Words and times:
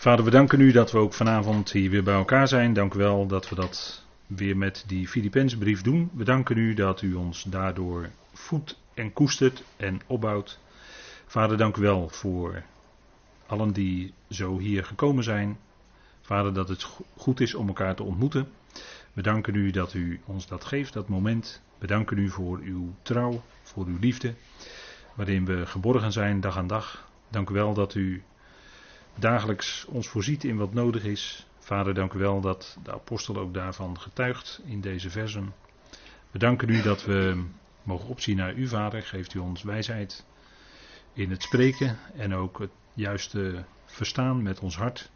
Vader, 0.00 0.24
we 0.24 0.30
danken 0.30 0.60
u 0.60 0.72
dat 0.72 0.92
we 0.92 0.98
ook 0.98 1.14
vanavond 1.14 1.72
hier 1.72 1.90
weer 1.90 2.02
bij 2.02 2.14
elkaar 2.14 2.48
zijn. 2.48 2.72
Dank 2.72 2.94
u 2.94 2.98
wel 2.98 3.26
dat 3.26 3.48
we 3.48 3.54
dat 3.54 4.04
weer 4.26 4.56
met 4.56 4.84
die 4.86 5.08
Filipensbrief 5.08 5.82
doen. 5.82 6.10
We 6.14 6.24
danken 6.24 6.56
u 6.56 6.74
dat 6.74 7.02
u 7.02 7.14
ons 7.14 7.42
daardoor 7.42 8.10
voedt 8.32 8.80
en 8.94 9.12
koestert 9.12 9.64
en 9.76 10.00
opbouwt. 10.06 10.58
Vader, 11.26 11.56
dank 11.56 11.76
u 11.76 11.80
wel 11.80 12.08
voor 12.08 12.62
allen 13.46 13.72
die 13.72 14.14
zo 14.30 14.58
hier 14.58 14.84
gekomen 14.84 15.24
zijn. 15.24 15.58
Vader, 16.20 16.54
dat 16.54 16.68
het 16.68 16.86
goed 17.16 17.40
is 17.40 17.54
om 17.54 17.66
elkaar 17.68 17.94
te 17.94 18.02
ontmoeten. 18.02 18.48
We 19.12 19.22
danken 19.22 19.54
u 19.54 19.70
dat 19.70 19.94
u 19.94 20.20
ons 20.24 20.46
dat 20.46 20.64
geeft, 20.64 20.92
dat 20.92 21.08
moment. 21.08 21.62
We 21.78 21.86
danken 21.86 22.18
u 22.18 22.30
voor 22.30 22.58
uw 22.58 22.94
trouw, 23.02 23.42
voor 23.62 23.86
uw 23.86 23.98
liefde, 24.00 24.34
waarin 25.14 25.44
we 25.44 25.66
geborgen 25.66 26.12
zijn 26.12 26.40
dag 26.40 26.56
aan 26.56 26.66
dag. 26.66 27.08
Dank 27.28 27.50
u 27.50 27.54
wel 27.54 27.74
dat 27.74 27.94
u 27.94 28.22
dagelijks 29.20 29.84
ons 29.84 30.08
voorziet 30.08 30.44
in 30.44 30.56
wat 30.56 30.72
nodig 30.72 31.04
is. 31.04 31.46
Vader, 31.58 31.94
dank 31.94 32.12
u 32.12 32.18
wel 32.18 32.40
dat 32.40 32.78
de 32.82 32.92
apostel 32.92 33.36
ook 33.36 33.54
daarvan 33.54 34.00
getuigt 34.00 34.60
in 34.64 34.80
deze 34.80 35.10
versen. 35.10 35.54
We 36.30 36.38
danken 36.38 36.68
u 36.68 36.82
dat 36.82 37.04
we 37.04 37.44
mogen 37.82 38.08
opzien 38.08 38.36
naar 38.36 38.54
u, 38.54 38.68
Vader. 38.68 39.02
Geeft 39.02 39.34
u 39.34 39.38
ons 39.38 39.62
wijsheid 39.62 40.24
in 41.12 41.30
het 41.30 41.42
spreken 41.42 41.98
en 42.16 42.34
ook 42.34 42.58
het 42.58 42.70
juiste 42.94 43.64
verstaan 43.84 44.42
met 44.42 44.60
ons 44.60 44.76
hart. 44.76 45.10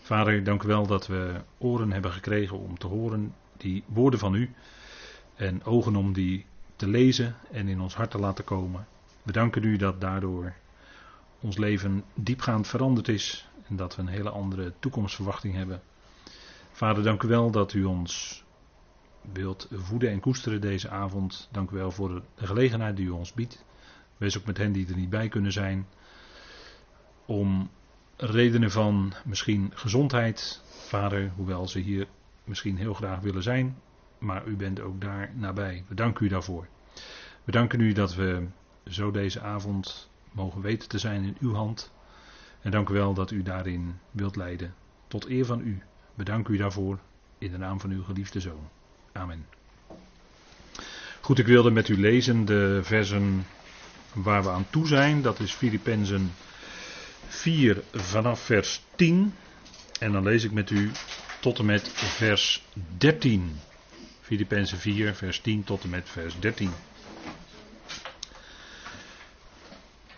Vader, 0.00 0.44
dank 0.44 0.62
u 0.62 0.66
wel 0.66 0.86
dat 0.86 1.06
we 1.06 1.40
oren 1.58 1.92
hebben 1.92 2.12
gekregen 2.12 2.58
om 2.58 2.78
te 2.78 2.86
horen 2.86 3.34
die 3.56 3.84
woorden 3.86 4.18
van 4.18 4.34
u. 4.34 4.50
En 5.34 5.64
ogen 5.64 5.96
om 5.96 6.12
die 6.12 6.46
te 6.76 6.86
lezen 6.86 7.36
en 7.50 7.68
in 7.68 7.80
ons 7.80 7.94
hart 7.94 8.10
te 8.10 8.18
laten 8.18 8.44
komen. 8.44 8.86
We 9.22 9.32
danken 9.32 9.64
u 9.64 9.76
dat 9.76 10.00
daardoor 10.00 10.52
ons 11.42 11.56
leven 11.56 12.04
diepgaand 12.14 12.66
veranderd 12.66 13.08
is 13.08 13.48
en 13.68 13.76
dat 13.76 13.96
we 13.96 14.02
een 14.02 14.08
hele 14.08 14.30
andere 14.30 14.72
toekomstverwachting 14.78 15.54
hebben. 15.54 15.82
Vader, 16.72 17.02
dank 17.02 17.22
u 17.22 17.28
wel 17.28 17.50
dat 17.50 17.72
u 17.72 17.84
ons 17.84 18.44
wilt 19.32 19.68
voeden 19.72 20.10
en 20.10 20.20
koesteren 20.20 20.60
deze 20.60 20.88
avond. 20.88 21.48
Dank 21.52 21.70
u 21.70 21.76
wel 21.76 21.90
voor 21.90 22.22
de 22.34 22.46
gelegenheid 22.46 22.96
die 22.96 23.06
u 23.06 23.10
ons 23.10 23.32
biedt. 23.32 23.64
Wees 24.16 24.38
ook 24.38 24.44
met 24.44 24.58
hen 24.58 24.72
die 24.72 24.88
er 24.88 24.96
niet 24.96 25.10
bij 25.10 25.28
kunnen 25.28 25.52
zijn. 25.52 25.86
Om 27.26 27.70
redenen 28.16 28.70
van 28.70 29.12
misschien 29.24 29.70
gezondheid, 29.74 30.62
vader, 30.64 31.32
hoewel 31.36 31.68
ze 31.68 31.78
hier 31.78 32.06
misschien 32.44 32.76
heel 32.76 32.94
graag 32.94 33.20
willen 33.20 33.42
zijn, 33.42 33.78
maar 34.18 34.46
u 34.46 34.56
bent 34.56 34.80
ook 34.80 35.00
daar 35.00 35.32
nabij. 35.34 35.84
We 35.88 35.94
danken 35.94 36.26
u 36.26 36.28
daarvoor. 36.28 36.66
We 37.44 37.52
danken 37.52 37.80
u 37.80 37.92
dat 37.92 38.14
we 38.14 38.46
zo 38.84 39.10
deze 39.10 39.40
avond 39.40 40.10
mogen 40.32 40.60
weten 40.60 40.88
te 40.88 40.98
zijn 40.98 41.24
in 41.24 41.36
uw 41.40 41.54
hand. 41.54 41.92
En 42.60 42.70
dank 42.70 42.88
u 42.88 42.94
wel 42.94 43.14
dat 43.14 43.30
u 43.30 43.42
daarin 43.42 43.98
wilt 44.10 44.36
leiden. 44.36 44.74
Tot 45.08 45.28
eer 45.28 45.44
van 45.44 45.60
u. 45.60 45.82
Bedank 46.14 46.48
u 46.48 46.56
daarvoor 46.56 46.98
in 47.38 47.50
de 47.50 47.58
naam 47.58 47.80
van 47.80 47.90
uw 47.90 48.02
geliefde 48.02 48.40
zoon. 48.40 48.68
Amen. 49.12 49.46
Goed, 51.20 51.38
ik 51.38 51.46
wilde 51.46 51.70
met 51.70 51.88
u 51.88 52.00
lezen 52.00 52.44
de 52.44 52.80
versen 52.82 53.46
waar 54.12 54.42
we 54.42 54.50
aan 54.50 54.66
toe 54.70 54.86
zijn. 54.86 55.22
Dat 55.22 55.40
is 55.40 55.52
Filippenzen 55.52 56.32
4 57.26 57.82
vanaf 57.92 58.40
vers 58.40 58.82
10. 58.94 59.34
En 59.98 60.12
dan 60.12 60.22
lees 60.22 60.44
ik 60.44 60.52
met 60.52 60.70
u 60.70 60.90
tot 61.40 61.58
en 61.58 61.64
met 61.64 61.88
vers 61.88 62.66
13. 62.98 63.56
Filippenzen 64.20 64.78
4, 64.78 65.14
vers 65.14 65.40
10 65.40 65.64
tot 65.64 65.82
en 65.82 65.90
met 65.90 66.08
vers 66.08 66.40
13. 66.40 66.70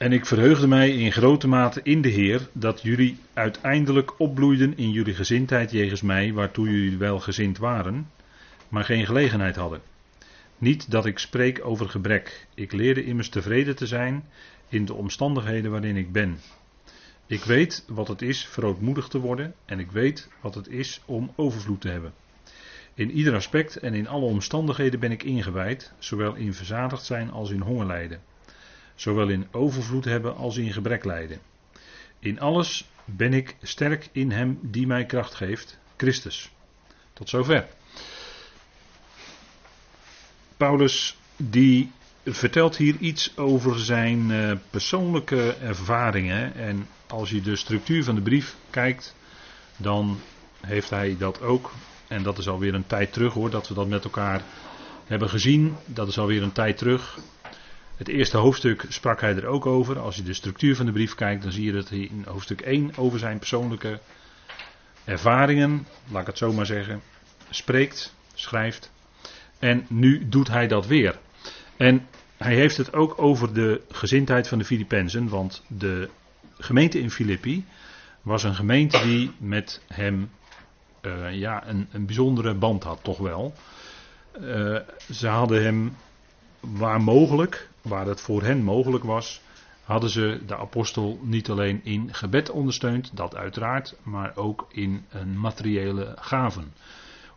En 0.04 0.12
ik 0.12 0.26
verheugde 0.26 0.66
mij 0.66 0.90
in 0.90 1.12
grote 1.12 1.48
mate 1.48 1.80
in 1.82 2.02
de 2.02 2.08
Heer 2.08 2.48
dat 2.52 2.82
jullie 2.82 3.18
uiteindelijk 3.32 4.20
opbloeiden 4.20 4.76
in 4.76 4.90
jullie 4.90 5.14
gezindheid 5.14 5.70
jegens 5.70 6.02
mij, 6.02 6.32
waartoe 6.32 6.70
jullie 6.70 6.98
wel 6.98 7.20
gezind 7.20 7.58
waren, 7.58 8.10
maar 8.68 8.84
geen 8.84 9.06
gelegenheid 9.06 9.56
hadden. 9.56 9.80
Niet 10.58 10.90
dat 10.90 11.06
ik 11.06 11.18
spreek 11.18 11.60
over 11.66 11.88
gebrek. 11.88 12.46
Ik 12.54 12.72
leerde 12.72 13.04
immers 13.04 13.28
tevreden 13.28 13.76
te 13.76 13.86
zijn 13.86 14.24
in 14.68 14.84
de 14.84 14.94
omstandigheden 14.94 15.70
waarin 15.70 15.96
ik 15.96 16.12
ben. 16.12 16.38
Ik 17.26 17.44
weet 17.44 17.84
wat 17.88 18.08
het 18.08 18.22
is 18.22 18.46
verootmoedigd 18.46 19.10
te 19.10 19.18
worden 19.18 19.54
en 19.64 19.78
ik 19.78 19.90
weet 19.90 20.28
wat 20.40 20.54
het 20.54 20.68
is 20.68 21.00
om 21.04 21.32
overvloed 21.36 21.80
te 21.80 21.88
hebben. 21.88 22.12
In 22.94 23.10
ieder 23.10 23.34
aspect 23.34 23.76
en 23.76 23.94
in 23.94 24.08
alle 24.08 24.26
omstandigheden 24.26 25.00
ben 25.00 25.12
ik 25.12 25.22
ingewijd, 25.22 25.92
zowel 25.98 26.34
in 26.34 26.54
verzadigd 26.54 27.04
zijn 27.04 27.30
als 27.30 27.50
in 27.50 27.60
honger 27.60 27.86
lijden. 27.86 28.20
Zowel 28.94 29.28
in 29.28 29.46
overvloed 29.50 30.04
hebben 30.04 30.36
als 30.36 30.56
in 30.56 30.72
gebrek 30.72 31.04
lijden. 31.04 31.38
In 32.18 32.40
alles 32.40 32.88
ben 33.04 33.32
ik 33.32 33.56
sterk 33.62 34.08
in 34.12 34.30
hem 34.30 34.58
die 34.62 34.86
mij 34.86 35.06
kracht 35.06 35.34
geeft, 35.34 35.78
Christus. 35.96 36.50
Tot 37.12 37.28
zover. 37.28 37.66
Paulus 40.56 41.16
die 41.36 41.90
vertelt 42.24 42.76
hier 42.76 42.96
iets 42.96 43.36
over 43.36 43.78
zijn 43.78 44.30
uh, 44.30 44.52
persoonlijke 44.70 45.54
ervaringen. 45.54 46.54
En 46.54 46.88
als 47.06 47.30
je 47.30 47.40
de 47.40 47.56
structuur 47.56 48.04
van 48.04 48.14
de 48.14 48.20
brief 48.20 48.56
kijkt, 48.70 49.14
dan 49.76 50.20
heeft 50.60 50.90
hij 50.90 51.16
dat 51.18 51.40
ook. 51.40 51.72
En 52.08 52.22
dat 52.22 52.38
is 52.38 52.48
alweer 52.48 52.74
een 52.74 52.86
tijd 52.86 53.12
terug 53.12 53.32
hoor, 53.32 53.50
dat 53.50 53.68
we 53.68 53.74
dat 53.74 53.88
met 53.88 54.04
elkaar 54.04 54.42
hebben 55.04 55.28
gezien. 55.28 55.76
Dat 55.86 56.08
is 56.08 56.18
alweer 56.18 56.42
een 56.42 56.52
tijd 56.52 56.78
terug. 56.78 57.18
Het 57.96 58.08
eerste 58.08 58.36
hoofdstuk 58.36 58.84
sprak 58.88 59.20
hij 59.20 59.36
er 59.36 59.46
ook 59.46 59.66
over. 59.66 59.98
Als 59.98 60.16
je 60.16 60.22
de 60.22 60.32
structuur 60.32 60.76
van 60.76 60.86
de 60.86 60.92
brief 60.92 61.14
kijkt, 61.14 61.42
dan 61.42 61.52
zie 61.52 61.64
je 61.64 61.72
dat 61.72 61.88
hij 61.88 61.98
in 61.98 62.24
hoofdstuk 62.26 62.60
1 62.60 62.90
over 62.96 63.18
zijn 63.18 63.38
persoonlijke 63.38 64.00
ervaringen, 65.04 65.86
laat 66.10 66.20
ik 66.20 66.26
het 66.26 66.38
zo 66.38 66.52
maar 66.52 66.66
zeggen, 66.66 67.02
spreekt, 67.50 68.14
schrijft. 68.34 68.92
En 69.58 69.86
nu 69.88 70.28
doet 70.28 70.48
hij 70.48 70.66
dat 70.66 70.86
weer. 70.86 71.18
En 71.76 72.06
hij 72.36 72.54
heeft 72.54 72.76
het 72.76 72.92
ook 72.92 73.14
over 73.18 73.54
de 73.54 73.80
gezindheid 73.90 74.48
van 74.48 74.58
de 74.58 74.64
Filippenzen, 74.64 75.28
want 75.28 75.62
de 75.66 76.08
gemeente 76.58 76.98
in 76.98 77.10
Filippi 77.10 77.64
was 78.22 78.42
een 78.42 78.54
gemeente 78.54 79.02
die 79.02 79.30
met 79.38 79.82
hem 79.88 80.30
uh, 81.02 81.32
ja, 81.32 81.66
een, 81.66 81.88
een, 81.90 82.06
bijzondere 82.06 82.54
band 82.54 82.82
had, 82.82 82.98
toch 83.02 83.18
wel. 83.18 83.54
Uh, 84.40 84.78
ze 85.10 85.28
hadden 85.28 85.62
hem 85.62 85.96
waar 86.60 87.00
mogelijk, 87.00 87.68
waar 87.84 88.06
het 88.06 88.20
voor 88.20 88.42
hen 88.42 88.62
mogelijk 88.62 89.04
was, 89.04 89.40
hadden 89.84 90.10
ze 90.10 90.40
de 90.46 90.56
apostel 90.56 91.18
niet 91.22 91.50
alleen 91.50 91.80
in 91.84 92.14
gebed 92.14 92.50
ondersteund, 92.50 93.10
dat 93.16 93.36
uiteraard, 93.36 93.96
maar 94.02 94.36
ook 94.36 94.66
in 94.70 95.04
materiële 95.34 96.16
gaven. 96.18 96.72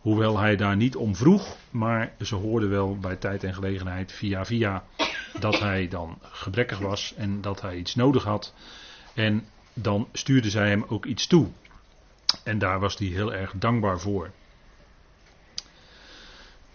Hoewel 0.00 0.38
hij 0.38 0.56
daar 0.56 0.76
niet 0.76 0.96
om 0.96 1.16
vroeg, 1.16 1.56
maar 1.70 2.12
ze 2.20 2.34
hoorden 2.34 2.70
wel 2.70 2.98
bij 2.98 3.16
tijd 3.16 3.44
en 3.44 3.54
gelegenheid 3.54 4.12
via 4.12 4.44
via 4.44 4.84
dat 5.40 5.58
hij 5.58 5.88
dan 5.88 6.18
gebrekkig 6.22 6.78
was 6.78 7.14
en 7.16 7.40
dat 7.40 7.60
hij 7.60 7.76
iets 7.76 7.94
nodig 7.94 8.24
had. 8.24 8.54
En 9.14 9.46
dan 9.74 10.08
stuurden 10.12 10.50
zij 10.50 10.68
hem 10.68 10.84
ook 10.88 11.04
iets 11.04 11.26
toe. 11.26 11.46
En 12.44 12.58
daar 12.58 12.80
was 12.80 12.98
hij 12.98 13.06
heel 13.06 13.34
erg 13.34 13.52
dankbaar 13.56 14.00
voor. 14.00 14.30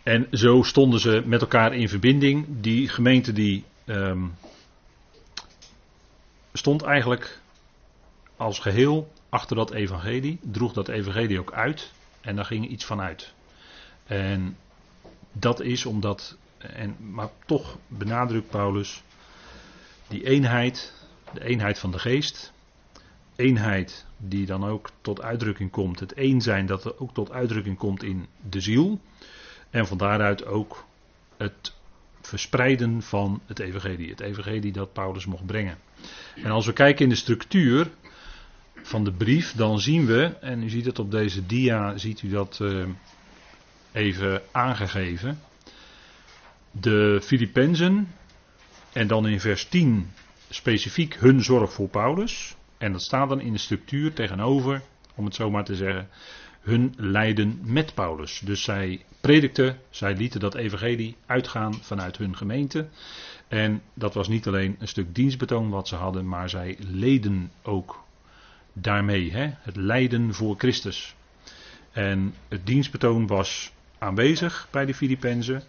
En 0.03 0.27
zo 0.31 0.61
stonden 0.63 0.99
ze 0.99 1.21
met 1.25 1.41
elkaar 1.41 1.75
in 1.75 1.89
verbinding. 1.89 2.45
Die 2.49 2.89
gemeente 2.89 3.33
die 3.33 3.63
um, 3.85 4.33
stond 6.53 6.81
eigenlijk 6.81 7.39
als 8.37 8.59
geheel 8.59 9.11
achter 9.29 9.55
dat 9.55 9.71
evangelie, 9.71 10.39
droeg 10.41 10.73
dat 10.73 10.87
evangelie 10.87 11.39
ook 11.39 11.53
uit 11.53 11.91
en 12.21 12.35
daar 12.35 12.45
ging 12.45 12.67
iets 12.67 12.85
van 12.85 13.01
uit. 13.01 13.33
En 14.05 14.57
dat 15.31 15.61
is 15.61 15.85
omdat, 15.85 16.37
en, 16.57 16.95
maar 17.11 17.29
toch 17.45 17.77
benadrukt 17.87 18.49
Paulus, 18.49 19.03
die 20.07 20.25
eenheid, 20.25 20.93
de 21.33 21.43
eenheid 21.43 21.79
van 21.79 21.91
de 21.91 21.99
geest, 21.99 22.53
eenheid 23.35 24.05
die 24.17 24.45
dan 24.45 24.65
ook 24.65 24.89
tot 25.01 25.21
uitdrukking 25.21 25.71
komt, 25.71 25.99
het 25.99 26.13
een 26.15 26.41
zijn 26.41 26.65
dat 26.65 26.85
er 26.85 26.99
ook 26.99 27.13
tot 27.13 27.31
uitdrukking 27.31 27.77
komt 27.77 28.03
in 28.03 28.27
de 28.49 28.61
ziel. 28.61 28.99
En 29.73 29.87
van 29.87 29.97
daaruit 29.97 30.45
ook 30.45 30.85
het 31.37 31.73
verspreiden 32.21 33.01
van 33.01 33.41
het 33.45 33.59
evangelie. 33.59 34.09
Het 34.09 34.19
evangelie 34.19 34.71
dat 34.71 34.93
Paulus 34.93 35.25
mocht 35.25 35.45
brengen. 35.45 35.77
En 36.35 36.51
als 36.51 36.65
we 36.65 36.73
kijken 36.73 37.03
in 37.03 37.09
de 37.09 37.15
structuur 37.15 37.89
van 38.73 39.03
de 39.03 39.11
brief, 39.11 39.53
dan 39.53 39.79
zien 39.79 40.05
we, 40.05 40.23
en 40.41 40.63
u 40.63 40.69
ziet 40.69 40.85
het 40.85 40.99
op 40.99 41.11
deze 41.11 41.45
dia, 41.45 41.97
ziet 41.97 42.21
u 42.21 42.29
dat 42.29 42.59
uh, 42.61 42.85
even 43.91 44.41
aangegeven. 44.51 45.39
De 46.71 47.19
Filippenzen, 47.23 48.07
en 48.91 49.07
dan 49.07 49.27
in 49.27 49.39
vers 49.39 49.65
10 49.65 50.11
specifiek 50.49 51.15
hun 51.15 51.43
zorg 51.43 51.73
voor 51.73 51.89
Paulus. 51.89 52.55
En 52.77 52.91
dat 52.91 53.01
staat 53.01 53.29
dan 53.29 53.41
in 53.41 53.51
de 53.53 53.59
structuur 53.59 54.13
tegenover, 54.13 54.81
om 55.15 55.25
het 55.25 55.35
zo 55.35 55.49
maar 55.49 55.63
te 55.65 55.75
zeggen, 55.75 56.09
hun 56.63 56.93
lijden 56.97 57.59
met 57.63 57.93
Paulus. 57.93 58.41
Dus 58.45 58.63
zij 58.63 59.05
predikten, 59.21 59.79
zij 59.89 60.15
lieten 60.15 60.39
dat 60.39 60.55
evangelie 60.55 61.15
uitgaan 61.25 61.73
vanuit 61.73 62.17
hun 62.17 62.37
gemeente. 62.37 62.87
En 63.47 63.81
dat 63.93 64.13
was 64.13 64.27
niet 64.27 64.47
alleen 64.47 64.75
een 64.79 64.87
stuk 64.87 65.15
dienstbetoon 65.15 65.69
wat 65.69 65.87
ze 65.87 65.95
hadden, 65.95 66.27
maar 66.27 66.49
zij 66.49 66.77
leden 66.79 67.51
ook 67.61 68.03
daarmee, 68.73 69.31
hè? 69.31 69.49
het 69.59 69.75
lijden 69.75 70.33
voor 70.33 70.55
Christus. 70.57 71.15
En 71.91 72.33
het 72.47 72.65
dienstbetoon 72.65 73.27
was 73.27 73.71
aanwezig 73.97 74.67
bij 74.71 74.85
de 74.85 74.93
Filippenzen, 74.93 75.63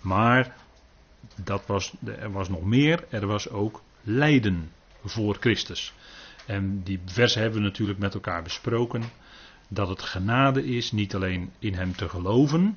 maar 0.00 0.56
dat 1.44 1.66
was, 1.66 1.92
er 2.04 2.32
was 2.32 2.48
nog 2.48 2.64
meer, 2.64 3.04
er 3.10 3.26
was 3.26 3.48
ook 3.48 3.82
lijden 4.02 4.70
voor 5.04 5.36
Christus. 5.40 5.94
En 6.46 6.82
die 6.82 7.00
versen 7.04 7.40
hebben 7.40 7.60
we 7.60 7.66
natuurlijk 7.66 7.98
met 7.98 8.14
elkaar 8.14 8.42
besproken. 8.42 9.02
Dat 9.68 9.88
het 9.88 10.02
genade 10.02 10.64
is 10.64 10.92
niet 10.92 11.14
alleen 11.14 11.52
in 11.58 11.74
hem 11.74 11.96
te 11.96 12.08
geloven. 12.08 12.76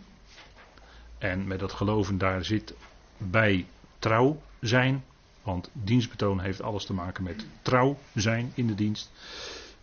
En 1.18 1.48
met 1.48 1.60
dat 1.60 1.72
geloven 1.72 2.18
daar 2.18 2.46
zit 2.46 2.74
bij 3.18 3.66
trouw 4.00 4.42
zijn. 4.60 5.04
Want 5.44 5.70
dienstbetoon 5.74 6.40
heeft 6.40 6.62
alles 6.62 6.86
te 6.86 6.94
maken 6.94 7.24
met 7.24 7.46
trouw 7.62 7.98
zijn 8.14 8.52
in 8.56 8.68
de 8.68 8.76
dienst. 8.76 9.12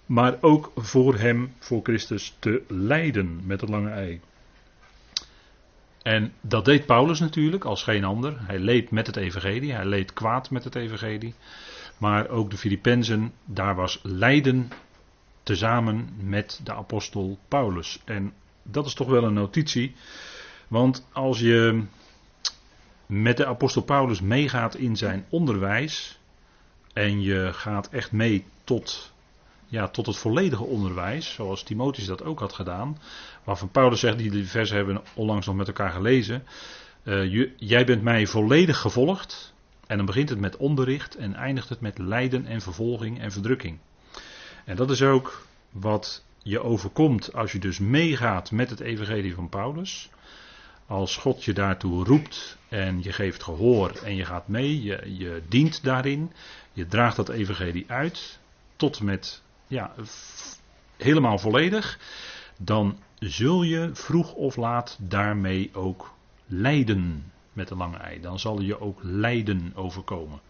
Maar 0.06 0.38
ook 0.40 0.72
voor 0.76 1.14
hem, 1.18 1.52
voor 1.58 1.80
Christus, 1.82 2.36
te 2.38 2.62
lijden 2.68 3.46
met 3.46 3.60
het 3.60 3.70
lange 3.70 3.90
ei. 3.90 4.20
En 6.02 6.32
dat 6.40 6.64
deed 6.64 6.86
Paulus 6.86 7.20
natuurlijk 7.20 7.64
als 7.64 7.82
geen 7.82 8.04
ander. 8.04 8.46
Hij 8.46 8.58
leed 8.58 8.90
met 8.90 9.06
het 9.06 9.16
evangelie, 9.16 9.72
hij 9.72 9.84
leed 9.84 10.12
kwaad 10.12 10.50
met 10.50 10.64
het 10.64 10.74
evangelie. 10.74 11.34
Maar 11.98 12.28
ook 12.28 12.50
de 12.50 12.56
Filippenzen, 12.56 13.32
daar 13.44 13.74
was 13.74 14.00
lijden 14.02 14.70
tezamen 15.46 16.08
met 16.16 16.60
de 16.64 16.72
apostel 16.72 17.38
Paulus. 17.48 18.00
En 18.04 18.32
dat 18.62 18.86
is 18.86 18.94
toch 18.94 19.08
wel 19.08 19.24
een 19.24 19.32
notitie. 19.32 19.94
Want 20.68 21.06
als 21.12 21.40
je 21.40 21.84
met 23.06 23.36
de 23.36 23.46
apostel 23.46 23.82
Paulus 23.82 24.20
meegaat 24.20 24.74
in 24.74 24.96
zijn 24.96 25.26
onderwijs. 25.28 26.18
En 26.92 27.22
je 27.22 27.48
gaat 27.52 27.88
echt 27.88 28.12
mee 28.12 28.44
tot, 28.64 29.12
ja, 29.66 29.88
tot 29.88 30.06
het 30.06 30.16
volledige 30.16 30.64
onderwijs, 30.64 31.32
zoals 31.32 31.62
Timotheus 31.62 32.06
dat 32.06 32.24
ook 32.24 32.38
had 32.38 32.52
gedaan. 32.52 32.98
Waarvan 33.44 33.70
Paulus 33.70 34.00
zegt, 34.00 34.18
die 34.18 34.46
versen 34.46 34.76
hebben 34.76 35.02
onlangs 35.14 35.46
nog 35.46 35.56
met 35.56 35.66
elkaar 35.66 35.90
gelezen. 35.90 36.44
Uh, 37.04 37.48
jij 37.56 37.84
bent 37.84 38.02
mij 38.02 38.26
volledig 38.26 38.78
gevolgd. 38.78 39.54
En 39.86 39.96
dan 39.96 40.06
begint 40.06 40.28
het 40.28 40.40
met 40.40 40.56
onderricht 40.56 41.14
en 41.14 41.34
eindigt 41.34 41.68
het 41.68 41.80
met 41.80 41.98
lijden 41.98 42.46
en 42.46 42.60
vervolging 42.60 43.20
en 43.20 43.32
verdrukking. 43.32 43.78
En 44.66 44.76
dat 44.76 44.90
is 44.90 45.02
ook 45.02 45.46
wat 45.70 46.24
je 46.42 46.62
overkomt 46.62 47.32
als 47.32 47.52
je 47.52 47.58
dus 47.58 47.78
meegaat 47.78 48.50
met 48.50 48.70
het 48.70 48.80
evangelie 48.80 49.34
van 49.34 49.48
Paulus. 49.48 50.10
Als 50.86 51.16
God 51.16 51.44
je 51.44 51.52
daartoe 51.52 52.04
roept 52.04 52.58
en 52.68 53.02
je 53.02 53.12
geeft 53.12 53.42
gehoor 53.42 53.90
en 54.04 54.16
je 54.16 54.24
gaat 54.24 54.48
mee, 54.48 54.82
je, 54.82 55.16
je 55.16 55.42
dient 55.48 55.82
daarin, 55.82 56.32
je 56.72 56.86
draagt 56.86 57.16
dat 57.16 57.28
evangelie 57.28 57.84
uit 57.88 58.38
tot 58.76 59.00
met 59.00 59.42
ja, 59.66 59.94
helemaal 60.96 61.38
volledig, 61.38 61.98
dan 62.56 62.98
zul 63.18 63.62
je 63.62 63.90
vroeg 63.92 64.32
of 64.32 64.56
laat 64.56 64.98
daarmee 65.00 65.70
ook 65.72 66.14
lijden 66.46 67.32
met 67.52 67.70
een 67.70 67.76
lange 67.76 67.96
ei. 67.96 68.20
Dan 68.20 68.38
zal 68.38 68.60
je 68.60 68.80
ook 68.80 69.00
lijden 69.02 69.72
overkomen. 69.74 70.40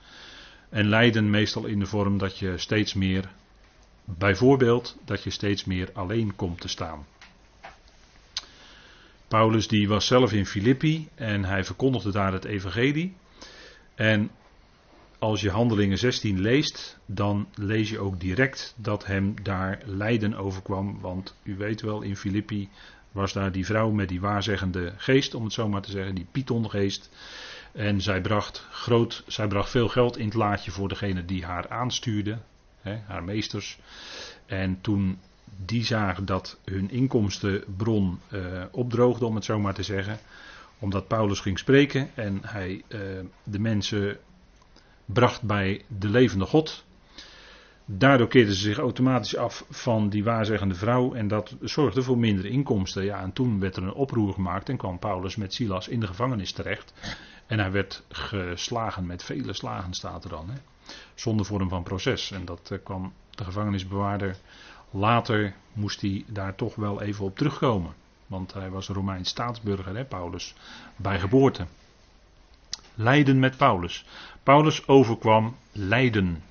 En 0.69 0.89
lijden 0.89 1.31
meestal 1.31 1.65
in 1.67 1.79
de 1.79 1.87
vorm 1.87 2.19
dat 2.19 2.39
je 2.39 2.59
steeds 2.59 2.95
meer, 2.95 3.29
bijvoorbeeld, 4.07 4.97
dat 5.05 5.23
je 5.23 5.31
steeds 5.31 5.65
meer 5.65 5.91
alleen 5.93 6.37
komt 6.37 6.61
te 6.61 6.69
staan. 6.69 7.07
Paulus 9.29 9.69
die 9.69 9.89
was 9.89 10.07
zelf 10.07 10.33
in 10.33 10.47
Filippi 10.47 11.09
en 11.15 11.45
hij 11.45 11.65
verkondigde 11.65 12.11
daar 12.13 12.33
het 12.33 12.45
evangelie. 12.45 13.17
En 13.95 14.31
als 15.19 15.41
je 15.41 15.51
Handelingen 15.51 15.99
16 15.99 16.41
leest, 16.41 16.99
dan 17.07 17.49
lees 17.55 17.91
je 17.91 17.99
ook 17.99 18.21
direct 18.21 18.75
dat 18.77 19.07
hem 19.07 19.35
daar 19.43 19.83
lijden 19.85 20.35
overkwam. 20.35 21.01
Want 21.01 21.37
u 21.43 21.57
weet 21.57 21.81
wel, 21.81 22.03
in 22.03 22.17
Filippi 22.17 22.69
was 23.13 23.33
daar 23.33 23.53
die 23.53 23.67
vrouw 23.67 23.91
met 23.91 24.09
die 24.09 24.21
waarzeggende 24.21 24.93
geest, 24.97 25.35
om 25.35 25.45
het 25.45 25.53
zo 25.53 25.69
maar 25.69 25.83
te 25.83 25.91
zeggen, 25.91 26.15
die 26.15 26.27
Pythongeest. 26.31 27.11
En 27.73 28.01
zij 28.01 28.21
bracht, 28.21 28.67
groot, 28.71 29.25
zij 29.27 29.47
bracht 29.47 29.71
veel 29.71 29.89
geld 29.89 30.17
in 30.17 30.25
het 30.25 30.35
laadje 30.35 30.71
voor 30.71 30.89
degene 30.89 31.25
die 31.25 31.45
haar 31.45 31.69
aanstuurde, 31.69 32.39
haar 33.07 33.25
meesters. 33.25 33.79
En 34.47 34.81
toen 34.81 35.19
die 35.65 35.85
zagen 35.85 36.25
dat 36.25 36.59
hun 36.65 36.91
inkomstenbron 36.91 38.19
uh, 38.33 38.63
opdroogde, 38.71 39.27
om 39.27 39.35
het 39.35 39.45
zo 39.45 39.59
maar 39.59 39.75
te 39.75 39.83
zeggen, 39.83 40.19
omdat 40.79 41.09
Paulus 41.09 41.41
ging 41.41 41.59
spreken 41.59 42.11
en 42.15 42.41
hij 42.43 42.83
uh, 42.89 43.01
de 43.43 43.59
mensen 43.59 44.17
bracht 45.05 45.43
bij 45.43 45.83
de 45.99 46.09
levende 46.09 46.45
God, 46.45 46.85
Daardoor 47.89 48.29
keerden 48.29 48.55
ze 48.55 48.61
zich 48.61 48.79
automatisch 48.79 49.37
af 49.37 49.65
van 49.71 50.09
die 50.09 50.25
waarzeggende 50.25 50.75
vrouw 50.75 51.15
en 51.15 51.29
dat 51.29 51.57
zorgde 51.61 52.03
voor 52.03 52.19
minder 52.19 52.47
inkomsten. 52.47 53.05
Ja, 53.05 53.23
en 53.23 53.33
toen 53.33 53.61
werd 53.61 53.77
er 53.77 53.83
een 53.83 53.93
oproer 53.93 54.33
gemaakt 54.33 54.69
en 54.69 54.77
kwam 54.77 54.99
Paulus 54.99 55.37
met 55.37 55.55
Silas 55.55 55.89
in 55.89 56.01
de 56.01 56.07
gevangenis 56.07 56.53
terecht. 56.53 56.95
En 57.47 57.59
hij 57.59 57.71
werd 57.71 58.05
geslagen 58.09 59.07
met 59.07 59.23
vele 59.23 59.53
slagen, 59.53 59.95
staat 59.95 60.25
er 60.25 60.31
dan. 60.31 60.51
Hè? 60.51 60.57
Zonder 61.15 61.47
vorm 61.47 61.69
van 61.69 61.83
proces. 61.83 62.31
En 62.31 62.45
dat 62.45 62.69
uh, 62.73 62.79
kwam 62.83 63.13
de 63.31 63.45
gevangenisbewaarder. 63.45 64.37
Later 64.91 65.55
moest 65.73 66.01
hij 66.01 66.25
daar 66.27 66.55
toch 66.55 66.75
wel 66.75 67.03
even 67.03 67.25
op 67.25 67.37
terugkomen. 67.37 67.95
Want 68.27 68.53
hij 68.53 68.71
was 68.71 68.89
Romeins 68.89 69.29
staatsburger, 69.29 69.97
hè, 69.97 70.05
Paulus, 70.05 70.55
bij 70.97 71.19
geboorte. 71.19 71.67
Lijden 72.95 73.39
met 73.39 73.57
Paulus. 73.57 74.05
Paulus 74.43 74.89
overkwam 74.89 75.57
lijden. 75.73 76.43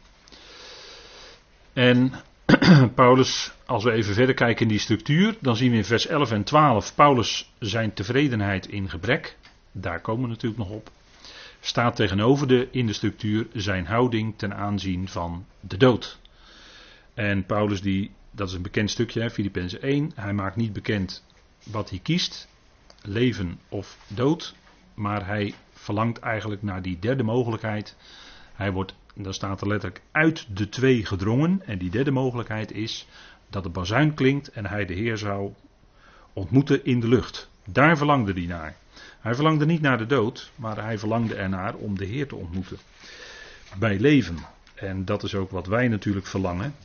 En 1.73 2.13
Paulus, 2.95 3.51
als 3.65 3.83
we 3.83 3.91
even 3.91 4.13
verder 4.13 4.35
kijken 4.35 4.61
in 4.61 4.67
die 4.67 4.79
structuur, 4.79 5.37
dan 5.39 5.55
zien 5.55 5.71
we 5.71 5.77
in 5.77 5.85
vers 5.85 6.07
11 6.07 6.31
en 6.31 6.43
12 6.43 6.95
Paulus 6.95 7.51
zijn 7.59 7.93
tevredenheid 7.93 8.67
in 8.67 8.89
gebrek. 8.89 9.37
Daar 9.71 10.01
komen 10.01 10.23
we 10.23 10.27
natuurlijk 10.27 10.57
nog 10.57 10.69
op. 10.69 10.89
Staat 11.65 11.95
tegenover 11.95 12.47
de 12.47 12.67
in 12.71 12.87
de 12.87 12.93
structuur 12.93 13.47
zijn 13.53 13.85
houding 13.85 14.37
ten 14.37 14.55
aanzien 14.55 15.07
van 15.07 15.45
de 15.59 15.77
dood. 15.77 16.19
En 17.13 17.45
Paulus, 17.45 17.81
die, 17.81 18.11
dat 18.31 18.47
is 18.47 18.53
een 18.53 18.61
bekend 18.61 18.91
stukje, 18.91 19.29
Filippenzen 19.29 19.81
1, 19.81 20.11
hij 20.15 20.33
maakt 20.33 20.55
niet 20.55 20.73
bekend 20.73 21.25
wat 21.63 21.89
hij 21.89 21.99
kiest, 21.99 22.47
leven 23.01 23.59
of 23.69 23.97
dood, 24.07 24.55
maar 24.93 25.25
hij 25.25 25.53
verlangt 25.73 26.19
eigenlijk 26.19 26.61
naar 26.61 26.81
die 26.81 26.99
derde 26.99 27.23
mogelijkheid. 27.23 27.95
Hij 28.53 28.71
wordt 28.71 28.95
dan 29.15 29.33
staat 29.33 29.61
er 29.61 29.67
letterlijk 29.67 30.01
uit 30.11 30.57
de 30.57 30.69
twee 30.69 31.05
gedrongen. 31.05 31.61
En 31.65 31.77
die 31.77 31.89
derde 31.89 32.11
mogelijkheid 32.11 32.71
is 32.71 33.07
dat 33.49 33.63
de 33.63 33.69
bazuin 33.69 34.13
klinkt 34.13 34.47
en 34.47 34.65
hij 34.65 34.85
de 34.85 34.93
Heer 34.93 35.17
zou 35.17 35.53
ontmoeten 36.33 36.85
in 36.85 36.99
de 36.99 37.07
lucht. 37.07 37.49
Daar 37.65 37.97
verlangde 37.97 38.33
hij 38.33 38.45
naar. 38.45 38.75
Hij 39.25 39.35
verlangde 39.35 39.65
niet 39.65 39.81
naar 39.81 39.97
de 39.97 40.05
dood, 40.05 40.51
maar 40.55 40.83
hij 40.83 40.97
verlangde 40.97 41.35
ernaar 41.35 41.75
om 41.75 41.97
de 41.97 42.05
Heer 42.05 42.27
te 42.27 42.35
ontmoeten. 42.35 42.77
Bij 43.79 43.99
leven. 43.99 44.37
En 44.75 45.05
dat 45.05 45.23
is 45.23 45.35
ook 45.35 45.51
wat 45.51 45.67
wij 45.67 45.87
natuurlijk 45.87 46.25
verlangen. 46.25 46.75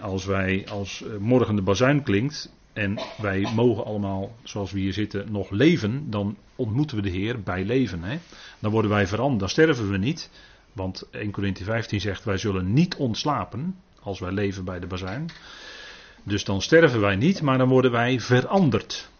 als 0.00 0.24
wij, 0.24 0.66
als 0.68 1.02
eh, 1.02 1.16
morgen 1.16 1.56
de 1.56 1.62
bazuin 1.62 2.02
klinkt 2.02 2.52
en 2.72 2.98
wij 3.18 3.48
mogen 3.54 3.84
allemaal, 3.84 4.36
zoals 4.42 4.72
we 4.72 4.78
hier 4.78 4.92
zitten, 4.92 5.32
nog 5.32 5.50
leven, 5.50 6.10
dan 6.10 6.36
ontmoeten 6.56 6.96
we 6.96 7.02
de 7.02 7.10
Heer 7.10 7.42
bij 7.42 7.64
leven. 7.64 8.20
Dan 8.58 8.70
worden 8.70 8.90
wij 8.90 9.06
veranderd, 9.06 9.40
dan 9.40 9.48
sterven 9.48 9.90
we 9.90 9.96
niet, 9.96 10.30
want 10.72 11.08
1 11.10 11.30
Corinthië 11.30 11.64
15 11.64 12.00
zegt 12.00 12.24
wij 12.24 12.38
zullen 12.38 12.72
niet 12.72 12.96
ontslapen 12.96 13.76
als 14.00 14.20
wij 14.20 14.32
leven 14.32 14.64
bij 14.64 14.80
de 14.80 14.86
bazuin. 14.86 15.30
Dus 16.22 16.44
dan 16.44 16.62
sterven 16.62 17.00
wij 17.00 17.16
niet, 17.16 17.42
maar 17.42 17.58
dan 17.58 17.68
worden 17.68 17.90
wij 17.90 18.20
veranderd. 18.20 19.10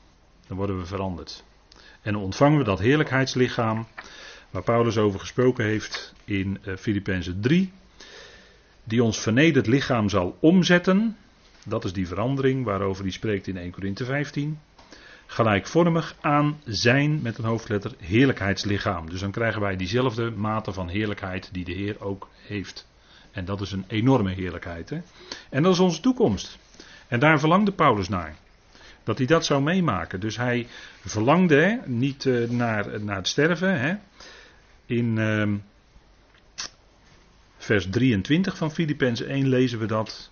Dan 0.47 0.57
worden 0.57 0.79
we 0.79 0.87
veranderd. 0.87 1.45
En 2.03 2.17
ontvangen 2.17 2.59
we 2.59 2.65
dat 2.65 2.79
heerlijkheidslichaam 2.79 3.87
waar 4.51 4.63
Paulus 4.63 4.99
over 4.99 5.21
gesproken 5.21 5.65
heeft 5.65 6.15
in 6.25 6.59
uh, 6.65 6.77
Filippenzen 6.77 7.41
3. 7.41 7.73
Die 8.85 9.03
ons 9.03 9.19
vernederd 9.19 9.67
lichaam 9.67 10.09
zal 10.09 10.37
omzetten. 10.41 11.17
Dat 11.65 11.85
is 11.85 11.93
die 11.93 12.09
verandering 12.09 12.65
waarover 12.65 13.03
hij 13.03 13.13
spreekt 13.13 13.47
in 13.47 13.57
1 13.57 13.71
Corinthië 13.71 14.05
15 14.05 14.59
gelijkvormig 15.33 16.17
aan 16.21 16.61
zijn, 16.65 17.23
met 17.23 17.39
een 17.39 17.45
hoofdletter, 17.45 17.93
heerlijkheidslichaam. 17.99 19.11
Dus 19.11 19.21
dan 19.21 19.31
krijgen 19.31 19.61
wij 19.61 19.77
diezelfde 19.77 20.31
mate 20.31 20.73
van 20.73 20.89
heerlijkheid 20.89 21.49
die 21.53 21.65
de 21.65 21.73
Heer 21.73 22.01
ook 22.01 22.29
heeft. 22.47 22.87
En 23.31 23.45
dat 23.45 23.61
is 23.61 23.73
een 23.73 23.85
enorme 23.89 24.33
heerlijkheid. 24.33 24.91
Hè? 24.91 25.01
En 25.51 25.63
dat 25.63 25.73
is 25.73 25.79
onze 25.79 26.01
toekomst. 26.01 26.59
En 27.09 27.21
daar 27.21 27.39
verlangde 27.39 27.73
Paulus 27.73 28.09
naar. 28.09 28.37
Dat 29.05 29.19
hij 29.19 29.27
dat 29.27 29.45
zou 29.45 29.63
meemaken. 29.63 30.21
Dus 30.21 30.37
hij 30.37 30.67
verlangde 31.05 31.81
niet 31.85 32.25
uh, 32.25 32.49
naar, 32.51 33.03
naar 33.03 33.17
het 33.17 33.29
sterven. 33.29 33.81
Hè. 33.81 33.95
In 34.87 35.17
uh, 35.17 35.53
vers 37.57 37.87
23 37.91 38.57
van 38.57 38.73
Filippenzen 38.73 39.29
1 39.29 39.49
lezen 39.49 39.79
we 39.79 39.87
dat. 39.87 40.31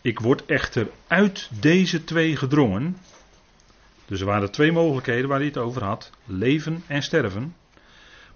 Ik 0.00 0.20
word 0.20 0.46
echter 0.46 0.88
uit 1.06 1.50
deze 1.60 2.04
twee 2.04 2.36
gedrongen. 2.36 2.96
Dus 4.06 4.20
er 4.20 4.26
waren 4.26 4.50
twee 4.50 4.72
mogelijkheden 4.72 5.28
waar 5.28 5.38
hij 5.38 5.46
het 5.46 5.56
over 5.56 5.84
had: 5.84 6.10
leven 6.24 6.82
en 6.86 7.02
sterven. 7.02 7.54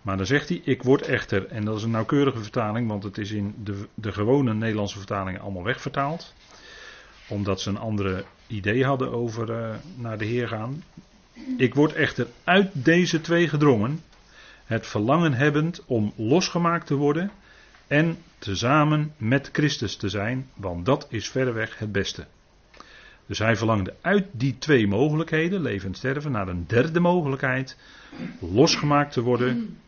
Maar 0.02 0.16
dan 0.16 0.26
zegt 0.26 0.48
hij: 0.48 0.60
Ik 0.64 0.82
word 0.82 1.02
echter, 1.02 1.46
en 1.46 1.64
dat 1.64 1.76
is 1.76 1.82
een 1.82 1.90
nauwkeurige 1.90 2.38
vertaling, 2.38 2.88
want 2.88 3.02
het 3.02 3.18
is 3.18 3.30
in 3.30 3.54
de, 3.64 3.88
de 3.94 4.12
gewone 4.12 4.54
Nederlandse 4.54 4.96
vertalingen 4.96 5.40
allemaal 5.40 5.62
wegvertaald. 5.64 6.34
omdat 7.28 7.60
ze 7.60 7.68
een 7.68 7.78
andere 7.78 8.24
idee 8.46 8.84
hadden 8.84 9.12
over 9.12 9.50
uh, 9.50 9.74
naar 9.96 10.18
de 10.18 10.24
Heer 10.24 10.48
gaan. 10.48 10.82
Ik 11.56 11.74
word 11.74 11.92
echter 11.92 12.26
uit 12.44 12.70
deze 12.72 13.20
twee 13.20 13.48
gedrongen, 13.48 14.02
het 14.64 14.86
verlangen 14.86 15.34
hebbend 15.34 15.84
om 15.86 16.12
losgemaakt 16.16 16.86
te 16.86 16.94
worden 16.94 17.30
en 17.86 18.18
tezamen 18.38 19.12
met 19.16 19.48
Christus 19.52 19.96
te 19.96 20.08
zijn, 20.08 20.48
want 20.54 20.86
dat 20.86 21.06
is 21.10 21.28
verreweg 21.28 21.78
het 21.78 21.92
beste. 21.92 22.26
Dus 23.26 23.38
hij 23.38 23.56
verlangde 23.56 23.94
uit 24.00 24.26
die 24.32 24.58
twee 24.58 24.86
mogelijkheden, 24.86 25.62
leven 25.62 25.88
en 25.88 25.94
sterven, 25.94 26.32
naar 26.32 26.48
een 26.48 26.64
derde 26.66 27.00
mogelijkheid, 27.00 27.76
losgemaakt 28.40 29.12
te 29.12 29.20
worden 29.20 29.78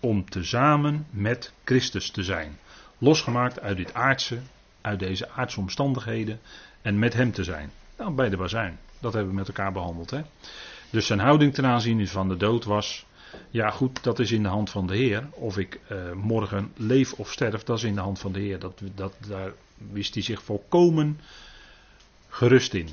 om 0.00 0.30
tezamen 0.30 1.06
met 1.10 1.52
Christus 1.64 2.10
te 2.10 2.22
zijn. 2.22 2.58
Losgemaakt 2.98 3.60
uit 3.60 3.76
dit 3.76 3.94
aardse, 3.94 4.38
uit 4.80 4.98
deze 4.98 5.30
aardse 5.30 5.60
omstandigheden 5.60 6.40
en 6.82 6.98
met 6.98 7.14
hem 7.14 7.32
te 7.32 7.44
zijn. 7.44 7.70
Nou, 7.98 8.12
bij 8.12 8.28
de 8.28 8.36
bazuin. 8.36 8.78
Dat 8.98 9.12
hebben 9.12 9.30
we 9.30 9.38
met 9.38 9.48
elkaar 9.48 9.72
behandeld. 9.72 10.10
Hè? 10.10 10.20
Dus 10.90 11.06
zijn 11.06 11.18
houding 11.18 11.54
ten 11.54 11.66
aanzien 11.66 12.08
van 12.08 12.28
de 12.28 12.36
dood 12.36 12.64
was. 12.64 13.06
Ja, 13.50 13.70
goed, 13.70 14.02
dat 14.02 14.18
is 14.18 14.32
in 14.32 14.42
de 14.42 14.48
hand 14.48 14.70
van 14.70 14.86
de 14.86 14.96
Heer. 14.96 15.28
Of 15.30 15.58
ik 15.58 15.80
uh, 15.92 16.12
morgen 16.12 16.72
leef 16.76 17.12
of 17.12 17.32
sterf, 17.32 17.62
dat 17.62 17.76
is 17.76 17.84
in 17.84 17.94
de 17.94 18.00
hand 18.00 18.18
van 18.18 18.32
de 18.32 18.40
Heer. 18.40 18.58
Dat, 18.58 18.80
dat, 18.94 19.14
daar 19.28 19.52
wist 19.92 20.14
hij 20.14 20.22
zich 20.22 20.42
volkomen 20.42 21.20
gerust 22.28 22.74
in. 22.74 22.88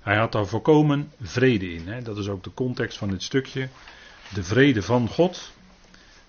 Hij 0.00 0.16
had 0.16 0.32
daar 0.32 0.46
volkomen 0.46 1.12
vrede 1.20 1.72
in. 1.72 1.88
Hè? 1.88 2.02
Dat 2.02 2.18
is 2.18 2.28
ook 2.28 2.44
de 2.44 2.54
context 2.54 2.98
van 2.98 3.10
dit 3.10 3.22
stukje. 3.22 3.68
De 4.34 4.42
vrede 4.42 4.82
van 4.82 5.08
God. 5.08 5.52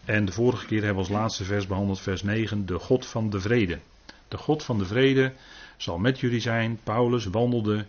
En 0.05 0.25
de 0.25 0.31
vorige 0.31 0.65
keer 0.65 0.83
hebben 0.83 1.03
we 1.03 1.09
als 1.09 1.19
laatste 1.19 1.43
vers 1.43 1.67
behandeld, 1.67 1.99
vers 1.99 2.23
9, 2.23 2.65
de 2.65 2.79
God 2.79 3.05
van 3.05 3.29
de 3.29 3.39
vrede. 3.39 3.79
De 4.27 4.37
God 4.37 4.63
van 4.63 4.77
de 4.77 4.85
vrede 4.85 5.33
zal 5.77 5.97
met 5.97 6.19
jullie 6.19 6.39
zijn. 6.39 6.79
Paulus 6.83 7.25
wandelde 7.25 7.85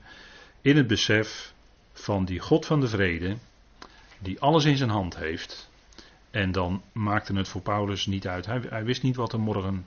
in 0.60 0.76
het 0.76 0.86
besef 0.86 1.54
van 1.92 2.24
die 2.24 2.38
God 2.38 2.66
van 2.66 2.80
de 2.80 2.88
vrede, 2.88 3.36
die 4.18 4.40
alles 4.40 4.64
in 4.64 4.76
zijn 4.76 4.90
hand 4.90 5.16
heeft. 5.16 5.70
En 6.30 6.52
dan 6.52 6.82
maakte 6.92 7.34
het 7.34 7.48
voor 7.48 7.60
Paulus 7.60 8.06
niet 8.06 8.26
uit. 8.26 8.46
Hij, 8.46 8.60
hij 8.68 8.84
wist 8.84 9.02
niet 9.02 9.16
wat 9.16 9.32
er 9.32 9.40
morgen, 9.40 9.86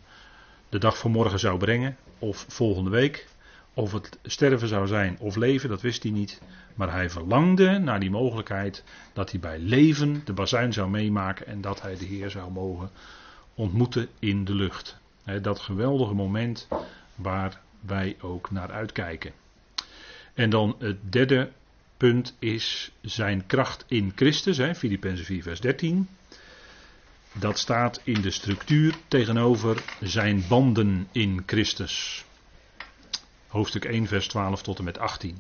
de 0.70 0.78
dag 0.78 0.98
van 0.98 1.12
morgen 1.12 1.40
zou 1.40 1.58
brengen, 1.58 1.98
of 2.20 2.46
volgende 2.48 2.90
week. 2.90 3.28
Of 3.74 3.92
het 3.92 4.18
sterven 4.24 4.68
zou 4.68 4.88
zijn 4.88 5.18
of 5.20 5.36
leven, 5.36 5.70
dat 5.70 5.82
wist 5.82 6.04
hij 6.04 6.12
niet. 6.12 6.42
Maar 6.76 6.92
hij 6.92 7.10
verlangde 7.10 7.78
naar 7.78 8.00
die 8.00 8.10
mogelijkheid 8.10 8.84
dat 9.14 9.32
hij 9.32 9.40
bij 9.40 9.60
leven 9.60 10.22
de 10.26 10.34
bazuin 10.34 10.74
zou 10.74 10.90
meemaken 10.90 11.48
en 11.48 11.62
dat 11.62 11.82
hij 11.82 11.98
de 11.98 12.06
Heer 12.06 12.30
zou 12.30 12.52
mogen 12.52 12.90
ontmoeten 13.54 14.08
in 14.20 14.46
de 14.46 14.54
lucht. 14.54 14.98
dat 15.42 15.60
geweldige 15.60 16.14
moment 16.14 16.68
waar 17.16 17.62
wij 17.80 18.18
ook 18.22 18.52
naar 18.52 18.72
uitkijken. 18.72 19.32
En 20.34 20.50
dan 20.50 20.76
het 20.80 21.12
derde 21.12 21.52
punt 21.98 22.36
is 22.40 22.92
zijn 23.02 23.46
kracht 23.46 23.86
in 23.88 24.12
Christus, 24.16 24.78
Filippenzen 24.78 25.26
4 25.26 25.44
vers 25.44 25.62
13. 25.62 26.08
Dat 27.34 27.58
staat 27.58 28.02
in 28.04 28.22
de 28.22 28.32
structuur 28.32 28.96
tegenover 29.08 29.84
zijn 30.00 30.44
banden 30.48 31.08
in 31.12 31.44
Christus 31.46 32.26
hoofdstuk 33.50 33.86
1, 33.86 34.08
vers 34.08 34.28
12 34.28 34.62
tot 34.62 34.78
en 34.78 34.84
met 34.84 34.98
18. 34.98 35.38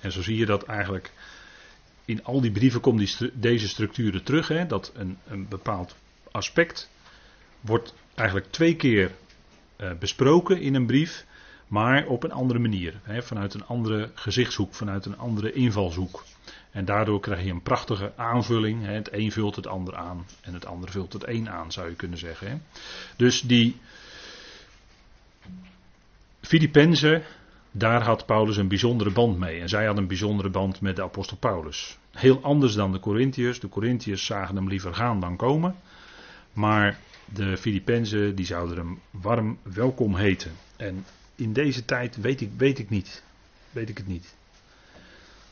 En 0.00 0.12
zo 0.12 0.22
zie 0.22 0.36
je 0.36 0.46
dat 0.46 0.62
eigenlijk 0.62 1.10
in 2.04 2.24
al 2.24 2.40
die 2.40 2.52
brieven 2.52 2.80
komt 2.80 2.98
die, 2.98 3.30
deze 3.34 3.68
structuren 3.68 4.22
terug. 4.22 4.48
Hè, 4.48 4.66
dat 4.66 4.92
een, 4.94 5.18
een 5.26 5.48
bepaald 5.48 5.94
aspect 6.30 6.90
wordt 7.60 7.94
eigenlijk 8.14 8.52
twee 8.52 8.76
keer 8.76 9.10
uh, 9.76 9.92
besproken 9.98 10.60
in 10.60 10.74
een 10.74 10.86
brief, 10.86 11.24
maar 11.74 12.06
op 12.06 12.22
een 12.22 12.32
andere 12.32 12.58
manier. 12.58 13.00
Hè, 13.02 13.22
vanuit 13.22 13.54
een 13.54 13.66
andere 13.66 14.10
gezichtshoek, 14.14 14.74
vanuit 14.74 15.06
een 15.06 15.18
andere 15.18 15.52
invalshoek. 15.52 16.24
En 16.70 16.84
daardoor 16.84 17.20
krijg 17.20 17.44
je 17.44 17.50
een 17.50 17.62
prachtige 17.62 18.12
aanvulling. 18.16 18.84
Hè, 18.84 18.92
het 18.92 19.12
een 19.12 19.32
vult 19.32 19.56
het 19.56 19.66
ander 19.66 19.96
aan 19.96 20.26
en 20.40 20.54
het 20.54 20.66
ander 20.66 20.90
vult 20.90 21.12
het 21.12 21.28
een 21.28 21.50
aan, 21.50 21.72
zou 21.72 21.88
je 21.88 21.94
kunnen 21.94 22.18
zeggen. 22.18 22.48
Hè. 22.48 22.56
Dus 23.16 23.40
die 23.40 23.76
Filippenzen, 26.40 27.22
daar 27.70 28.02
had 28.02 28.26
Paulus 28.26 28.56
een 28.56 28.68
bijzondere 28.68 29.10
band 29.10 29.38
mee. 29.38 29.60
En 29.60 29.68
zij 29.68 29.86
had 29.86 29.96
een 29.96 30.06
bijzondere 30.06 30.50
band 30.50 30.80
met 30.80 30.96
de 30.96 31.02
apostel 31.02 31.36
Paulus. 31.36 31.98
Heel 32.10 32.42
anders 32.42 32.74
dan 32.74 32.92
de 32.92 33.00
Corinthiërs. 33.00 33.60
De 33.60 33.68
Corinthiërs 33.68 34.24
zagen 34.24 34.56
hem 34.56 34.68
liever 34.68 34.94
gaan 34.94 35.20
dan 35.20 35.36
komen. 35.36 35.76
Maar 36.52 36.98
de 37.24 37.56
Filippenzen 37.56 38.34
die 38.34 38.46
zouden 38.46 38.76
hem 38.76 39.00
warm 39.10 39.58
welkom 39.62 40.16
heten. 40.16 40.52
En 40.76 41.04
in 41.34 41.52
deze 41.52 41.84
tijd 41.84 42.16
weet 42.16 42.40
ik, 42.40 42.50
weet 42.56 42.78
ik 42.78 42.90
niet. 42.90 43.22
Weet 43.70 43.88
ik 43.88 43.96
het 43.96 44.06
niet. 44.06 44.34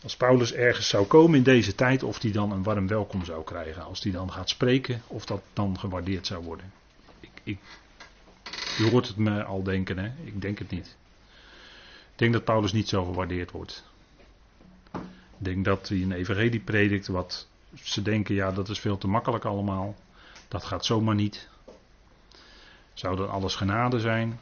Als 0.03 0.17
Paulus 0.17 0.53
ergens 0.53 0.89
zou 0.89 1.07
komen 1.07 1.37
in 1.37 1.43
deze 1.43 1.75
tijd, 1.75 2.03
of 2.03 2.23
hij 2.23 2.33
dan 2.33 2.53
een 2.53 2.63
warm 2.63 2.87
welkom 2.87 3.25
zou 3.25 3.45
krijgen. 3.45 3.85
Als 3.85 4.03
hij 4.03 4.13
dan 4.13 4.33
gaat 4.33 4.49
spreken, 4.49 5.03
of 5.07 5.25
dat 5.25 5.43
dan 5.53 5.79
gewaardeerd 5.79 6.27
zou 6.27 6.45
worden. 6.45 6.73
Ik, 7.21 7.31
ik, 7.43 7.59
u 8.79 8.91
hoort 8.91 9.09
het 9.09 9.17
me 9.17 9.45
al 9.45 9.63
denken, 9.63 9.99
hè? 9.99 10.11
Ik 10.25 10.41
denk 10.41 10.59
het 10.59 10.71
niet. 10.71 10.97
Ik 12.13 12.19
denk 12.19 12.33
dat 12.33 12.45
Paulus 12.45 12.73
niet 12.73 12.89
zo 12.89 13.05
gewaardeerd 13.05 13.51
wordt. 13.51 13.85
Ik 14.93 15.01
denk 15.39 15.65
dat 15.65 15.89
hij 15.89 16.03
een 16.03 16.13
evangelie 16.13 16.61
predikt 16.61 17.07
wat 17.07 17.49
ze 17.83 18.03
denken, 18.03 18.35
ja 18.35 18.53
dat 18.53 18.69
is 18.69 18.81
veel 18.81 18.99
te 18.99 19.09
makkelijk 19.09 19.45
allemaal. 19.45 19.95
Dat 20.49 20.65
gaat 20.65 20.85
zomaar 20.85 21.15
niet. 21.15 21.49
Zou 22.95 23.17
dan 23.17 23.31
alles 23.31 23.55
genade 23.55 24.01
zijn? 24.01 24.41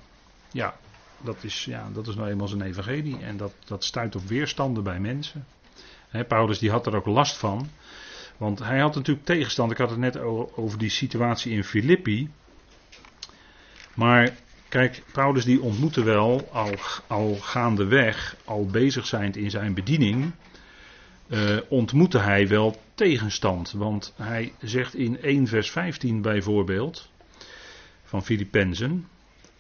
Ja, 0.53 0.77
dat 1.23 1.45
is, 1.45 1.65
ja, 1.65 1.89
dat 1.93 2.07
is 2.07 2.15
nou 2.15 2.29
eenmaal 2.29 2.49
zijn 2.49 2.63
evangelie. 2.63 3.19
En 3.19 3.37
dat, 3.37 3.53
dat 3.65 3.85
stuit 3.85 4.17
op 4.17 4.29
weerstanden 4.29 4.83
bij 4.83 5.01
mensen. 5.01 5.47
Paulus 6.29 6.59
die 6.59 6.71
had 6.71 6.87
er 6.87 6.97
ook 6.97 7.07
last 7.07 7.37
van. 7.37 7.69
Want 8.37 8.59
hij 8.59 8.79
had 8.79 8.95
natuurlijk 8.95 9.27
tegenstand. 9.27 9.71
Ik 9.71 9.79
had 9.79 9.91
het 9.91 9.99
net 9.99 10.19
over 10.57 10.79
die 10.79 10.91
situatie 10.91 11.53
in 11.53 11.65
Filippi. 11.65 12.31
Maar 13.95 14.33
Kijk, 14.71 15.03
Paulus 15.13 15.45
die 15.45 15.63
ontmoette 15.63 16.03
wel 16.03 16.49
al, 16.53 16.75
al 17.07 17.35
gaandeweg, 17.35 18.37
al 18.45 18.67
bezig 18.67 19.07
zijnd 19.07 19.37
in 19.37 19.51
zijn 19.51 19.75
bediening, 19.75 20.33
uh, 21.29 21.59
ontmoette 21.69 22.19
hij 22.19 22.49
wel 22.49 22.81
tegenstand. 22.95 23.73
Want 23.73 24.15
hij 24.17 24.53
zegt 24.61 24.95
in 24.95 25.21
1 25.23 25.47
vers 25.47 25.71
15 25.71 26.23
bijvoorbeeld, 26.23 27.11
van 28.05 28.25
Filippenzen, 28.25 29.09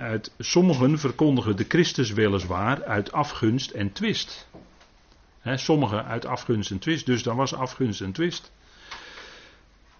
uit 0.00 0.32
sommigen 0.38 0.98
verkondigen 0.98 1.56
de 1.56 1.64
Christus 1.68 2.12
weliswaar 2.12 2.84
uit 2.84 3.12
afgunst 3.12 3.70
en 3.70 3.92
twist. 3.92 4.48
sommigen 5.44 6.04
uit 6.04 6.26
afgunst 6.26 6.70
en 6.70 6.78
twist, 6.78 7.06
dus 7.06 7.22
dan 7.22 7.36
was 7.36 7.54
afgunst 7.54 8.00
en 8.00 8.12
twist. 8.12 8.52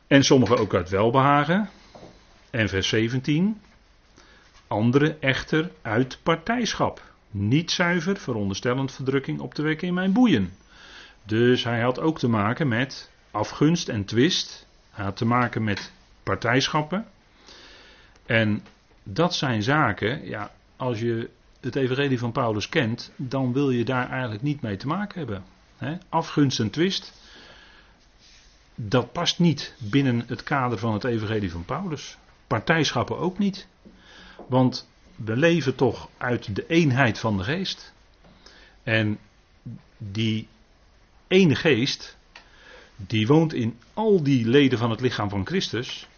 En 0.07 0.25
sommigen 0.25 0.59
ook 0.59 0.75
uit 0.75 0.89
welbehagen. 0.89 1.71
En 2.51 2.69
vers 2.69 2.89
17, 2.89 3.61
andere 4.67 5.17
echter 5.21 5.71
uit 5.83 6.19
partijschap. 6.23 7.03
Niet 7.31 7.71
zuiver, 7.71 8.17
veronderstellend 8.17 8.93
verdrukking 8.93 9.41
op 9.41 9.55
te 9.55 9.63
wekken 9.63 9.89
in 9.89 9.95
mijn 9.95 10.13
boeien. 10.13 10.53
Dus 11.25 11.65
hij 11.65 11.81
had 11.81 12.01
ook 12.01 12.19
te 12.19 12.29
maken 12.29 12.69
met 12.69 13.11
afgunst 13.31 13.89
en 13.89 14.05
twist. 14.05 14.67
Hij 14.91 15.05
had 15.05 15.17
te 15.17 15.25
maken 15.25 15.65
met 15.65 15.93
partijschappen. 16.23 17.07
En 18.27 18.63
dat 19.13 19.35
zijn 19.35 19.63
zaken, 19.63 20.27
ja, 20.27 20.51
als 20.77 21.01
je 21.01 21.31
het 21.61 21.77
evangelie 21.77 22.19
van 22.19 22.33
Paulus 22.33 22.69
kent, 22.69 23.13
dan 23.17 23.53
wil 23.53 23.71
je 23.71 23.85
daar 23.85 24.11
eigenlijk 24.11 24.43
niet 24.43 24.61
mee 24.61 24.77
te 24.77 24.87
maken 24.87 25.19
hebben. 25.19 25.45
Afgunst 26.09 26.61
en 26.61 26.71
twist, 26.71 27.13
dat 28.75 29.13
past 29.13 29.39
niet 29.39 29.75
binnen 29.79 30.25
het 30.27 30.43
kader 30.43 30.79
van 30.79 30.93
het 30.93 31.05
evangelie 31.05 31.51
van 31.51 31.65
Paulus. 31.65 32.17
Partijschappen 32.47 33.19
ook 33.19 33.39
niet. 33.39 33.67
Want 34.49 34.89
we 35.15 35.37
leven 35.37 35.75
toch 35.75 36.09
uit 36.17 36.57
de 36.57 36.67
eenheid 36.67 37.19
van 37.19 37.37
de 37.37 37.45
geest. 37.45 37.93
En 38.83 39.19
die 39.99 40.49
ene 41.29 41.55
geest, 41.55 42.17
die 42.97 43.27
woont 43.27 43.53
in 43.53 43.79
al 43.95 44.23
die 44.23 44.49
leden 44.49 44.79
van 44.79 44.91
het 44.91 45.01
lichaam 45.01 45.29
van 45.29 45.47
Christus. 45.47 46.09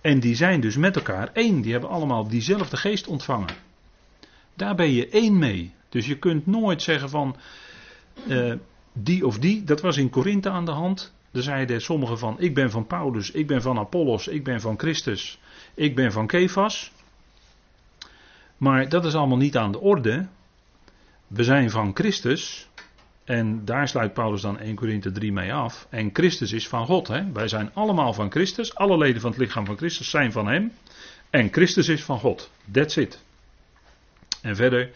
En 0.00 0.20
die 0.20 0.34
zijn 0.34 0.60
dus 0.60 0.76
met 0.76 0.96
elkaar 0.96 1.30
één. 1.32 1.60
Die 1.60 1.72
hebben 1.72 1.90
allemaal 1.90 2.28
diezelfde 2.28 2.76
geest 2.76 3.06
ontvangen. 3.06 3.54
Daar 4.54 4.74
ben 4.74 4.90
je 4.90 5.08
één 5.08 5.38
mee. 5.38 5.72
Dus 5.88 6.06
je 6.06 6.18
kunt 6.18 6.46
nooit 6.46 6.82
zeggen 6.82 7.10
van 7.10 7.36
uh, 8.28 8.54
die 8.92 9.26
of 9.26 9.38
die. 9.38 9.64
Dat 9.64 9.80
was 9.80 9.96
in 9.96 10.10
Korinthe 10.10 10.50
aan 10.50 10.64
de 10.64 10.70
hand. 10.70 11.12
Er 11.32 11.42
zeiden 11.42 11.80
sommigen 11.80 12.18
van 12.18 12.40
ik 12.40 12.54
ben 12.54 12.70
van 12.70 12.86
Paulus, 12.86 13.30
ik 13.30 13.46
ben 13.46 13.62
van 13.62 13.78
Apollos, 13.78 14.28
ik 14.28 14.44
ben 14.44 14.60
van 14.60 14.78
Christus, 14.78 15.40
ik 15.74 15.94
ben 15.94 16.12
van 16.12 16.26
Kefas. 16.26 16.92
Maar 18.56 18.88
dat 18.88 19.04
is 19.04 19.14
allemaal 19.14 19.36
niet 19.36 19.56
aan 19.56 19.72
de 19.72 19.80
orde. 19.80 20.26
We 21.26 21.44
zijn 21.44 21.70
van 21.70 21.90
Christus. 21.94 22.68
En 23.30 23.64
daar 23.64 23.88
sluit 23.88 24.12
Paulus 24.12 24.40
dan 24.40 24.58
1 24.58 24.74
Korinthe 24.74 25.12
3 25.12 25.32
mee 25.32 25.52
af. 25.52 25.86
En 25.90 26.10
Christus 26.12 26.52
is 26.52 26.68
van 26.68 26.86
God. 26.86 27.08
Hè? 27.08 27.32
Wij 27.32 27.48
zijn 27.48 27.70
allemaal 27.74 28.12
van 28.12 28.30
Christus. 28.30 28.74
Alle 28.74 28.98
leden 28.98 29.20
van 29.20 29.30
het 29.30 29.40
lichaam 29.40 29.66
van 29.66 29.76
Christus 29.76 30.10
zijn 30.10 30.32
van 30.32 30.46
Hem. 30.46 30.72
En 31.30 31.52
Christus 31.52 31.88
is 31.88 32.04
van 32.04 32.18
God. 32.18 32.50
That's 32.72 32.96
it. 32.96 33.22
En 34.42 34.56
verder, 34.56 34.90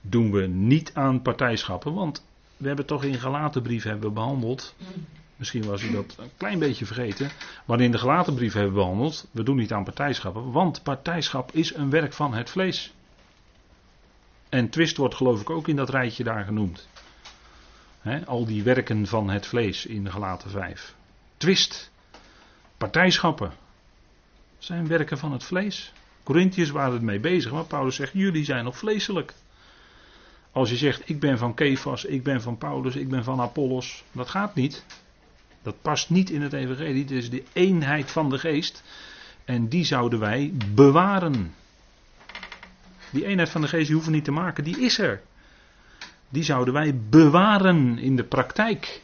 doen 0.00 0.30
we 0.30 0.46
niet 0.46 0.90
aan 0.94 1.22
partijschappen, 1.22 1.94
want 1.94 2.24
we 2.56 2.66
hebben 2.66 2.86
toch 2.86 3.04
in 3.04 3.14
Galatenbrief 3.14 3.82
hebben 3.82 4.08
we 4.08 4.14
behandeld, 4.14 4.74
misschien 5.36 5.64
was 5.64 5.82
u 5.82 5.90
dat 5.90 6.16
een 6.18 6.30
klein 6.36 6.58
beetje 6.58 6.86
vergeten, 6.86 7.30
maar 7.64 7.80
in 7.80 7.90
de 7.90 7.98
Galatenbrief 7.98 8.52
hebben 8.52 8.72
we 8.72 8.78
behandeld, 8.78 9.28
we 9.30 9.42
doen 9.42 9.56
niet 9.56 9.72
aan 9.72 9.84
partijschappen, 9.84 10.52
want 10.52 10.82
partijschap 10.82 11.52
is 11.52 11.74
een 11.74 11.90
werk 11.90 12.12
van 12.12 12.34
het 12.34 12.50
vlees. 12.50 12.92
En 14.48 14.68
twist 14.68 14.96
wordt 14.96 15.14
geloof 15.14 15.40
ik 15.40 15.50
ook 15.50 15.68
in 15.68 15.76
dat 15.76 15.90
rijtje 15.90 16.24
daar 16.24 16.44
genoemd. 16.44 16.88
Al 18.26 18.44
die 18.44 18.62
werken 18.62 19.06
van 19.06 19.30
het 19.30 19.46
vlees 19.46 19.86
in 19.86 20.10
gelaten 20.10 20.50
5. 20.50 20.94
Twist, 21.36 21.90
partijschappen, 22.76 23.52
zijn 24.58 24.86
werken 24.88 25.18
van 25.18 25.32
het 25.32 25.44
vlees. 25.44 25.92
Corinthiërs 26.22 26.70
waren 26.70 26.98
ermee 26.98 27.20
bezig, 27.20 27.52
maar 27.52 27.64
Paulus 27.64 27.94
zegt: 27.94 28.12
jullie 28.12 28.44
zijn 28.44 28.64
nog 28.64 28.78
vleeselijk. 28.78 29.34
Als 30.52 30.70
je 30.70 30.76
zegt: 30.76 31.08
ik 31.08 31.20
ben 31.20 31.38
van 31.38 31.54
Kefas, 31.54 32.04
ik 32.04 32.22
ben 32.22 32.42
van 32.42 32.58
Paulus, 32.58 32.96
ik 32.96 33.08
ben 33.08 33.24
van 33.24 33.40
Apollos, 33.40 34.04
dat 34.12 34.28
gaat 34.28 34.54
niet. 34.54 34.84
Dat 35.62 35.82
past 35.82 36.10
niet 36.10 36.30
in 36.30 36.42
het 36.42 36.52
evangelie. 36.52 37.02
Het 37.02 37.10
is 37.10 37.30
de 37.30 37.42
eenheid 37.52 38.10
van 38.10 38.30
de 38.30 38.38
geest. 38.38 38.82
En 39.44 39.68
die 39.68 39.84
zouden 39.84 40.18
wij 40.18 40.52
bewaren. 40.74 41.54
Die 43.10 43.26
eenheid 43.26 43.48
van 43.48 43.60
de 43.60 43.68
geest 43.68 43.90
hoeven 43.90 44.10
we 44.10 44.16
niet 44.16 44.24
te 44.24 44.30
maken, 44.30 44.64
die 44.64 44.80
is 44.80 44.98
er. 44.98 45.22
Die 46.30 46.42
zouden 46.42 46.74
wij 46.74 46.94
bewaren 47.08 47.98
in 47.98 48.16
de 48.16 48.24
praktijk. 48.24 49.00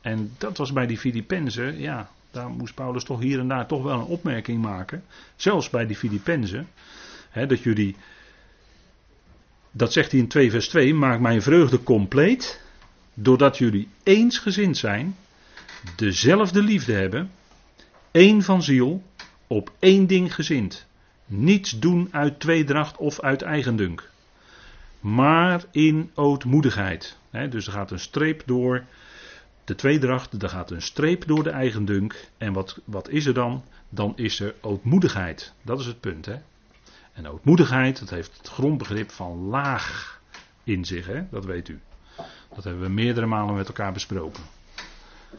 En 0.00 0.34
dat 0.38 0.56
was 0.56 0.72
bij 0.72 0.86
die 0.86 0.98
Filippenzen, 0.98 1.78
ja, 1.78 2.10
daar 2.30 2.48
moest 2.48 2.74
Paulus 2.74 3.04
toch 3.04 3.20
hier 3.20 3.38
en 3.38 3.48
daar 3.48 3.66
toch 3.66 3.82
wel 3.82 3.98
een 3.98 4.06
opmerking 4.06 4.62
maken. 4.62 5.04
Zelfs 5.36 5.70
bij 5.70 5.86
die 5.86 5.96
Filippenzen. 5.96 6.68
dat 7.32 7.62
jullie, 7.62 7.96
dat 9.70 9.92
zegt 9.92 10.10
hij 10.10 10.20
in 10.20 10.28
2 10.28 10.50
vers 10.50 10.68
2, 10.68 10.94
maak 10.94 11.20
mijn 11.20 11.42
vreugde 11.42 11.82
compleet. 11.82 12.60
Doordat 13.14 13.58
jullie 13.58 13.88
eensgezind 14.02 14.76
zijn, 14.76 15.16
dezelfde 15.96 16.62
liefde 16.62 16.92
hebben, 16.92 17.30
één 18.10 18.42
van 18.42 18.62
ziel, 18.62 19.02
op 19.46 19.72
één 19.78 20.06
ding 20.06 20.34
gezind. 20.34 20.86
Niets 21.26 21.78
doen 21.78 22.08
uit 22.10 22.40
tweedracht 22.40 22.96
of 22.96 23.20
uit 23.20 23.42
eigendunk. 23.42 24.10
Maar 25.02 25.64
in 25.70 26.10
ootmoedigheid. 26.14 27.16
dus 27.30 27.66
er 27.66 27.72
gaat 27.72 27.90
een 27.90 27.98
streep 27.98 28.42
door 28.46 28.84
de 29.64 29.74
tweedracht, 29.74 30.42
er 30.42 30.48
gaat 30.48 30.70
een 30.70 30.82
streep 30.82 31.26
door 31.26 31.42
de 31.42 31.50
eigendunk. 31.50 32.28
En 32.38 32.52
wat, 32.52 32.80
wat 32.84 33.08
is 33.08 33.26
er 33.26 33.34
dan? 33.34 33.64
Dan 33.88 34.12
is 34.16 34.40
er 34.40 34.54
ootmoedigheid. 34.60 35.52
Dat 35.62 35.80
is 35.80 35.86
het 35.86 36.00
punt. 36.00 36.26
Hè? 36.26 36.36
En 37.12 37.28
ootmoedigheid, 37.28 37.98
dat 37.98 38.10
heeft 38.10 38.36
het 38.36 38.48
grondbegrip 38.48 39.10
van 39.10 39.38
laag 39.38 40.20
in 40.64 40.84
zich. 40.84 41.06
Hè? 41.06 41.22
Dat 41.30 41.44
weet 41.44 41.68
u. 41.68 41.80
Dat 42.54 42.64
hebben 42.64 42.82
we 42.82 42.88
meerdere 42.88 43.26
malen 43.26 43.54
met 43.54 43.66
elkaar 43.66 43.92
besproken. 43.92 44.42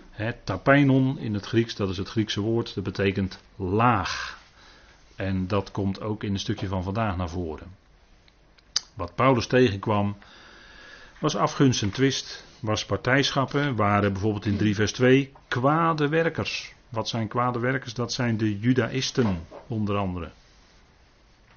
Het 0.10 0.46
tapeinon 0.46 1.18
in 1.18 1.34
het 1.34 1.46
Grieks, 1.46 1.76
dat 1.76 1.90
is 1.90 1.98
het 1.98 2.10
Griekse 2.10 2.42
woord, 2.42 2.76
dat 2.76 2.84
betekent 2.84 3.40
laag. 3.56 4.42
En 5.16 5.48
dat 5.48 5.72
komt 5.72 6.02
ook 6.02 6.24
in 6.24 6.34
een 6.34 6.40
stukje 6.40 6.68
van 6.68 6.84
vandaag 6.84 7.18
naar 7.18 7.30
voren. 7.30 7.83
Wat 8.94 9.16
Paulus 9.16 9.48
tegenkwam, 9.48 10.18
was 11.20 11.36
afgunst 11.36 11.82
en 11.82 11.92
twist, 11.92 12.44
was 12.60 12.86
partijschappen, 12.86 13.76
waren 13.76 14.12
bijvoorbeeld 14.12 14.46
in 14.46 14.58
3 14.58 14.76
vers 14.76 14.92
2 14.92 15.32
kwade 15.48 16.08
werkers. 16.08 16.74
Wat 16.90 17.10
zijn 17.10 17.28
kwade 17.28 17.60
werkers? 17.60 17.94
Dat 17.94 18.14
zijn 18.14 18.38
de 18.38 18.60
Judaïsten, 18.60 19.46
onder 19.68 19.98
andere. 19.98 20.32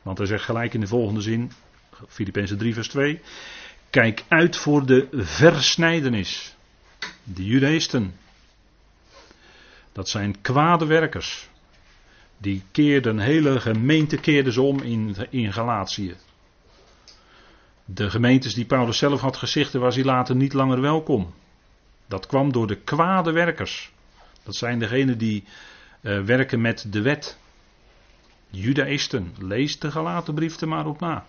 Want 0.03 0.19
hij 0.19 0.27
zegt 0.27 0.45
gelijk 0.45 0.75
in 0.75 0.81
de 0.81 0.87
volgende 0.87 1.21
zin, 1.21 1.53
Filippenzen 2.09 2.59
3 2.59 2.75
vers 2.75 2.89
2, 2.89 3.21
kijk 3.91 4.25
uit 4.29 4.57
voor 4.57 4.87
de 4.87 5.09
versnijdenis. 5.13 6.57
De 7.23 7.45
Judaïsten. 7.45 8.15
Dat 9.93 10.09
zijn 10.09 10.41
kwade 10.41 10.87
werkers. 10.87 11.49
Die 12.39 12.63
keerden, 12.71 13.19
hele 13.19 13.61
gemeente 13.61 14.17
keerden 14.17 14.53
ze 14.53 14.63
om 14.63 14.81
in, 14.81 15.17
in 15.31 15.53
Galatië. 15.53 16.15
De 17.89 18.11
gemeentes 18.11 18.55
die 18.55 18.65
Paulus 18.65 18.99
zelf 18.99 19.21
had 19.21 19.37
gezichten 19.37 19.81
was 19.81 19.95
hij 19.95 20.05
later 20.05 20.37
niet 20.37 20.53
langer 20.53 20.81
welkom. 20.81 21.35
Dat 22.07 22.27
kwam 22.27 22.53
door 22.53 22.67
de 22.67 22.77
kwade 22.77 23.33
werkers. 23.33 23.93
Dat 24.43 24.55
zijn 24.55 24.79
degenen 24.79 25.19
die 25.19 25.45
uh, 26.01 26.23
werken 26.23 26.61
met 26.61 26.87
de 26.93 27.03
wet. 27.03 27.39
Judaïsten. 28.49 29.35
Lees 29.39 29.79
de 29.79 29.91
Galatenbrief 29.91 30.61
er 30.61 30.69
maar 30.69 30.87
op 30.87 31.01
na. 31.01 31.27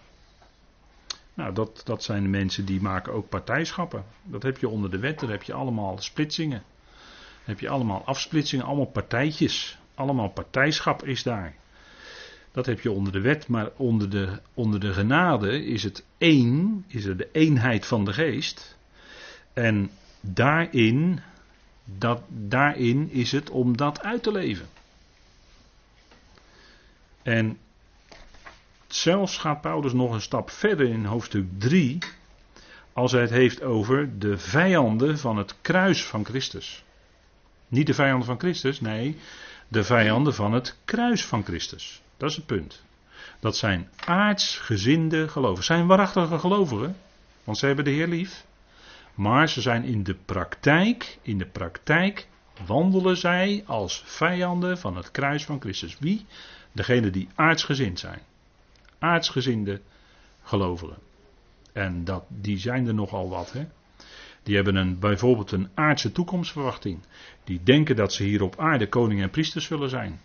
Nou, 1.33 1.53
dat, 1.53 1.81
dat 1.85 2.03
zijn 2.03 2.23
de 2.23 2.29
mensen 2.29 2.65
die 2.65 2.81
maken 2.81 3.13
ook 3.13 3.29
partijschappen. 3.29 4.03
Dat 4.23 4.43
heb 4.43 4.57
je 4.57 4.69
onder 4.69 4.91
de 4.91 4.99
wet, 4.99 5.19
daar 5.19 5.29
heb 5.29 5.43
je 5.43 5.53
allemaal 5.53 5.97
splitsingen. 5.97 6.63
Heb 7.43 7.59
je 7.59 7.69
allemaal 7.69 8.05
afsplitsingen, 8.05 8.65
allemaal 8.65 8.85
partijtjes. 8.85 9.77
Allemaal 9.95 10.29
partijschap 10.29 11.03
is 11.05 11.23
daar. 11.23 11.55
Dat 12.57 12.65
heb 12.65 12.79
je 12.79 12.91
onder 12.91 13.13
de 13.13 13.21
wet, 13.21 13.47
maar 13.47 13.69
onder 13.75 14.09
de, 14.09 14.39
onder 14.53 14.79
de 14.79 14.93
genade 14.93 15.65
is 15.65 15.83
het 15.83 16.05
één, 16.17 16.85
is 16.87 17.05
er 17.05 17.17
de 17.17 17.29
eenheid 17.31 17.85
van 17.85 18.05
de 18.05 18.13
geest. 18.13 18.77
En 19.53 19.89
daarin, 20.21 21.19
dat, 21.83 22.21
daarin 22.27 23.09
is 23.11 23.31
het 23.31 23.49
om 23.49 23.77
dat 23.77 24.01
uit 24.01 24.23
te 24.23 24.31
leven. 24.31 24.67
En 27.23 27.57
zelfs 28.87 29.37
gaat 29.37 29.61
Paulus 29.61 29.93
nog 29.93 30.13
een 30.13 30.21
stap 30.21 30.49
verder 30.49 30.89
in 30.89 31.05
hoofdstuk 31.05 31.45
3, 31.57 31.97
als 32.93 33.11
hij 33.11 33.21
het 33.21 33.29
heeft 33.29 33.61
over 33.61 34.19
de 34.19 34.37
vijanden 34.37 35.17
van 35.17 35.37
het 35.37 35.55
kruis 35.61 36.05
van 36.05 36.25
Christus. 36.25 36.83
Niet 37.67 37.87
de 37.87 37.93
vijanden 37.93 38.25
van 38.25 38.39
Christus, 38.39 38.81
nee, 38.81 39.17
de 39.67 39.83
vijanden 39.83 40.33
van 40.33 40.53
het 40.53 40.77
kruis 40.85 41.25
van 41.25 41.43
Christus. 41.43 42.01
Dat 42.17 42.29
is 42.29 42.35
het 42.35 42.45
punt. 42.45 42.83
Dat 43.39 43.57
zijn 43.57 43.89
aardsgezinde 44.05 45.27
gelovigen. 45.27 45.63
Zijn 45.63 45.87
waarachtige 45.87 46.39
gelovigen, 46.39 46.95
want 47.43 47.57
ze 47.57 47.65
hebben 47.65 47.85
de 47.85 47.91
Heer 47.91 48.07
lief. 48.07 48.45
Maar 49.15 49.49
ze 49.49 49.61
zijn 49.61 49.83
in 49.83 50.03
de 50.03 50.15
praktijk, 50.25 51.17
in 51.21 51.37
de 51.37 51.45
praktijk 51.45 52.27
wandelen 52.65 53.17
zij 53.17 53.63
als 53.65 54.03
vijanden 54.05 54.77
van 54.77 54.95
het 54.95 55.11
kruis 55.11 55.45
van 55.45 55.59
Christus. 55.59 55.97
Wie? 55.99 56.25
Degene 56.71 57.09
die 57.09 57.27
aardsgezind 57.35 57.99
zijn. 57.99 58.21
Aardsgezinde 58.99 59.81
gelovigen. 60.43 60.97
En 61.73 62.03
dat, 62.03 62.23
die 62.27 62.57
zijn 62.57 62.87
er 62.87 62.93
nogal 62.93 63.29
wat. 63.29 63.51
Hè? 63.51 63.67
Die 64.43 64.55
hebben 64.55 64.75
een, 64.75 64.99
bijvoorbeeld 64.99 65.51
een 65.51 65.69
aardse 65.73 66.11
toekomstverwachting. 66.11 66.99
Die 67.43 67.63
denken 67.63 67.95
dat 67.95 68.13
ze 68.13 68.23
hier 68.23 68.43
op 68.43 68.59
aarde 68.59 68.89
koning 68.89 69.21
en 69.21 69.29
priesters 69.29 69.65
zullen 69.65 69.89
zijn. 69.89 70.19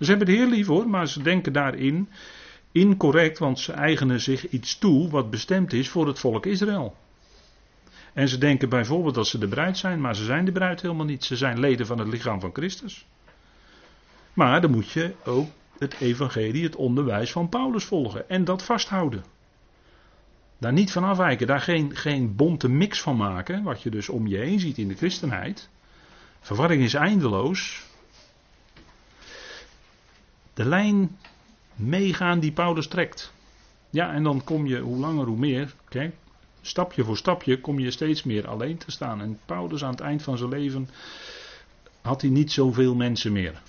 Ze 0.00 0.04
hebben 0.10 0.26
de 0.26 0.32
Heer 0.32 0.46
lief 0.46 0.66
hoor, 0.66 0.88
maar 0.88 1.08
ze 1.08 1.22
denken 1.22 1.52
daarin 1.52 2.08
incorrect, 2.72 3.38
want 3.38 3.58
ze 3.58 3.72
eigenen 3.72 4.20
zich 4.20 4.48
iets 4.48 4.78
toe 4.78 5.10
wat 5.10 5.30
bestemd 5.30 5.72
is 5.72 5.88
voor 5.88 6.06
het 6.06 6.18
volk 6.18 6.46
Israël. 6.46 6.96
En 8.12 8.28
ze 8.28 8.38
denken 8.38 8.68
bijvoorbeeld 8.68 9.14
dat 9.14 9.26
ze 9.26 9.38
de 9.38 9.48
bruid 9.48 9.78
zijn, 9.78 10.00
maar 10.00 10.16
ze 10.16 10.24
zijn 10.24 10.44
de 10.44 10.52
bruid 10.52 10.82
helemaal 10.82 11.06
niet. 11.06 11.24
Ze 11.24 11.36
zijn 11.36 11.60
leden 11.60 11.86
van 11.86 11.98
het 11.98 12.08
lichaam 12.08 12.40
van 12.40 12.50
Christus. 12.52 13.06
Maar 14.32 14.60
dan 14.60 14.70
moet 14.70 14.90
je 14.90 15.14
ook 15.24 15.50
het 15.78 16.00
evangelie, 16.00 16.64
het 16.64 16.76
onderwijs 16.76 17.32
van 17.32 17.48
Paulus 17.48 17.84
volgen 17.84 18.28
en 18.28 18.44
dat 18.44 18.62
vasthouden. 18.62 19.24
Daar 20.58 20.72
niet 20.72 20.92
van 20.92 21.04
afwijken, 21.04 21.46
daar 21.46 21.60
geen, 21.60 21.96
geen 21.96 22.36
bonte 22.36 22.68
mix 22.68 23.00
van 23.02 23.16
maken, 23.16 23.62
wat 23.62 23.82
je 23.82 23.90
dus 23.90 24.08
om 24.08 24.26
je 24.26 24.36
heen 24.36 24.60
ziet 24.60 24.78
in 24.78 24.88
de 24.88 24.94
christenheid. 24.94 25.68
Verwarring 26.40 26.82
is 26.82 26.94
eindeloos. 26.94 27.85
De 30.56 30.64
lijn 30.64 31.18
meegaan 31.74 32.40
die 32.40 32.52
Paulus 32.52 32.88
trekt. 32.88 33.32
Ja, 33.90 34.12
en 34.12 34.22
dan 34.22 34.44
kom 34.44 34.66
je 34.66 34.80
hoe 34.80 34.96
langer 34.96 35.26
hoe 35.26 35.36
meer, 35.36 35.74
kijk, 35.88 36.14
stapje 36.60 37.04
voor 37.04 37.16
stapje 37.16 37.60
kom 37.60 37.78
je 37.78 37.90
steeds 37.90 38.22
meer 38.22 38.48
alleen 38.48 38.76
te 38.78 38.90
staan. 38.90 39.20
En 39.20 39.38
Paulus 39.44 39.84
aan 39.84 39.90
het 39.90 40.00
eind 40.00 40.22
van 40.22 40.38
zijn 40.38 40.50
leven 40.50 40.88
had 42.00 42.20
hij 42.20 42.30
niet 42.30 42.52
zoveel 42.52 42.94
mensen 42.94 43.32
meer. 43.32 43.62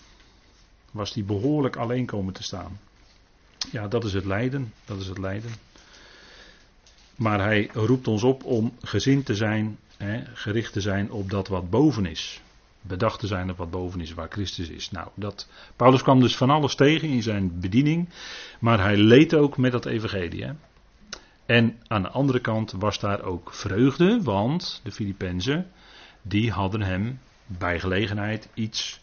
Was 0.92 1.14
hij 1.14 1.24
behoorlijk 1.24 1.76
alleen 1.76 2.06
komen 2.06 2.34
te 2.34 2.44
staan. 2.44 2.80
Ja, 3.72 3.88
dat 3.88 4.04
is 4.04 4.14
het 4.14 4.26
lijden. 4.26 4.74
Dat 4.86 5.00
is 5.00 5.08
het 5.08 5.18
lijden. 5.18 5.52
Maar 7.16 7.40
hij 7.40 7.70
roept 7.74 8.08
ons 8.08 8.24
op 8.24 8.44
om 8.44 8.74
gezind 8.82 9.26
te 9.26 9.36
zijn, 9.36 9.78
hè, 9.98 10.24
gericht 10.34 10.74
te 10.74 10.82
zijn 10.82 11.12
op 11.12 11.30
dat 11.30 11.48
wat 11.48 11.70
boven 11.70 12.06
is. 12.06 12.42
Bedacht 12.88 13.20
te 13.20 13.28
zijn 13.28 13.50
op 13.50 13.58
wat 13.58 13.70
boven 13.70 14.02
is, 14.02 14.14
waar 14.14 14.30
Christus 14.30 14.70
is. 14.70 14.92
Nou, 14.92 15.08
dat, 15.16 15.50
Paulus 15.76 16.02
kwam 16.02 16.20
dus 16.20 16.38
van 16.38 16.50
alles 16.50 16.76
tegen 16.76 17.08
in 17.10 17.24
zijn 17.24 17.60
bediening, 17.60 18.10
maar 18.60 18.80
hij 18.80 18.98
leed 18.98 19.36
ook 19.36 19.58
met 19.58 19.72
dat 19.72 19.86
evangelie. 19.86 20.44
Hè. 20.44 20.52
En 21.46 21.80
aan 21.88 22.02
de 22.02 22.10
andere 22.10 22.40
kant 22.40 22.72
was 22.72 23.00
daar 23.00 23.24
ook 23.24 23.54
vreugde, 23.54 24.22
want 24.24 24.82
de 24.84 24.92
Filippenzen, 24.92 25.72
die 26.22 26.52
hadden 26.52 26.82
hem 26.82 27.20
bij 27.46 27.80
gelegenheid 27.80 28.50
iets 28.54 29.02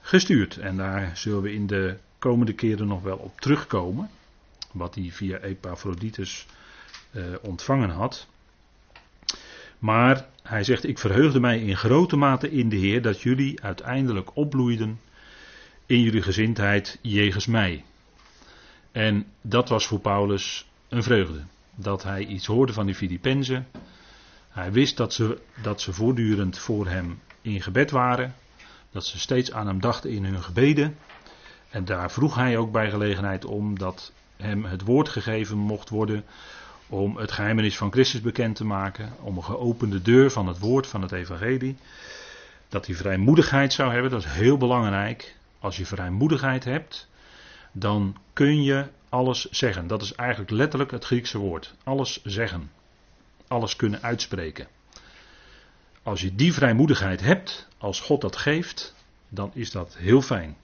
gestuurd. 0.00 0.56
En 0.56 0.76
daar 0.76 1.16
zullen 1.16 1.42
we 1.42 1.52
in 1.52 1.66
de 1.66 1.96
komende 2.18 2.52
keren 2.52 2.86
nog 2.86 3.02
wel 3.02 3.16
op 3.16 3.40
terugkomen. 3.40 4.10
Wat 4.72 4.94
hij 4.94 5.10
via 5.10 5.38
Epaphroditus 5.38 6.46
eh, 7.10 7.22
ontvangen 7.42 7.90
had. 7.90 8.26
Maar 9.78 10.26
hij 10.42 10.64
zegt: 10.64 10.84
Ik 10.84 10.98
verheugde 10.98 11.40
mij 11.40 11.60
in 11.60 11.76
grote 11.76 12.16
mate 12.16 12.50
in 12.50 12.68
de 12.68 12.76
Heer 12.76 13.02
dat 13.02 13.20
jullie 13.20 13.62
uiteindelijk 13.62 14.36
opbloeiden 14.36 15.00
in 15.86 16.00
jullie 16.00 16.22
gezindheid 16.22 16.98
jegens 17.02 17.46
mij. 17.46 17.84
En 18.92 19.26
dat 19.40 19.68
was 19.68 19.86
voor 19.86 20.00
Paulus 20.00 20.70
een 20.88 21.02
vreugde. 21.02 21.40
Dat 21.74 22.02
hij 22.02 22.24
iets 22.24 22.46
hoorde 22.46 22.72
van 22.72 22.86
die 22.86 22.94
Filippenzen. 22.94 23.66
Hij 24.48 24.72
wist 24.72 24.96
dat 24.96 25.12
ze, 25.12 25.40
dat 25.62 25.80
ze 25.80 25.92
voortdurend 25.92 26.58
voor 26.58 26.88
hem 26.88 27.20
in 27.42 27.62
gebed 27.62 27.90
waren. 27.90 28.34
Dat 28.90 29.06
ze 29.06 29.18
steeds 29.18 29.52
aan 29.52 29.66
hem 29.66 29.80
dachten 29.80 30.10
in 30.10 30.24
hun 30.24 30.42
gebeden. 30.42 30.96
En 31.70 31.84
daar 31.84 32.10
vroeg 32.10 32.34
hij 32.34 32.56
ook 32.56 32.72
bij 32.72 32.90
gelegenheid 32.90 33.44
om 33.44 33.78
dat 33.78 34.12
hem 34.36 34.64
het 34.64 34.82
woord 34.82 35.08
gegeven 35.08 35.58
mocht 35.58 35.88
worden 35.88 36.24
om 36.92 37.16
het 37.16 37.32
geheimenis 37.32 37.76
van 37.76 37.92
Christus 37.92 38.20
bekend 38.20 38.56
te 38.56 38.64
maken, 38.64 39.12
om 39.20 39.36
een 39.36 39.44
geopende 39.44 40.02
deur 40.02 40.30
van 40.30 40.46
het 40.46 40.58
woord 40.58 40.86
van 40.86 41.02
het 41.02 41.12
evangelie. 41.12 41.76
Dat 42.68 42.86
hij 42.86 42.94
vrijmoedigheid 42.94 43.72
zou 43.72 43.92
hebben, 43.92 44.10
dat 44.10 44.24
is 44.24 44.30
heel 44.30 44.56
belangrijk. 44.56 45.36
Als 45.58 45.76
je 45.76 45.86
vrijmoedigheid 45.86 46.64
hebt, 46.64 47.08
dan 47.72 48.16
kun 48.32 48.62
je 48.62 48.86
alles 49.08 49.50
zeggen. 49.50 49.86
Dat 49.86 50.02
is 50.02 50.14
eigenlijk 50.14 50.50
letterlijk 50.50 50.90
het 50.90 51.04
Griekse 51.04 51.38
woord. 51.38 51.74
Alles 51.84 52.22
zeggen. 52.24 52.70
Alles 53.48 53.76
kunnen 53.76 54.02
uitspreken. 54.02 54.66
Als 56.02 56.20
je 56.20 56.34
die 56.34 56.52
vrijmoedigheid 56.52 57.20
hebt, 57.20 57.68
als 57.78 58.00
God 58.00 58.20
dat 58.20 58.36
geeft, 58.36 58.94
dan 59.28 59.50
is 59.54 59.70
dat 59.70 59.96
heel 59.96 60.22
fijn. 60.22 60.56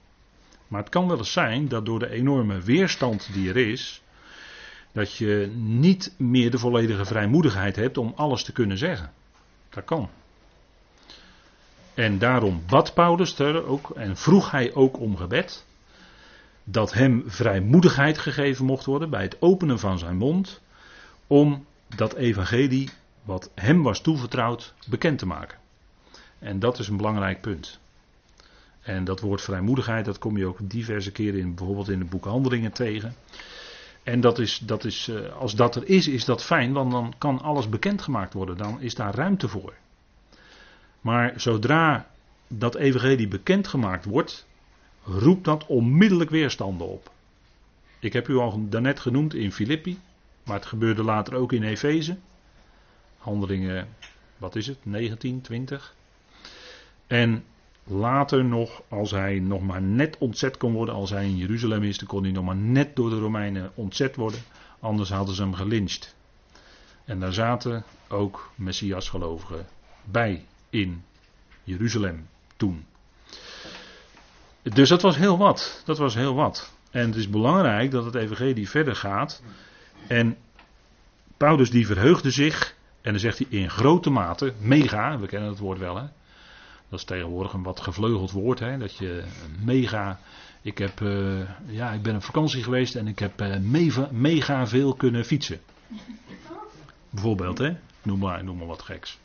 Maar 0.67 0.81
het 0.81 0.89
kan 0.89 1.07
wel 1.07 1.17
eens 1.17 1.31
zijn 1.31 1.67
dat 1.67 1.85
door 1.85 1.99
de 1.99 2.09
enorme 2.09 2.61
weerstand 2.61 3.33
die 3.33 3.49
er 3.49 3.57
is, 3.57 4.01
dat 4.91 5.13
je 5.13 5.51
niet 5.55 6.13
meer 6.17 6.51
de 6.51 6.57
volledige 6.57 7.05
vrijmoedigheid 7.05 7.75
hebt 7.75 7.97
om 7.97 8.13
alles 8.15 8.43
te 8.43 8.51
kunnen 8.51 8.77
zeggen. 8.77 9.11
Dat 9.69 9.85
kan. 9.85 10.09
En 11.93 12.17
daarom 12.17 12.63
bad 12.67 12.93
Paulus 12.93 13.39
er 13.39 13.65
ook 13.65 13.89
en 13.89 14.17
vroeg 14.17 14.51
hij 14.51 14.73
ook 14.73 14.99
om 14.99 15.17
gebed. 15.17 15.65
Dat 16.63 16.93
hem 16.93 17.23
vrijmoedigheid 17.25 18.17
gegeven 18.17 18.65
mocht 18.65 18.85
worden 18.85 19.09
bij 19.09 19.21
het 19.21 19.41
openen 19.41 19.79
van 19.79 19.99
zijn 19.99 20.17
mond. 20.17 20.61
Om 21.27 21.65
dat 21.95 22.13
evangelie 22.13 22.89
wat 23.23 23.51
hem 23.55 23.83
was 23.83 24.01
toevertrouwd 24.01 24.73
bekend 24.87 25.19
te 25.19 25.25
maken. 25.25 25.57
En 26.39 26.59
dat 26.59 26.79
is 26.79 26.87
een 26.87 26.97
belangrijk 26.97 27.41
punt. 27.41 27.79
En 28.81 29.03
dat 29.03 29.19
woord 29.19 29.41
vrijmoedigheid, 29.41 30.05
dat 30.05 30.17
kom 30.17 30.37
je 30.37 30.45
ook 30.45 30.57
diverse 30.61 31.11
keren 31.11 31.39
in, 31.39 31.55
bijvoorbeeld 31.55 31.89
in 31.89 31.99
het 31.99 32.09
boek 32.09 32.25
Handelingen 32.25 32.71
tegen. 32.71 33.15
En 34.09 34.21
dat 34.21 34.39
is, 34.39 34.57
dat 34.57 34.83
is, 34.83 35.07
eh, 35.07 35.35
als 35.35 35.55
dat 35.55 35.75
er 35.75 35.87
is, 35.89 36.07
is 36.07 36.25
dat 36.25 36.43
fijn, 36.43 36.73
want 36.73 36.91
dan 36.91 37.13
kan 37.17 37.41
alles 37.41 37.69
bekendgemaakt 37.69 38.33
worden. 38.33 38.57
Dan 38.57 38.81
is 38.81 38.95
daar 38.95 39.15
ruimte 39.15 39.47
voor. 39.47 39.73
Maar 41.01 41.33
zodra 41.35 42.07
dat 42.47 42.75
evangelie 42.75 43.27
bekendgemaakt 43.27 44.05
wordt, 44.05 44.47
roept 45.03 45.45
dat 45.45 45.65
onmiddellijk 45.65 46.29
weerstanden 46.29 46.87
op. 46.87 47.11
Ik 47.99 48.13
heb 48.13 48.27
u 48.27 48.35
al 48.35 48.69
daarnet 48.69 48.99
genoemd 48.99 49.33
in 49.33 49.51
Filippi, 49.51 49.99
maar 50.43 50.55
het 50.55 50.65
gebeurde 50.65 51.03
later 51.03 51.33
ook 51.33 51.53
in 51.53 51.63
Efeze. 51.63 52.17
Handelingen, 53.17 53.87
wat 54.37 54.55
is 54.55 54.67
het, 54.67 54.77
19, 54.83 55.41
20. 55.41 55.95
En 57.07 57.43
later 57.89 58.45
nog, 58.45 58.81
als 58.87 59.11
hij 59.11 59.39
nog 59.39 59.61
maar 59.61 59.81
net 59.81 60.17
ontzet 60.17 60.57
kon 60.57 60.73
worden, 60.73 60.95
als 60.95 61.09
hij 61.09 61.25
in 61.25 61.37
Jeruzalem 61.37 61.83
is, 61.83 61.97
dan 61.97 62.07
kon 62.07 62.23
hij 62.23 62.31
nog 62.31 62.45
maar 62.45 62.55
net 62.55 62.95
door 62.95 63.09
de 63.09 63.19
Romeinen 63.19 63.71
ontzet 63.75 64.15
worden. 64.15 64.39
Anders 64.79 65.09
hadden 65.09 65.35
ze 65.35 65.41
hem 65.41 65.53
gelincht. 65.53 66.15
En 67.05 67.19
daar 67.19 67.33
zaten 67.33 67.83
ook 68.07 68.51
Messias-gelovigen 68.55 69.67
bij 70.03 70.45
in 70.69 71.03
Jeruzalem 71.63 72.27
toen. 72.57 72.85
Dus 74.61 74.89
dat 74.89 75.01
was 75.01 75.17
heel 75.17 75.37
wat. 75.37 75.81
Dat 75.85 75.97
was 75.97 76.15
heel 76.15 76.35
wat. 76.35 76.73
En 76.91 77.05
het 77.05 77.15
is 77.15 77.29
belangrijk 77.29 77.91
dat 77.91 78.05
het 78.05 78.15
evangelie 78.15 78.69
verder 78.69 78.95
gaat. 78.95 79.41
En 80.07 80.37
Paulus 81.37 81.71
die 81.71 81.85
verheugde 81.85 82.31
zich. 82.31 82.75
En 83.01 83.11
dan 83.11 83.19
zegt 83.19 83.37
hij 83.37 83.47
in 83.49 83.69
grote 83.69 84.09
mate, 84.09 84.53
mega, 84.59 85.19
we 85.19 85.27
kennen 85.27 85.49
het 85.49 85.59
woord 85.59 85.79
wel 85.79 85.95
hè. 85.95 86.05
Dat 86.89 86.99
is 86.99 87.05
tegenwoordig 87.05 87.53
een 87.53 87.63
wat 87.63 87.79
gevleugeld 87.79 88.31
woord, 88.31 88.59
hè, 88.59 88.77
dat 88.77 88.97
je 88.97 89.23
mega. 89.63 90.19
Ik, 90.61 90.77
heb, 90.77 90.99
uh, 90.99 91.39
ja, 91.65 91.91
ik 91.91 92.01
ben 92.01 92.15
op 92.15 92.23
vakantie 92.23 92.63
geweest 92.63 92.95
en 92.95 93.07
ik 93.07 93.19
heb 93.19 93.41
uh, 93.41 93.57
mega, 93.57 94.09
mega 94.11 94.67
veel 94.67 94.93
kunnen 94.93 95.25
fietsen. 95.25 95.59
Bijvoorbeeld, 97.09 97.57
hè? 97.57 97.75
Noem, 98.01 98.19
maar, 98.19 98.43
noem 98.43 98.57
maar 98.57 98.67
wat 98.67 98.81
geks. 98.81 99.19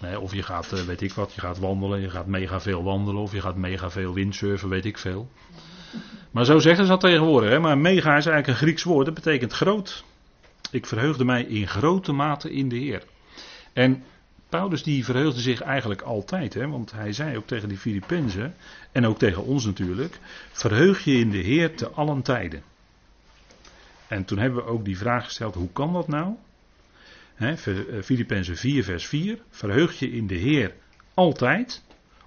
Nee, 0.00 0.20
of 0.20 0.34
je 0.34 0.42
gaat, 0.42 0.84
weet 0.86 1.00
ik 1.00 1.12
wat, 1.12 1.32
je 1.34 1.40
gaat 1.40 1.58
wandelen, 1.58 2.00
je 2.00 2.10
gaat 2.10 2.26
mega 2.26 2.60
veel 2.60 2.82
wandelen, 2.82 3.22
of 3.22 3.32
je 3.32 3.40
gaat 3.40 3.56
mega 3.56 3.90
veel 3.90 4.14
windsurfen, 4.14 4.68
weet 4.68 4.84
ik 4.84 4.98
veel. 4.98 5.30
Maar 6.30 6.44
zo 6.44 6.58
zeggen 6.58 6.84
ze 6.84 6.90
dat 6.90 7.00
tegenwoordig, 7.00 7.50
hè? 7.50 7.58
maar 7.58 7.78
mega 7.78 8.16
is 8.16 8.26
eigenlijk 8.26 8.46
een 8.46 8.66
Grieks 8.66 8.82
woord, 8.82 9.04
dat 9.06 9.14
betekent 9.14 9.52
groot. 9.52 10.04
Ik 10.70 10.86
verheugde 10.86 11.24
mij 11.24 11.42
in 11.42 11.68
grote 11.68 12.12
mate 12.12 12.52
in 12.52 12.68
de 12.68 12.76
Heer. 12.76 13.02
En 13.72 14.04
Paulus 14.50 14.82
die 14.82 15.04
verheugde 15.04 15.40
zich 15.40 15.60
eigenlijk 15.60 16.02
altijd, 16.02 16.54
hè, 16.54 16.68
want 16.68 16.92
hij 16.92 17.12
zei 17.12 17.36
ook 17.36 17.46
tegen 17.46 17.68
die 17.68 17.78
Filippenzen, 17.78 18.54
en 18.92 19.06
ook 19.06 19.18
tegen 19.18 19.44
ons 19.44 19.64
natuurlijk, 19.64 20.18
verheug 20.52 21.04
je 21.04 21.12
in 21.12 21.30
de 21.30 21.38
Heer 21.38 21.76
te 21.76 21.88
allen 21.88 22.22
tijden. 22.22 22.62
En 24.08 24.24
toen 24.24 24.38
hebben 24.38 24.64
we 24.64 24.70
ook 24.70 24.84
die 24.84 24.98
vraag 24.98 25.24
gesteld, 25.24 25.54
hoe 25.54 25.72
kan 25.72 25.92
dat 25.92 26.08
nou? 26.08 26.34
Eh, 27.36 27.52
Filippenzen 28.02 28.56
4 28.56 28.84
vers 28.84 29.06
4, 29.06 29.38
verheug 29.50 29.98
je 29.98 30.10
in 30.10 30.26
de 30.26 30.34
Heer 30.34 30.74
altijd. 31.14 31.82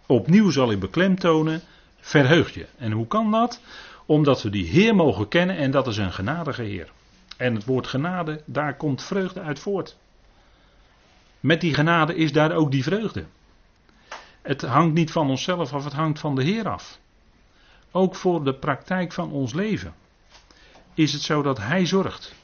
Opnieuw 0.05 0.49
zal 0.49 0.71
ik 0.71 0.79
beklemtonen, 0.79 1.61
verheug 1.99 2.53
je. 2.53 2.65
En 2.77 2.91
hoe 2.91 3.07
kan 3.07 3.31
dat? 3.31 3.61
Omdat 4.05 4.41
we 4.41 4.49
die 4.49 4.65
Heer 4.65 4.95
mogen 4.95 5.27
kennen 5.27 5.57
en 5.57 5.71
dat 5.71 5.87
is 5.87 5.97
een 5.97 6.13
genadige 6.13 6.63
Heer. 6.63 6.91
En 7.37 7.55
het 7.55 7.65
woord 7.65 7.87
genade, 7.87 8.41
daar 8.45 8.77
komt 8.77 9.03
vreugde 9.03 9.41
uit 9.41 9.59
voort. 9.59 9.97
Met 11.43 11.61
die 11.61 11.73
genade 11.73 12.15
is 12.15 12.31
daar 12.31 12.51
ook 12.51 12.71
die 12.71 12.83
vreugde. 12.83 13.25
Het 14.41 14.61
hangt 14.61 14.93
niet 14.93 15.11
van 15.11 15.29
onszelf 15.29 15.73
af, 15.73 15.83
het 15.83 15.93
hangt 15.93 16.19
van 16.19 16.35
de 16.35 16.43
Heer 16.43 16.69
af. 16.69 16.99
Ook 17.91 18.15
voor 18.15 18.43
de 18.43 18.53
praktijk 18.53 19.11
van 19.11 19.31
ons 19.31 19.53
leven 19.53 19.93
is 20.93 21.13
het 21.13 21.21
zo 21.21 21.41
dat 21.41 21.57
Hij 21.57 21.85
zorgt. 21.85 22.35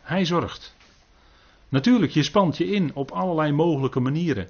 Hij 0.00 0.24
zorgt. 0.24 0.74
Natuurlijk, 1.68 2.12
je 2.12 2.22
spant 2.22 2.56
je 2.56 2.66
in 2.66 2.94
op 2.94 3.10
allerlei 3.10 3.52
mogelijke 3.52 4.00
manieren. 4.00 4.48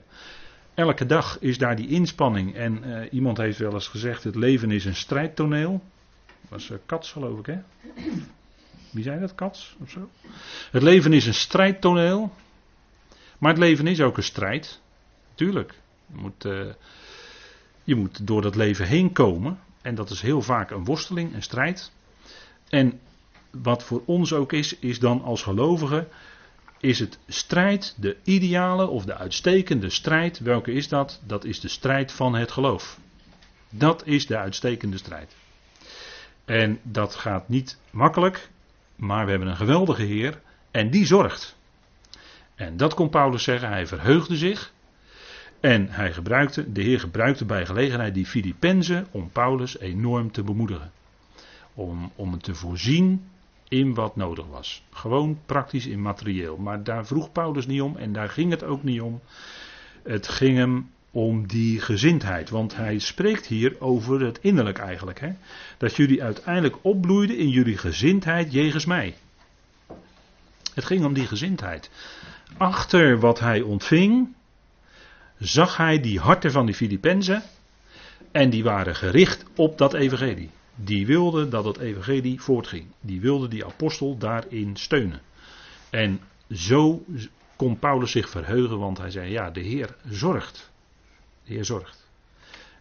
Elke 0.74 1.06
dag 1.06 1.38
is 1.40 1.58
daar 1.58 1.76
die 1.76 1.88
inspanning. 1.88 2.54
En 2.54 2.84
uh, 2.84 3.12
iemand 3.12 3.36
heeft 3.36 3.58
wel 3.58 3.72
eens 3.72 3.88
gezegd: 3.88 4.24
het 4.24 4.34
leven 4.34 4.70
is 4.70 4.84
een 4.84 4.96
strijdtoneel. 4.96 5.82
Dat 6.26 6.50
was 6.50 6.70
uh, 6.70 6.76
Kats, 6.86 7.12
geloof 7.12 7.38
ik, 7.38 7.46
hè? 7.46 7.58
Wie 8.90 9.04
zei 9.04 9.20
dat, 9.20 9.34
Kats 9.34 9.76
of 9.82 9.90
zo? 9.90 10.10
Het 10.70 10.82
leven 10.82 11.12
is 11.12 11.26
een 11.26 11.34
strijdtoneel. 11.34 12.32
Maar 13.38 13.50
het 13.50 13.60
leven 13.60 13.86
is 13.86 14.00
ook 14.00 14.16
een 14.16 14.22
strijd. 14.22 14.80
Tuurlijk. 15.34 15.74
Je 16.06 16.16
moet, 16.16 16.44
uh, 16.44 16.72
je 17.84 17.94
moet 17.94 18.26
door 18.26 18.42
dat 18.42 18.54
leven 18.54 18.86
heen 18.86 19.12
komen. 19.12 19.58
En 19.82 19.94
dat 19.94 20.10
is 20.10 20.20
heel 20.20 20.42
vaak 20.42 20.70
een 20.70 20.84
worsteling, 20.84 21.34
een 21.34 21.42
strijd. 21.42 21.92
En 22.68 23.00
wat 23.50 23.82
voor 23.82 24.02
ons 24.06 24.32
ook 24.32 24.52
is, 24.52 24.78
is 24.78 24.98
dan 24.98 25.22
als 25.22 25.42
gelovigen. 25.42 26.08
Is 26.80 26.98
het 26.98 27.18
strijd 27.28 27.94
de 27.96 28.16
ideale 28.24 28.86
of 28.86 29.04
de 29.04 29.14
uitstekende 29.14 29.90
strijd? 29.90 30.38
Welke 30.38 30.72
is 30.72 30.88
dat? 30.88 31.20
Dat 31.26 31.44
is 31.44 31.60
de 31.60 31.68
strijd 31.68 32.12
van 32.12 32.34
het 32.34 32.50
geloof. 32.50 32.98
Dat 33.70 34.06
is 34.06 34.26
de 34.26 34.36
uitstekende 34.36 34.98
strijd. 34.98 35.36
En 36.44 36.80
dat 36.82 37.14
gaat 37.14 37.48
niet 37.48 37.78
makkelijk, 37.90 38.48
maar 38.96 39.24
we 39.24 39.30
hebben 39.30 39.48
een 39.48 39.56
geweldige 39.56 40.02
Heer 40.02 40.40
en 40.70 40.90
die 40.90 41.06
zorgt. 41.06 41.56
En 42.54 42.76
dat 42.76 42.94
kon 42.94 43.08
Paulus 43.08 43.42
zeggen, 43.42 43.68
hij 43.68 43.86
verheugde 43.86 44.36
zich. 44.36 44.72
En 45.60 45.88
hij 45.90 46.12
gebruikte, 46.12 46.72
de 46.72 46.82
Heer 46.82 47.00
gebruikte 47.00 47.44
bij 47.44 47.66
gelegenheid 47.66 48.14
die 48.14 48.26
Filippenzen 48.26 49.06
om 49.10 49.30
Paulus 49.30 49.78
enorm 49.78 50.32
te 50.32 50.42
bemoedigen. 50.42 50.92
Om, 51.74 52.12
om 52.16 52.38
te 52.38 52.54
voorzien 52.54 53.24
in 53.68 53.94
wat 53.94 54.16
nodig 54.16 54.46
was. 54.46 54.84
Gewoon 54.90 55.38
praktisch 55.46 55.86
in 55.86 56.02
materieel. 56.02 56.56
Maar 56.56 56.84
daar 56.84 57.06
vroeg 57.06 57.32
Paulus 57.32 57.66
niet 57.66 57.80
om 57.80 57.96
en 57.96 58.12
daar 58.12 58.28
ging 58.28 58.50
het 58.50 58.64
ook 58.64 58.82
niet 58.82 59.00
om. 59.00 59.20
Het 60.02 60.28
ging 60.28 60.56
hem 60.56 60.90
om 61.10 61.46
die 61.46 61.80
gezindheid. 61.80 62.50
Want 62.50 62.76
hij 62.76 62.98
spreekt 62.98 63.46
hier 63.46 63.80
over 63.80 64.20
het 64.20 64.38
innerlijk 64.40 64.78
eigenlijk. 64.78 65.20
Hè? 65.20 65.32
Dat 65.78 65.96
jullie 65.96 66.22
uiteindelijk 66.22 66.76
opbloeiden 66.80 67.38
in 67.38 67.48
jullie 67.48 67.78
gezindheid 67.78 68.52
jegens 68.52 68.84
mij. 68.84 69.14
Het 70.74 70.84
ging 70.84 71.04
om 71.04 71.14
die 71.14 71.26
gezindheid 71.26 71.90
achter 72.56 73.18
wat 73.18 73.40
hij 73.40 73.60
ontving, 73.60 74.34
zag 75.38 75.76
hij 75.76 76.00
die 76.00 76.20
harten 76.20 76.52
van 76.52 76.66
die 76.66 76.74
Filippenzen. 76.74 77.42
En 78.32 78.50
die 78.50 78.64
waren 78.64 78.94
gericht 78.94 79.44
op 79.56 79.78
dat 79.78 79.94
evangelie. 79.94 80.50
Die 80.74 81.06
wilden 81.06 81.50
dat 81.50 81.64
het 81.64 81.78
evangelie 81.78 82.40
voortging. 82.40 82.86
Die 83.00 83.20
wilden 83.20 83.50
die 83.50 83.64
apostel 83.64 84.18
daarin 84.18 84.76
steunen. 84.76 85.20
En 85.90 86.20
zo 86.52 87.04
kon 87.56 87.78
Paulus 87.78 88.10
zich 88.10 88.28
verheugen, 88.28 88.78
want 88.78 88.98
hij 88.98 89.10
zei: 89.10 89.30
Ja, 89.30 89.50
de 89.50 89.60
Heer 89.60 89.94
zorgt. 90.08 90.70
De 91.44 91.52
Heer 91.52 91.64
zorgt. 91.64 92.06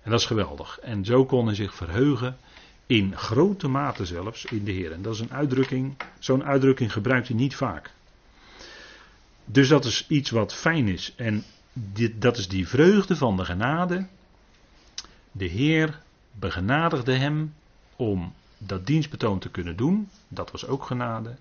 En 0.01 0.11
dat 0.11 0.19
is 0.19 0.25
geweldig. 0.25 0.79
En 0.79 1.05
zo 1.05 1.25
kon 1.25 1.45
hij 1.45 1.55
zich 1.55 1.75
verheugen 1.75 2.37
in 2.87 3.17
grote 3.17 3.67
mate 3.67 4.05
zelfs 4.05 4.45
in 4.45 4.63
de 4.63 4.71
Heer. 4.71 4.91
En 4.91 5.01
dat 5.01 5.13
is 5.13 5.19
een 5.19 5.33
uitdrukking, 5.33 5.95
zo'n 6.19 6.43
uitdrukking 6.43 6.93
gebruikt 6.93 7.27
hij 7.27 7.37
niet 7.37 7.55
vaak. 7.55 7.91
Dus 9.45 9.67
dat 9.67 9.85
is 9.85 10.07
iets 10.07 10.29
wat 10.29 10.53
fijn 10.53 10.87
is. 10.87 11.13
En 11.15 11.43
dit, 11.73 12.21
dat 12.21 12.37
is 12.37 12.47
die 12.47 12.67
vreugde 12.67 13.15
van 13.15 13.37
de 13.37 13.45
genade. 13.45 14.07
De 15.31 15.45
Heer 15.45 16.01
begenadigde 16.31 17.13
hem 17.13 17.53
om 17.95 18.33
dat 18.57 18.85
dienstbetoon 18.85 19.39
te 19.39 19.49
kunnen 19.49 19.75
doen. 19.75 20.09
Dat 20.27 20.51
was 20.51 20.67
ook 20.67 20.83
genade. 20.83 21.35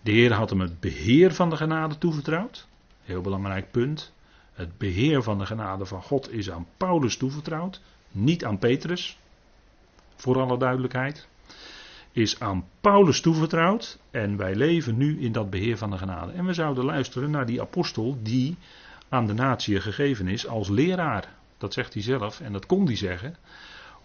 De 0.00 0.10
Heer 0.10 0.32
had 0.32 0.50
hem 0.50 0.60
het 0.60 0.80
beheer 0.80 1.34
van 1.34 1.50
de 1.50 1.56
genade 1.56 1.98
toevertrouwd. 1.98 2.66
Heel 3.02 3.20
belangrijk 3.20 3.70
punt. 3.70 4.12
Het 4.52 4.78
beheer 4.78 5.22
van 5.22 5.38
de 5.38 5.46
genade 5.46 5.86
van 5.86 6.02
God 6.02 6.32
is 6.32 6.50
aan 6.50 6.66
Paulus 6.76 7.16
toevertrouwd, 7.16 7.80
niet 8.10 8.44
aan 8.44 8.58
Petrus. 8.58 9.18
Voor 10.16 10.40
alle 10.40 10.58
duidelijkheid. 10.58 11.28
Is 12.12 12.40
aan 12.40 12.64
Paulus 12.80 13.20
toevertrouwd 13.20 13.98
en 14.10 14.36
wij 14.36 14.54
leven 14.54 14.96
nu 14.96 15.20
in 15.20 15.32
dat 15.32 15.50
beheer 15.50 15.78
van 15.78 15.90
de 15.90 15.98
genade. 15.98 16.32
En 16.32 16.44
we 16.44 16.52
zouden 16.52 16.84
luisteren 16.84 17.30
naar 17.30 17.46
die 17.46 17.60
apostel 17.60 18.18
die 18.22 18.56
aan 19.08 19.26
de 19.26 19.34
natie 19.34 19.80
gegeven 19.80 20.28
is 20.28 20.46
als 20.46 20.68
leraar. 20.68 21.34
Dat 21.58 21.72
zegt 21.72 21.94
hij 21.94 22.02
zelf 22.02 22.40
en 22.40 22.52
dat 22.52 22.66
kon 22.66 22.86
hij 22.86 22.96
zeggen, 22.96 23.36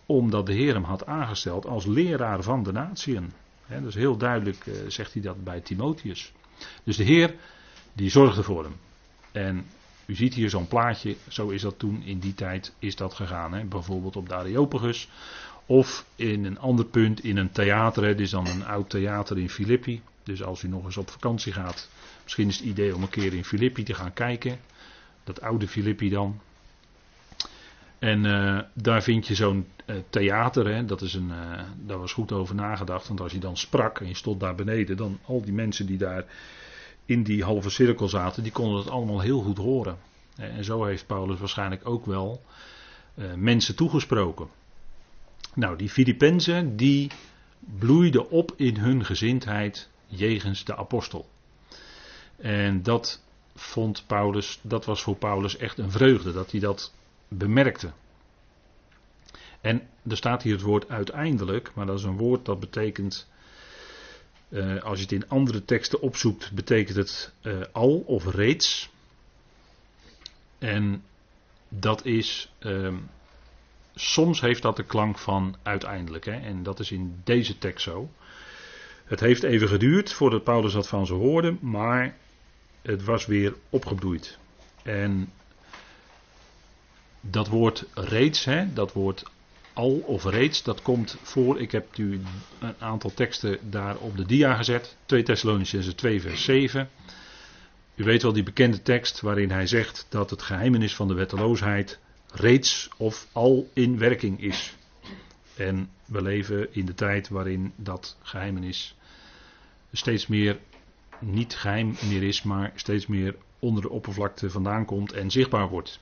omdat 0.05 0.45
de 0.45 0.53
Heer 0.53 0.73
hem 0.73 0.83
had 0.83 1.05
aangesteld 1.05 1.65
als 1.65 1.85
leraar 1.85 2.43
van 2.43 2.63
de 2.63 2.71
natieën. 2.71 3.31
Dus 3.81 3.95
heel 3.95 4.17
duidelijk 4.17 4.65
uh, 4.65 4.73
zegt 4.87 5.13
hij 5.13 5.21
dat 5.21 5.43
bij 5.43 5.59
Timotheus. 5.59 6.33
Dus 6.83 6.97
de 6.97 7.03
Heer 7.03 7.35
die 7.93 8.09
zorgde 8.09 8.43
voor 8.43 8.63
hem. 8.63 8.75
En 9.31 9.65
u 10.07 10.15
ziet 10.15 10.33
hier 10.33 10.49
zo'n 10.49 10.67
plaatje, 10.67 11.15
zo 11.27 11.49
is 11.49 11.61
dat 11.61 11.79
toen 11.79 12.03
in 12.03 12.19
die 12.19 12.33
tijd 12.33 12.73
is 12.79 12.95
dat 12.95 13.13
gegaan. 13.13 13.53
Hè? 13.53 13.63
Bijvoorbeeld 13.63 14.15
op 14.15 14.29
de 14.29 14.35
Areopagus. 14.35 15.09
Of 15.65 16.05
in 16.15 16.45
een 16.45 16.59
ander 16.59 16.85
punt 16.85 17.23
in 17.23 17.37
een 17.37 17.51
theater. 17.51 18.03
Hè? 18.03 18.09
Dit 18.09 18.19
is 18.19 18.29
dan 18.29 18.47
een 18.47 18.65
oud 18.65 18.89
theater 18.89 19.37
in 19.37 19.49
Filippi. 19.49 20.01
Dus 20.23 20.43
als 20.43 20.63
u 20.63 20.67
nog 20.67 20.85
eens 20.85 20.97
op 20.97 21.09
vakantie 21.09 21.53
gaat, 21.53 21.89
misschien 22.23 22.47
is 22.47 22.57
het 22.57 22.65
idee 22.65 22.95
om 22.95 23.01
een 23.01 23.09
keer 23.09 23.33
in 23.33 23.45
Filippi 23.45 23.83
te 23.83 23.93
gaan 23.93 24.13
kijken. 24.13 24.59
Dat 25.23 25.41
oude 25.41 25.67
Filippi 25.67 26.09
dan. 26.09 26.39
En 27.99 28.25
uh, 28.25 28.59
daar 28.73 29.03
vind 29.03 29.27
je 29.27 29.35
zo'n 29.35 29.67
uh, 29.85 29.95
theater, 30.09 30.67
hè, 30.67 30.85
dat 30.85 31.01
is 31.01 31.13
een, 31.13 31.29
uh, 31.29 31.61
daar 31.75 31.99
was 31.99 32.13
goed 32.13 32.31
over 32.31 32.55
nagedacht. 32.55 33.07
Want 33.07 33.21
als 33.21 33.31
je 33.31 33.39
dan 33.39 33.57
sprak 33.57 33.99
en 33.99 34.07
je 34.07 34.15
stond 34.15 34.39
daar 34.39 34.55
beneden, 34.55 34.97
dan 34.97 35.19
al 35.25 35.41
die 35.41 35.53
mensen 35.53 35.85
die 35.85 35.97
daar 35.97 36.25
in 37.07 37.23
die 37.23 37.43
halve 37.43 37.69
cirkel 37.69 38.07
zaten, 38.07 38.43
die 38.43 38.51
konden 38.51 38.77
het 38.77 38.89
allemaal 38.89 39.19
heel 39.19 39.41
goed 39.41 39.57
horen. 39.57 39.97
En 40.35 40.63
zo 40.63 40.83
heeft 40.83 41.07
Paulus 41.07 41.39
waarschijnlijk 41.39 41.89
ook 41.89 42.05
wel 42.05 42.41
mensen 43.35 43.75
toegesproken. 43.75 44.47
Nou, 45.53 45.77
die 45.77 45.89
Filippenzen, 45.89 46.75
die 46.75 47.11
bloeiden 47.59 48.29
op 48.29 48.53
in 48.55 48.77
hun 48.77 49.05
gezindheid 49.05 49.89
jegens 50.07 50.63
de 50.63 50.75
apostel. 50.75 51.29
En 52.37 52.83
dat 52.83 53.23
vond 53.55 54.03
Paulus, 54.07 54.59
dat 54.61 54.85
was 54.85 55.01
voor 55.01 55.15
Paulus 55.15 55.57
echt 55.57 55.77
een 55.77 55.91
vreugde, 55.91 56.33
dat 56.33 56.51
hij 56.51 56.59
dat 56.59 56.93
bemerkte. 57.27 57.91
En 59.61 59.81
er 60.07 60.17
staat 60.17 60.43
hier 60.43 60.53
het 60.53 60.61
woord 60.61 60.89
uiteindelijk, 60.89 61.71
maar 61.73 61.85
dat 61.85 61.99
is 61.99 62.03
een 62.03 62.17
woord 62.17 62.45
dat 62.45 62.59
betekent, 62.59 63.27
uh, 64.49 64.83
als 64.83 64.97
je 64.97 65.03
het 65.03 65.11
in 65.11 65.29
andere 65.29 65.65
teksten 65.65 66.01
opzoekt, 66.01 66.51
betekent 66.51 66.97
het 66.97 67.31
uh, 67.41 67.61
al 67.71 67.97
of 67.97 68.25
reeds. 68.25 68.89
En 70.57 71.03
dat 71.69 72.05
is, 72.05 72.51
uh, 72.59 72.93
soms 73.95 74.41
heeft 74.41 74.61
dat 74.61 74.75
de 74.75 74.83
klank 74.83 75.17
van 75.17 75.55
uiteindelijk, 75.63 76.25
hè, 76.25 76.39
en 76.39 76.63
dat 76.63 76.79
is 76.79 76.91
in 76.91 77.21
deze 77.23 77.57
tekst 77.57 77.83
zo. 77.83 78.09
Het 79.05 79.19
heeft 79.19 79.43
even 79.43 79.67
geduurd 79.67 80.13
voordat 80.13 80.43
Paulus 80.43 80.73
dat 80.73 80.87
van 80.87 81.05
ze 81.05 81.13
hoorde, 81.13 81.55
maar 81.61 82.15
het 82.81 83.03
was 83.03 83.25
weer 83.25 83.55
opgebloeid. 83.69 84.37
En 84.83 85.31
dat 87.21 87.47
woord 87.47 87.85
reeds, 87.93 88.45
hè, 88.45 88.73
dat 88.73 88.93
woord 88.93 89.23
al 89.77 90.03
of 90.05 90.23
reeds, 90.23 90.63
dat 90.63 90.81
komt 90.81 91.17
voor. 91.21 91.61
Ik 91.61 91.71
heb 91.71 91.97
u 91.97 92.21
een 92.59 92.75
aantal 92.79 93.13
teksten 93.13 93.57
daar 93.69 93.97
op 93.97 94.17
de 94.17 94.25
dia 94.25 94.55
gezet. 94.55 94.95
2 95.05 95.23
Thessalonicenzen 95.23 95.95
2 95.95 96.21
vers 96.21 96.43
7. 96.43 96.89
U 97.95 98.03
weet 98.03 98.21
wel 98.21 98.33
die 98.33 98.43
bekende 98.43 98.81
tekst 98.81 99.21
waarin 99.21 99.51
hij 99.51 99.67
zegt 99.67 100.05
dat 100.09 100.29
het 100.29 100.41
geheimenis 100.41 100.95
van 100.95 101.07
de 101.07 101.13
wetteloosheid 101.13 101.99
reeds 102.31 102.89
of 102.97 103.27
al 103.31 103.69
in 103.73 103.97
werking 103.97 104.41
is. 104.41 104.75
En 105.55 105.89
we 106.05 106.21
leven 106.21 106.73
in 106.73 106.85
de 106.85 106.93
tijd 106.93 107.29
waarin 107.29 107.73
dat 107.75 108.17
geheimenis 108.21 108.95
steeds 109.91 110.27
meer 110.27 110.59
niet 111.19 111.55
geheim 111.55 111.95
meer 112.09 112.23
is, 112.23 112.43
maar 112.43 112.71
steeds 112.75 113.07
meer 113.07 113.35
onder 113.59 113.81
de 113.81 113.89
oppervlakte 113.89 114.49
vandaan 114.49 114.85
komt 114.85 115.11
en 115.11 115.31
zichtbaar 115.31 115.69
wordt. 115.69 115.99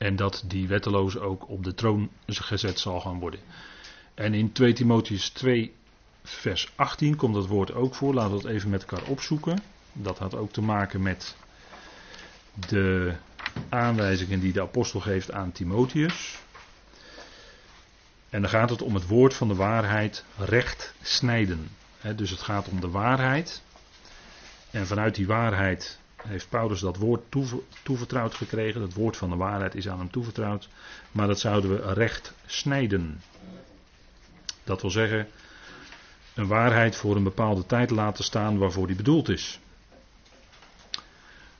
En 0.00 0.16
dat 0.16 0.44
die 0.46 0.68
wetteloze 0.68 1.20
ook 1.20 1.48
op 1.48 1.64
de 1.64 1.74
troon 1.74 2.10
gezet 2.26 2.78
zal 2.78 3.00
gaan 3.00 3.18
worden. 3.18 3.40
En 4.14 4.34
in 4.34 4.52
2 4.52 4.72
Timotheus 4.72 5.28
2, 5.28 5.74
vers 6.22 6.72
18 6.76 7.16
komt 7.16 7.34
dat 7.34 7.46
woord 7.46 7.72
ook 7.72 7.94
voor. 7.94 8.14
Laten 8.14 8.30
we 8.30 8.36
het 8.36 8.46
even 8.46 8.70
met 8.70 8.84
elkaar 8.84 9.08
opzoeken. 9.08 9.62
Dat 9.92 10.18
had 10.18 10.34
ook 10.34 10.52
te 10.52 10.60
maken 10.60 11.02
met 11.02 11.36
de 12.68 13.14
aanwijzingen 13.68 14.40
die 14.40 14.52
de 14.52 14.60
apostel 14.60 15.00
geeft 15.00 15.32
aan 15.32 15.52
Timotheus. 15.52 16.38
En 18.30 18.40
dan 18.40 18.50
gaat 18.50 18.70
het 18.70 18.82
om 18.82 18.94
het 18.94 19.06
woord 19.06 19.34
van 19.34 19.48
de 19.48 19.54
waarheid 19.54 20.24
recht 20.36 20.94
snijden. 21.02 21.68
dus 22.16 22.30
het 22.30 22.42
gaat 22.42 22.68
om 22.68 22.80
de 22.80 22.90
waarheid. 22.90 23.62
En 24.70 24.86
vanuit 24.86 25.14
die 25.14 25.26
waarheid 25.26 25.98
heeft 26.26 26.48
Paulus 26.48 26.80
dat 26.80 26.96
woord 26.96 27.22
toevertrouwd 27.82 28.34
gekregen. 28.34 28.80
Dat 28.80 28.94
woord 28.94 29.16
van 29.16 29.30
de 29.30 29.36
waarheid 29.36 29.74
is 29.74 29.88
aan 29.88 29.98
hem 29.98 30.10
toevertrouwd. 30.10 30.68
Maar 31.12 31.26
dat 31.26 31.40
zouden 31.40 31.70
we 31.70 31.92
recht 31.92 32.34
snijden. 32.46 33.20
Dat 34.64 34.80
wil 34.80 34.90
zeggen, 34.90 35.26
een 36.34 36.46
waarheid 36.46 36.96
voor 36.96 37.16
een 37.16 37.22
bepaalde 37.22 37.66
tijd 37.66 37.90
laten 37.90 38.24
staan 38.24 38.58
waarvoor 38.58 38.86
die 38.86 38.96
bedoeld 38.96 39.28
is. 39.28 39.60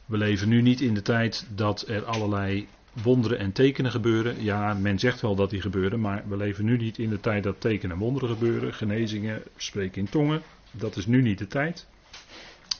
We 0.06 0.16
leven 0.16 0.48
nu 0.48 0.62
niet 0.62 0.80
in 0.80 0.94
de 0.94 1.02
tijd 1.02 1.46
dat 1.54 1.88
er 1.88 2.04
allerlei 2.04 2.68
wonderen 2.92 3.38
en 3.38 3.52
tekenen 3.52 3.90
gebeuren. 3.90 4.42
Ja, 4.42 4.74
men 4.74 4.98
zegt 4.98 5.20
wel 5.20 5.34
dat 5.34 5.50
die 5.50 5.60
gebeuren, 5.60 6.00
maar 6.00 6.22
we 6.28 6.36
leven 6.36 6.64
nu 6.64 6.76
niet 6.76 6.98
in 6.98 7.10
de 7.10 7.20
tijd 7.20 7.42
dat 7.42 7.60
tekenen 7.60 7.96
en 7.96 8.02
wonderen 8.02 8.28
gebeuren. 8.28 8.74
Genezingen, 8.74 9.42
spreken 9.56 10.00
in 10.00 10.08
tongen. 10.08 10.42
Dat 10.70 10.96
is 10.96 11.06
nu 11.06 11.22
niet 11.22 11.38
de 11.38 11.46
tijd. 11.46 11.86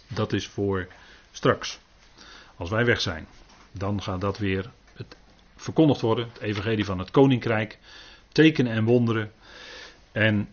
Dat 0.09 0.33
is 0.33 0.47
voor 0.49 0.89
Straks, 1.31 1.79
als 2.57 2.71
wij 2.71 2.85
weg 2.85 3.01
zijn, 3.01 3.27
dan 3.73 4.03
gaat 4.03 4.21
dat 4.21 4.39
weer 4.39 4.71
het 4.95 5.17
verkondigd 5.57 6.01
worden, 6.01 6.29
het 6.33 6.43
evangelie 6.43 6.85
van 6.85 6.99
het 6.99 7.11
koninkrijk, 7.11 7.79
tekenen 8.33 8.73
en 8.73 8.85
wonderen. 8.85 9.33
En 10.13 10.49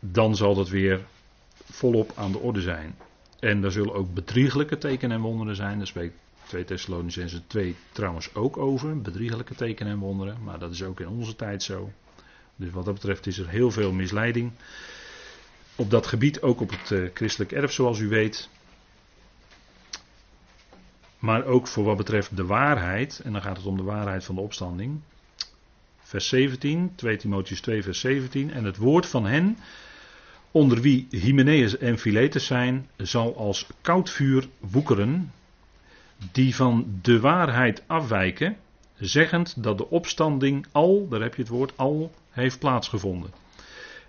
dan 0.00 0.36
zal 0.36 0.54
dat 0.54 0.68
weer 0.68 1.04
volop 1.70 2.12
aan 2.14 2.32
de 2.32 2.38
orde 2.38 2.60
zijn. 2.60 2.96
En 3.40 3.64
er 3.64 3.72
zullen 3.72 3.94
ook 3.94 4.14
bedrieglijke 4.14 4.78
tekenen 4.78 5.16
en 5.16 5.22
wonderen 5.22 5.56
zijn. 5.56 5.78
Daar 5.78 5.86
spreekt 5.86 6.14
2 6.46 6.64
Thessalonicenzen 6.64 7.44
2 7.46 7.76
trouwens 7.92 8.34
ook 8.34 8.56
over. 8.56 9.00
Bedrieglijke 9.00 9.54
tekenen 9.54 9.92
en 9.92 9.98
wonderen. 9.98 10.42
Maar 10.42 10.58
dat 10.58 10.72
is 10.72 10.82
ook 10.82 11.00
in 11.00 11.08
onze 11.08 11.36
tijd 11.36 11.62
zo. 11.62 11.92
Dus 12.56 12.70
wat 12.70 12.84
dat 12.84 12.94
betreft 12.94 13.26
is 13.26 13.38
er 13.38 13.48
heel 13.48 13.70
veel 13.70 13.92
misleiding. 13.92 14.52
Op 15.76 15.90
dat 15.90 16.06
gebied, 16.06 16.42
ook 16.42 16.60
op 16.60 16.70
het 16.70 16.90
uh, 16.90 17.10
christelijk 17.14 17.52
erf 17.52 17.72
zoals 17.72 17.98
u 17.98 18.08
weet. 18.08 18.48
Maar 21.18 21.44
ook 21.44 21.66
voor 21.66 21.84
wat 21.84 21.96
betreft 21.96 22.36
de 22.36 22.44
waarheid, 22.44 23.20
en 23.24 23.32
dan 23.32 23.42
gaat 23.42 23.56
het 23.56 23.66
om 23.66 23.76
de 23.76 23.82
waarheid 23.82 24.24
van 24.24 24.34
de 24.34 24.40
opstanding. 24.40 25.00
Vers 25.98 26.28
17, 26.28 26.92
2 26.94 27.16
Timotheus 27.16 27.60
2, 27.60 27.82
vers 27.82 28.00
17. 28.00 28.50
En 28.50 28.64
het 28.64 28.76
woord 28.76 29.06
van 29.06 29.26
hen, 29.26 29.58
onder 30.50 30.80
wie 30.80 31.06
Hymenaeus 31.10 31.78
en 31.78 31.98
Philetus 31.98 32.46
zijn, 32.46 32.88
zal 32.96 33.36
als 33.36 33.66
koud 33.80 34.10
vuur 34.10 34.48
woekeren, 34.60 35.32
die 36.32 36.54
van 36.54 36.98
de 37.02 37.20
waarheid 37.20 37.82
afwijken, 37.86 38.56
zeggend 38.98 39.62
dat 39.62 39.78
de 39.78 39.90
opstanding 39.90 40.66
al, 40.72 41.08
daar 41.08 41.20
heb 41.20 41.34
je 41.34 41.42
het 41.42 41.50
woord 41.50 41.72
al, 41.76 42.12
heeft 42.30 42.58
plaatsgevonden. 42.58 43.30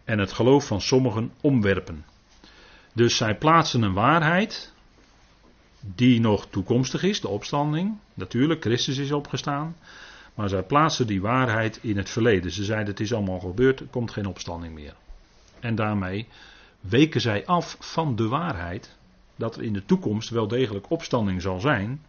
En 0.03 0.19
het 0.19 0.31
geloof 0.31 0.67
van 0.67 0.81
sommigen 0.81 1.31
omwerpen. 1.41 2.05
Dus 2.93 3.17
zij 3.17 3.37
plaatsen 3.37 3.81
een 3.81 3.93
waarheid, 3.93 4.73
die 5.79 6.19
nog 6.19 6.47
toekomstig 6.49 7.03
is, 7.03 7.21
de 7.21 7.27
opstanding. 7.27 7.97
Natuurlijk, 8.13 8.61
Christus 8.61 8.97
is 8.97 9.11
opgestaan. 9.11 9.75
Maar 10.33 10.49
zij 10.49 10.63
plaatsen 10.63 11.07
die 11.07 11.21
waarheid 11.21 11.79
in 11.81 11.97
het 11.97 12.09
verleden. 12.09 12.51
Ze 12.51 12.63
zeiden 12.63 12.87
het 12.87 12.99
is 12.99 13.13
allemaal 13.13 13.39
gebeurd, 13.39 13.79
er 13.79 13.85
komt 13.85 14.11
geen 14.11 14.25
opstanding 14.25 14.73
meer. 14.73 14.95
En 15.59 15.75
daarmee 15.75 16.27
weken 16.79 17.21
zij 17.21 17.45
af 17.45 17.77
van 17.79 18.15
de 18.15 18.27
waarheid. 18.27 18.95
dat 19.35 19.55
er 19.55 19.63
in 19.63 19.73
de 19.73 19.85
toekomst 19.85 20.29
wel 20.29 20.47
degelijk 20.47 20.89
opstanding 20.89 21.41
zal 21.41 21.59
zijn. 21.59 22.01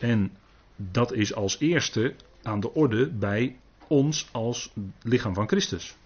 En 0.00 0.32
dat 0.76 1.12
is 1.12 1.34
als 1.34 1.58
eerste 1.58 2.14
aan 2.42 2.60
de 2.60 2.74
orde 2.74 3.06
bij 3.06 3.56
ons 3.86 4.28
als 4.32 4.70
lichaam 5.02 5.34
van 5.34 5.48
Christus. 5.48 5.96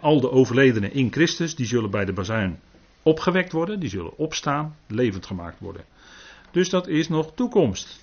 al 0.00 0.20
de 0.20 0.30
overledenen 0.30 0.92
in 0.92 1.12
Christus, 1.12 1.54
die 1.54 1.66
zullen 1.66 1.90
bij 1.90 2.04
de 2.04 2.12
bazuin 2.12 2.60
opgewekt 3.02 3.52
worden, 3.52 3.80
die 3.80 3.88
zullen 3.88 4.16
opstaan, 4.16 4.76
levend 4.86 5.26
gemaakt 5.26 5.58
worden. 5.58 5.84
Dus 6.50 6.68
dat 6.68 6.88
is 6.88 7.08
nog 7.08 7.32
toekomst. 7.34 8.00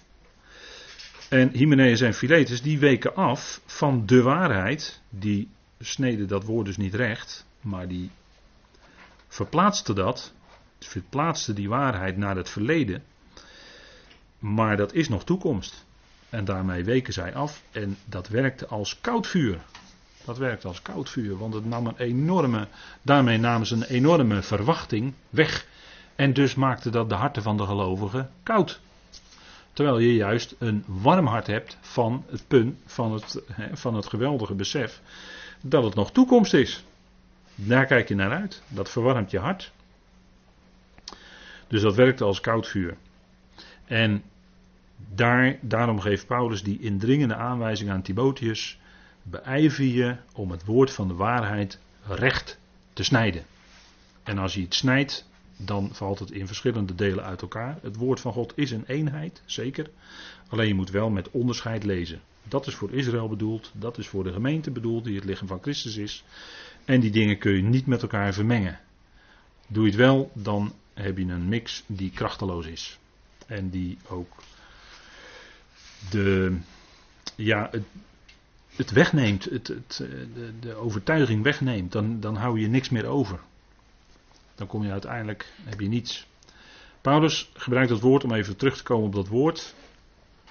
En 1.30 1.50
Hymenaeus 1.50 2.02
en 2.02 2.14
Philetus 2.14 2.62
die 2.62 2.80
weken 2.80 3.16
af 3.16 3.62
van 3.66 4.06
de 4.06 4.22
waarheid, 4.22 5.02
die 5.10 5.50
sneden 5.80 6.28
dat 6.28 6.44
woord 6.44 6.66
dus 6.66 6.78
niet 6.78 6.94
recht, 6.94 7.46
maar 7.62 7.88
die 7.88 8.12
verplaatste 9.28 9.94
dat, 9.94 10.34
verplaatste 10.80 11.54
die 11.54 11.70
waarheid 11.70 12.18
naar 12.18 12.36
het 12.36 12.50
verleden. 12.50 13.04
Maar 14.40 14.78
dat 14.78 14.94
is 14.94 15.10
nog 15.10 15.24
toekomst. 15.24 15.86
En 16.30 16.46
daarmee 16.46 16.84
weken 16.84 17.14
zij 17.14 17.36
af 17.36 17.64
en 17.72 17.98
dat 18.06 18.28
werkte 18.28 18.68
als 18.68 19.02
koud 19.02 19.28
vuur. 19.28 19.60
Dat 20.26 20.38
werkte 20.38 20.68
als 20.68 20.82
koud 20.82 21.10
vuur, 21.10 21.38
want 21.38 21.54
het 21.54 21.66
nam 21.66 21.88
een 21.88 21.98
enorme, 21.98 22.68
daarmee 23.02 23.38
namen 23.38 23.68
ze 23.68 23.76
een 23.76 23.84
enorme 23.84 24.42
verwachting 24.42 25.14
weg. 25.30 25.66
En 26.16 26.34
dus 26.34 26.56
maakte 26.56 26.90
dat 26.90 27.10
de 27.10 27.16
harten 27.16 27.44
van 27.44 27.58
de 27.58 27.66
gelovigen 27.66 28.30
koud. 28.44 28.80
Terwijl 29.74 30.00
je 30.00 30.16
juist 30.16 30.56
een 30.58 30.84
warm 30.88 31.26
hart 31.26 31.48
hebt 31.48 31.78
van 31.82 32.26
het 32.30 32.48
punt, 32.48 32.78
van 32.86 33.14
het, 33.14 33.44
van 33.74 33.96
het 33.96 34.08
geweldige 34.08 34.54
besef 34.54 35.02
dat 35.62 35.84
het 35.84 35.96
nog 35.96 36.12
toekomst 36.12 36.54
is. 36.54 36.84
Daar 37.56 37.86
kijk 37.86 38.08
je 38.08 38.16
naar 38.16 38.32
uit. 38.32 38.62
Dat 38.68 38.90
verwarmt 38.90 39.32
je 39.32 39.40
hart. 39.40 39.72
Dus 41.68 41.82
dat 41.82 41.96
werkte 41.96 42.24
als 42.24 42.42
koud 42.42 42.68
vuur. 42.68 42.98
En 43.86 44.24
daar, 45.14 45.58
daarom 45.62 46.00
geeft 46.00 46.28
Paulus 46.28 46.64
die 46.64 46.80
indringende 46.80 47.36
aanwijzing 47.36 47.90
aan 47.90 48.02
Timotheus. 48.02 48.80
Beijver 49.30 49.84
je 49.84 50.16
om 50.34 50.52
het 50.52 50.66
woord 50.66 50.92
van 50.92 51.08
de 51.08 51.14
waarheid 51.14 51.80
recht 52.04 52.60
te 52.94 53.04
snijden. 53.04 53.44
En 54.24 54.38
als 54.38 54.54
je 54.54 54.62
het 54.62 54.74
snijdt, 54.74 55.28
dan 55.58 55.90
valt 55.92 56.20
het 56.20 56.32
in 56.32 56.48
verschillende 56.48 56.96
delen 56.96 57.24
uit 57.24 57.42
elkaar. 57.42 57.78
Het 57.82 57.96
woord 57.96 58.20
van 58.20 58.34
God 58.34 58.54
is 58.56 58.72
een 58.72 58.86
eenheid, 58.88 59.42
zeker. 59.46 59.90
Alleen 60.48 60.68
je 60.68 60.74
moet 60.74 60.90
wel 60.90 61.10
met 61.10 61.32
onderscheid 61.32 61.84
lezen. 61.84 62.22
Dat 62.44 62.68
is 62.68 62.76
voor 62.76 62.92
Israël 62.92 63.30
bedoeld, 63.30 63.72
dat 63.74 63.98
is 63.98 64.08
voor 64.08 64.24
de 64.24 64.32
gemeente 64.32 64.72
bedoeld, 64.72 65.04
die 65.04 65.16
het 65.16 65.26
lichaam 65.26 65.48
van 65.48 65.62
Christus 65.62 65.96
is. 65.96 66.24
En 66.86 67.00
die 67.00 67.12
dingen 67.12 67.38
kun 67.38 67.52
je 67.52 67.62
niet 67.62 67.86
met 67.86 68.02
elkaar 68.02 68.34
vermengen. 68.34 68.80
Doe 69.68 69.84
je 69.84 69.90
het 69.90 70.00
wel, 70.00 70.32
dan 70.34 70.74
heb 70.94 71.18
je 71.18 71.26
een 71.26 71.50
mix 71.50 71.84
die 71.88 72.12
krachteloos 72.12 72.66
is. 72.66 73.00
En 73.48 73.70
die 73.70 73.98
ook 74.08 74.44
de, 76.10 76.58
ja, 77.36 77.68
het, 77.72 77.84
het 78.80 78.92
wegneemt, 78.92 79.44
het, 79.44 79.68
het, 79.68 79.98
de, 80.34 80.52
de, 80.60 80.76
overtuiging 80.76 81.44
wegneemt. 81.44 81.92
Dan, 81.92 82.20
dan 82.20 82.36
hou 82.36 82.60
je 82.60 82.68
niks 82.68 82.90
meer 82.90 83.06
over. 83.06 83.40
Dan 84.56 84.68
kom 84.68 84.84
je 84.84 84.92
uiteindelijk, 84.92 85.52
heb 85.64 85.80
je 85.80 85.88
niets. 85.88 86.28
Paulus 87.02 87.50
gebruikt 87.54 87.90
dat 87.90 88.00
woord 88.00 88.24
om 88.24 88.34
even 88.34 88.56
terug 88.56 88.78
te 88.78 88.84
komen 88.84 89.06
op 89.06 89.14
dat 89.14 89.28
woord. 89.28 89.76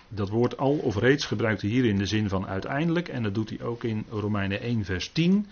Dat 0.09 0.29
woord 0.29 0.59
al 0.59 0.73
of 0.73 0.97
reeds 0.97 1.25
gebruikt 1.25 1.61
hij 1.61 1.71
hier 1.71 1.85
in 1.85 1.99
de 1.99 2.07
zin 2.07 2.29
van 2.29 2.47
uiteindelijk. 2.47 3.09
En 3.09 3.23
dat 3.23 3.35
doet 3.35 3.49
hij 3.49 3.62
ook 3.62 3.85
in 3.85 4.05
Romeinen 4.11 4.61
1, 4.61 4.85
vers 4.85 5.12
10. 5.12 5.47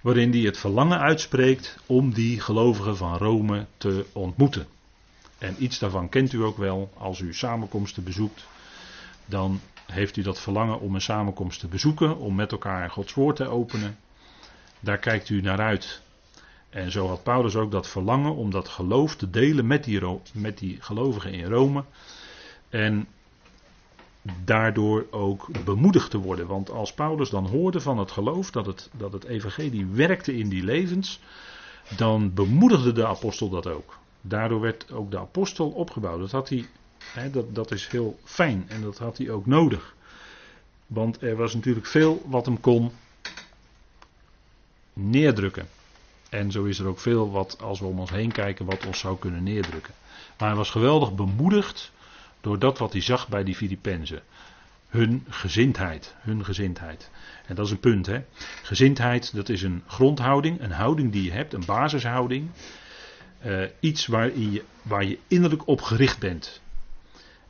Waarin 0.00 0.30
hij 0.30 0.40
het 0.40 0.58
verlangen 0.58 0.98
uitspreekt 0.98 1.78
om 1.86 2.12
die 2.12 2.40
gelovigen 2.40 2.96
van 2.96 3.16
Rome 3.16 3.66
te 3.76 4.04
ontmoeten. 4.12 4.66
En 5.38 5.54
iets 5.58 5.78
daarvan 5.78 6.08
kent 6.08 6.32
u 6.32 6.42
ook 6.42 6.56
wel 6.56 6.92
als 6.96 7.20
u 7.20 7.34
samenkomsten 7.34 8.04
bezoekt. 8.04 8.44
Dan 9.26 9.60
heeft 9.86 10.16
u 10.16 10.22
dat 10.22 10.40
verlangen 10.40 10.80
om 10.80 10.94
een 10.94 11.00
samenkomst 11.00 11.60
te 11.60 11.66
bezoeken. 11.66 12.18
Om 12.18 12.34
met 12.34 12.52
elkaar 12.52 12.90
Gods 12.90 13.14
woord 13.14 13.36
te 13.36 13.46
openen. 13.46 13.98
Daar 14.80 14.98
kijkt 14.98 15.28
u 15.28 15.40
naar 15.40 15.60
uit. 15.60 16.02
En 16.70 16.90
zo 16.90 17.08
had 17.08 17.22
Paulus 17.22 17.56
ook 17.56 17.70
dat 17.70 17.88
verlangen 17.88 18.34
om 18.34 18.50
dat 18.50 18.68
geloof 18.68 19.16
te 19.16 19.30
delen 19.30 19.66
met 19.66 19.84
die, 19.84 20.00
met 20.32 20.58
die 20.58 20.76
gelovigen 20.80 21.32
in 21.32 21.44
Rome. 21.44 21.84
En 22.68 23.06
daardoor 24.44 25.06
ook 25.10 25.64
bemoedigd 25.64 26.10
te 26.10 26.18
worden. 26.18 26.46
Want 26.46 26.70
als 26.70 26.94
Paulus 26.94 27.30
dan 27.30 27.46
hoorde 27.46 27.80
van 27.80 27.98
het 27.98 28.10
geloof 28.10 28.50
dat 28.50 28.66
het, 28.66 28.90
dat 28.96 29.12
het 29.12 29.24
evangelie 29.24 29.86
werkte 29.86 30.36
in 30.36 30.48
die 30.48 30.64
levens, 30.64 31.20
dan 31.96 32.34
bemoedigde 32.34 32.92
de 32.92 33.06
apostel 33.06 33.48
dat 33.48 33.66
ook. 33.66 33.98
Daardoor 34.20 34.60
werd 34.60 34.92
ook 34.92 35.10
de 35.10 35.18
apostel 35.18 35.68
opgebouwd. 35.68 36.20
Dat, 36.20 36.30
had 36.30 36.48
hij, 36.48 36.66
dat, 37.32 37.54
dat 37.54 37.70
is 37.70 37.86
heel 37.86 38.18
fijn 38.24 38.64
en 38.68 38.82
dat 38.82 38.98
had 38.98 39.18
hij 39.18 39.30
ook 39.30 39.46
nodig. 39.46 39.94
Want 40.86 41.22
er 41.22 41.36
was 41.36 41.54
natuurlijk 41.54 41.86
veel 41.86 42.22
wat 42.26 42.46
hem 42.46 42.60
kon 42.60 42.92
neerdrukken. 44.92 45.68
En 46.28 46.50
zo 46.50 46.64
is 46.64 46.78
er 46.78 46.86
ook 46.86 47.00
veel 47.00 47.30
wat, 47.30 47.62
als 47.62 47.80
we 47.80 47.86
om 47.86 47.98
ons 47.98 48.10
heen 48.10 48.32
kijken, 48.32 48.66
wat 48.66 48.86
ons 48.86 48.98
zou 48.98 49.18
kunnen 49.18 49.42
neerdrukken. 49.42 49.94
Maar 50.38 50.48
hij 50.48 50.56
was 50.56 50.70
geweldig 50.70 51.14
bemoedigd 51.14 51.92
door 52.40 52.58
dat 52.58 52.78
wat 52.78 52.92
hij 52.92 53.00
zag 53.00 53.28
bij 53.28 53.44
die 53.44 53.54
Filippenzen. 53.54 54.22
Hun 54.88 55.24
gezindheid, 55.28 56.14
hun 56.18 56.44
gezindheid. 56.44 57.10
En 57.46 57.54
dat 57.54 57.66
is 57.66 57.72
een 57.72 57.80
punt, 57.80 58.06
hè. 58.06 58.24
Gezindheid, 58.62 59.34
dat 59.34 59.48
is 59.48 59.62
een 59.62 59.82
grondhouding, 59.86 60.60
een 60.60 60.72
houding 60.72 61.12
die 61.12 61.22
je 61.22 61.32
hebt, 61.32 61.52
een 61.52 61.64
basishouding. 61.64 62.50
Uh, 63.46 63.64
iets 63.80 64.06
waar 64.06 64.38
je, 64.38 64.64
waar 64.82 65.04
je 65.04 65.18
innerlijk 65.28 65.66
op 65.66 65.80
gericht 65.82 66.18
bent. 66.18 66.60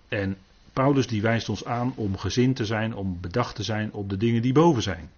En 0.08 0.36
Paulus 0.72 1.06
die 1.06 1.22
wijst 1.22 1.48
ons 1.48 1.64
aan 1.64 1.92
om 1.96 2.16
gezind 2.16 2.56
te 2.56 2.64
zijn, 2.64 2.94
om 2.94 3.18
bedacht 3.20 3.54
te 3.54 3.62
zijn 3.62 3.92
op 3.92 4.08
de 4.08 4.16
dingen 4.16 4.42
die 4.42 4.52
boven 4.52 4.82
zijn. 4.82 5.10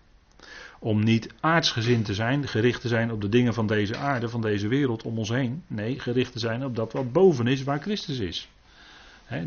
Om 0.79 1.05
niet 1.05 1.33
aardsgezind 1.40 2.05
te 2.05 2.14
zijn, 2.14 2.49
gericht 2.49 2.81
te 2.81 2.88
zijn 2.88 3.12
op 3.12 3.20
de 3.20 3.29
dingen 3.29 3.55
van 3.55 3.66
deze 3.66 3.96
aarde, 3.96 4.29
van 4.29 4.40
deze 4.40 4.68
wereld 4.68 5.03
om 5.03 5.18
ons 5.18 5.29
heen. 5.29 5.62
Nee, 5.66 5.99
gericht 5.99 6.33
te 6.33 6.38
zijn 6.38 6.64
op 6.64 6.77
dat 6.77 6.92
wat 6.92 7.12
boven 7.12 7.46
is, 7.46 7.62
waar 7.62 7.81
Christus 7.81 8.18
is 8.18 8.49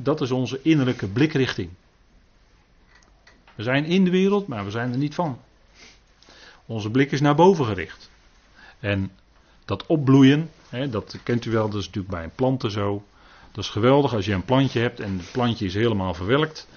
dat 0.01 0.21
is 0.21 0.31
onze 0.31 0.59
innerlijke 0.61 1.07
blikrichting. 1.07 1.69
We 3.55 3.63
zijn 3.63 3.85
in 3.85 4.03
de 4.03 4.11
wereld, 4.11 4.47
maar 4.47 4.65
we 4.65 4.71
zijn 4.71 4.91
er 4.91 4.97
niet 4.97 5.15
van. 5.15 5.39
Onze 6.65 6.89
blik 6.89 7.11
is 7.11 7.21
naar 7.21 7.35
boven 7.35 7.65
gericht. 7.65 8.09
En 8.79 9.11
dat 9.65 9.85
opbloeien, 9.85 10.49
dat 10.89 11.17
kent 11.23 11.45
u 11.45 11.51
wel, 11.51 11.69
dat 11.69 11.79
is 11.79 11.85
natuurlijk 11.85 12.13
bij 12.13 12.23
een 12.23 12.35
planten 12.35 12.71
zo. 12.71 13.03
Dat 13.51 13.63
is 13.63 13.69
geweldig 13.69 14.13
als 14.13 14.25
je 14.25 14.33
een 14.33 14.45
plantje 14.45 14.79
hebt 14.79 14.99
en 14.99 15.17
het 15.17 15.31
plantje 15.31 15.65
is 15.65 15.73
helemaal 15.73 16.13
verwelkt. 16.13 16.67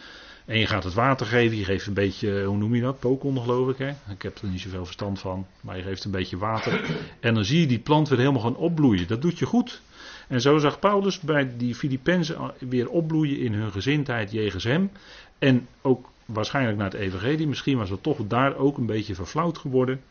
En 0.44 0.58
je 0.58 0.66
gaat 0.66 0.84
het 0.84 0.94
water 0.94 1.26
geven, 1.26 1.56
je 1.56 1.64
geeft 1.64 1.86
een 1.86 1.94
beetje, 1.94 2.44
hoe 2.44 2.56
noem 2.56 2.74
je 2.74 2.80
dat? 2.80 2.98
Pokon 2.98 3.40
geloof 3.40 3.68
ik. 3.68 3.78
Hè? 3.78 3.88
Ik 4.12 4.22
heb 4.22 4.38
er 4.38 4.48
niet 4.48 4.60
zoveel 4.60 4.84
verstand 4.84 5.18
van. 5.18 5.46
Maar 5.60 5.76
je 5.76 5.82
geeft 5.82 6.04
een 6.04 6.10
beetje 6.10 6.38
water. 6.38 6.80
En 7.20 7.34
dan 7.34 7.44
zie 7.44 7.60
je 7.60 7.66
die 7.66 7.78
plant 7.78 8.08
weer 8.08 8.18
helemaal 8.18 8.42
gaan 8.42 8.56
opbloeien. 8.56 9.06
Dat 9.06 9.22
doet 9.22 9.38
je 9.38 9.46
goed. 9.46 9.80
En 10.28 10.40
zo 10.40 10.58
zag 10.58 10.78
Paulus 10.78 11.20
bij 11.20 11.56
die 11.56 11.74
Filippenzen 11.74 12.52
weer 12.58 12.88
opbloeien 12.88 13.38
in 13.38 13.52
hun 13.52 13.72
gezindheid 13.72 14.32
jegens 14.32 14.64
hem. 14.64 14.90
En 15.38 15.68
ook 15.82 16.10
waarschijnlijk 16.24 16.76
naar 16.76 16.90
het 16.90 17.00
evangelie. 17.00 17.46
Misschien 17.46 17.78
was 17.78 17.90
het 17.90 18.02
toch 18.02 18.18
daar 18.26 18.56
ook 18.56 18.78
een 18.78 18.86
beetje 18.86 19.14
verflauwd 19.14 19.58
geworden. 19.58 20.02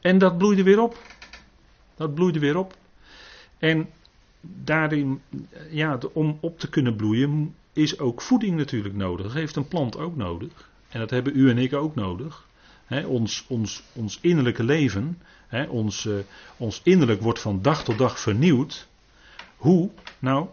En 0.00 0.18
dat 0.18 0.38
bloeide 0.38 0.62
weer 0.62 0.80
op. 0.80 1.02
Dat 1.96 2.14
bloeide 2.14 2.38
weer 2.38 2.56
op. 2.56 2.76
En 3.58 3.88
daarin, 4.64 5.20
ja, 5.70 5.98
om 6.12 6.38
op 6.40 6.58
te 6.58 6.68
kunnen 6.68 6.96
bloeien, 6.96 7.54
is 7.72 7.98
ook 7.98 8.22
voeding 8.22 8.56
natuurlijk 8.56 8.94
nodig. 8.94 9.26
Dat 9.26 9.34
heeft 9.34 9.56
een 9.56 9.68
plant 9.68 9.98
ook 9.98 10.16
nodig. 10.16 10.70
En 10.88 11.00
dat 11.00 11.10
hebben 11.10 11.36
u 11.36 11.50
en 11.50 11.58
ik 11.58 11.74
ook 11.74 11.94
nodig. 11.94 12.46
ons, 13.06 13.44
ons, 13.48 13.82
ons 13.92 14.18
innerlijke 14.20 14.64
leven 14.64 15.18
ons, 15.68 16.04
uh, 16.04 16.14
ons 16.56 16.80
innerlijk 16.84 17.20
wordt 17.20 17.40
van 17.40 17.62
dag 17.62 17.84
tot 17.84 17.98
dag 17.98 18.20
vernieuwd. 18.20 18.86
Hoe? 19.56 19.90
Nou, 20.18 20.46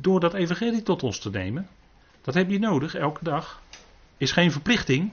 door 0.00 0.20
dat 0.20 0.34
evangelie 0.34 0.82
tot 0.82 1.02
ons 1.02 1.18
te 1.18 1.30
nemen. 1.30 1.68
Dat 2.22 2.34
heb 2.34 2.50
je 2.50 2.58
nodig, 2.58 2.94
elke 2.94 3.24
dag. 3.24 3.62
Is 4.16 4.32
geen 4.32 4.52
verplichting. 4.52 5.12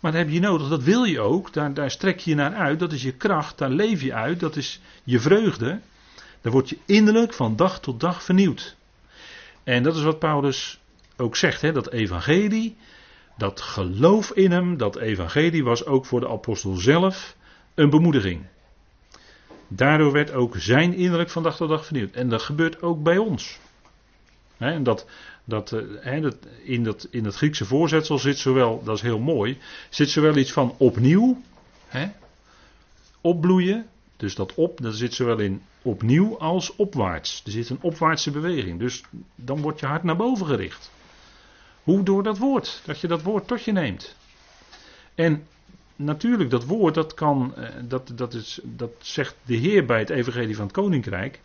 Maar 0.00 0.12
dat 0.12 0.20
heb 0.20 0.30
je 0.30 0.40
nodig, 0.40 0.68
dat 0.68 0.82
wil 0.82 1.04
je 1.04 1.20
ook. 1.20 1.52
Daar, 1.52 1.74
daar 1.74 1.90
strek 1.90 2.18
je 2.18 2.34
naar 2.34 2.54
uit. 2.54 2.78
Dat 2.78 2.92
is 2.92 3.02
je 3.02 3.12
kracht, 3.12 3.58
daar 3.58 3.70
leef 3.70 4.02
je 4.02 4.14
uit. 4.14 4.40
Dat 4.40 4.56
is 4.56 4.80
je 5.04 5.20
vreugde. 5.20 5.80
Daar 6.40 6.52
word 6.52 6.68
je 6.68 6.78
innerlijk 6.84 7.32
van 7.32 7.56
dag 7.56 7.80
tot 7.80 8.00
dag 8.00 8.22
vernieuwd. 8.22 8.76
En 9.64 9.82
dat 9.82 9.96
is 9.96 10.02
wat 10.02 10.18
Paulus 10.18 10.80
ook 11.16 11.36
zegt, 11.36 11.60
hè, 11.60 11.72
dat 11.72 11.92
evangelie, 11.92 12.76
dat 13.36 13.60
geloof 13.60 14.30
in 14.30 14.50
hem, 14.50 14.76
dat 14.76 14.96
evangelie 14.96 15.64
was 15.64 15.84
ook 15.84 16.06
voor 16.06 16.20
de 16.20 16.28
apostel 16.28 16.74
zelf 16.74 17.36
een 17.74 17.90
bemoediging. 17.90 18.46
Daardoor 19.68 20.12
werd 20.12 20.32
ook 20.32 20.54
zijn 20.56 20.94
innerlijk 20.94 21.30
van 21.30 21.42
dag 21.42 21.56
tot 21.56 21.68
dag 21.68 21.84
vernieuwd. 21.84 22.14
En 22.14 22.28
dat 22.28 22.42
gebeurt 22.42 22.82
ook 22.82 23.02
bij 23.02 23.18
ons. 23.18 23.58
en 24.58 24.82
dat, 24.82 25.06
dat, 25.44 25.72
eh, 25.72 26.22
dat, 26.22 26.36
in, 26.64 26.84
dat, 26.84 27.08
in 27.10 27.22
dat 27.22 27.34
Griekse 27.34 27.64
voorzetsel 27.64 28.18
zit 28.18 28.38
zowel, 28.38 28.82
dat 28.84 28.96
is 28.96 29.02
heel 29.02 29.18
mooi, 29.18 29.58
zit 29.88 30.10
zowel 30.10 30.36
iets 30.36 30.52
van 30.52 30.74
opnieuw, 30.78 31.42
opbloeien, 33.20 33.86
dus 34.16 34.34
dat 34.34 34.54
op, 34.54 34.80
dat 34.82 34.94
zit 34.94 35.14
zowel 35.14 35.38
in 35.38 35.62
opnieuw 35.88 36.38
als 36.38 36.76
opwaarts. 36.76 37.42
Er 37.44 37.50
zit 37.50 37.70
een 37.70 37.78
opwaartse 37.80 38.30
beweging. 38.30 38.78
Dus 38.78 39.02
dan 39.34 39.60
wordt 39.60 39.80
je 39.80 39.86
hart 39.86 40.02
naar 40.02 40.16
boven 40.16 40.46
gericht. 40.46 40.90
Hoe 41.82 42.02
door 42.02 42.22
dat 42.22 42.38
woord? 42.38 42.82
Dat 42.84 43.00
je 43.00 43.06
dat 43.06 43.22
woord 43.22 43.46
tot 43.46 43.62
je 43.64 43.72
neemt. 43.72 44.16
En 45.14 45.46
natuurlijk, 45.96 46.50
dat 46.50 46.64
woord, 46.64 46.94
dat 46.94 47.14
kan, 47.14 47.54
eh, 47.56 47.68
dat, 47.84 48.12
dat, 48.14 48.34
is, 48.34 48.60
dat 48.62 48.90
zegt 48.98 49.36
de 49.42 49.56
Heer 49.56 49.84
bij 49.84 49.98
het 49.98 50.10
Evangelie 50.10 50.56
van 50.56 50.64
het 50.64 50.74
Koninkrijk. 50.74 51.40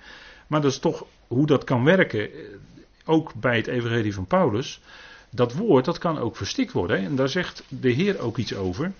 Maar 0.47 0.61
dat 0.61 0.71
is 0.71 0.79
toch 0.79 1.05
hoe 1.27 1.45
dat 1.45 1.63
kan 1.63 1.83
werken, 1.83 2.33
eh, 2.33 2.39
ook 3.05 3.33
bij 3.33 3.57
het 3.57 3.67
Evangelie 3.67 4.13
van 4.13 4.25
Paulus. 4.25 4.81
Dat 5.29 5.53
woord, 5.53 5.85
dat 5.85 5.97
kan 5.97 6.17
ook 6.17 6.35
verstikt 6.35 6.71
worden. 6.71 6.97
En 6.97 7.15
daar 7.15 7.29
zegt 7.29 7.63
de 7.67 7.89
Heer 7.89 8.19
ook 8.19 8.37
iets 8.37 8.55
over. 8.55 8.91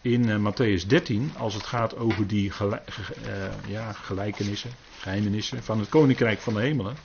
In 0.00 0.28
uh, 0.28 0.36
Matthäus 0.36 0.86
13, 0.86 1.32
als 1.36 1.54
het 1.54 1.66
gaat 1.66 1.96
over 1.96 2.26
die 2.26 2.52
ja, 3.66 3.92
gelijkenissen, 3.92 4.70
geheimenissen 4.98 5.62
van 5.62 5.78
het 5.78 5.88
Koninkrijk 5.88 6.40
van 6.40 6.54
de 6.54 6.60
Hemelen. 6.60 6.96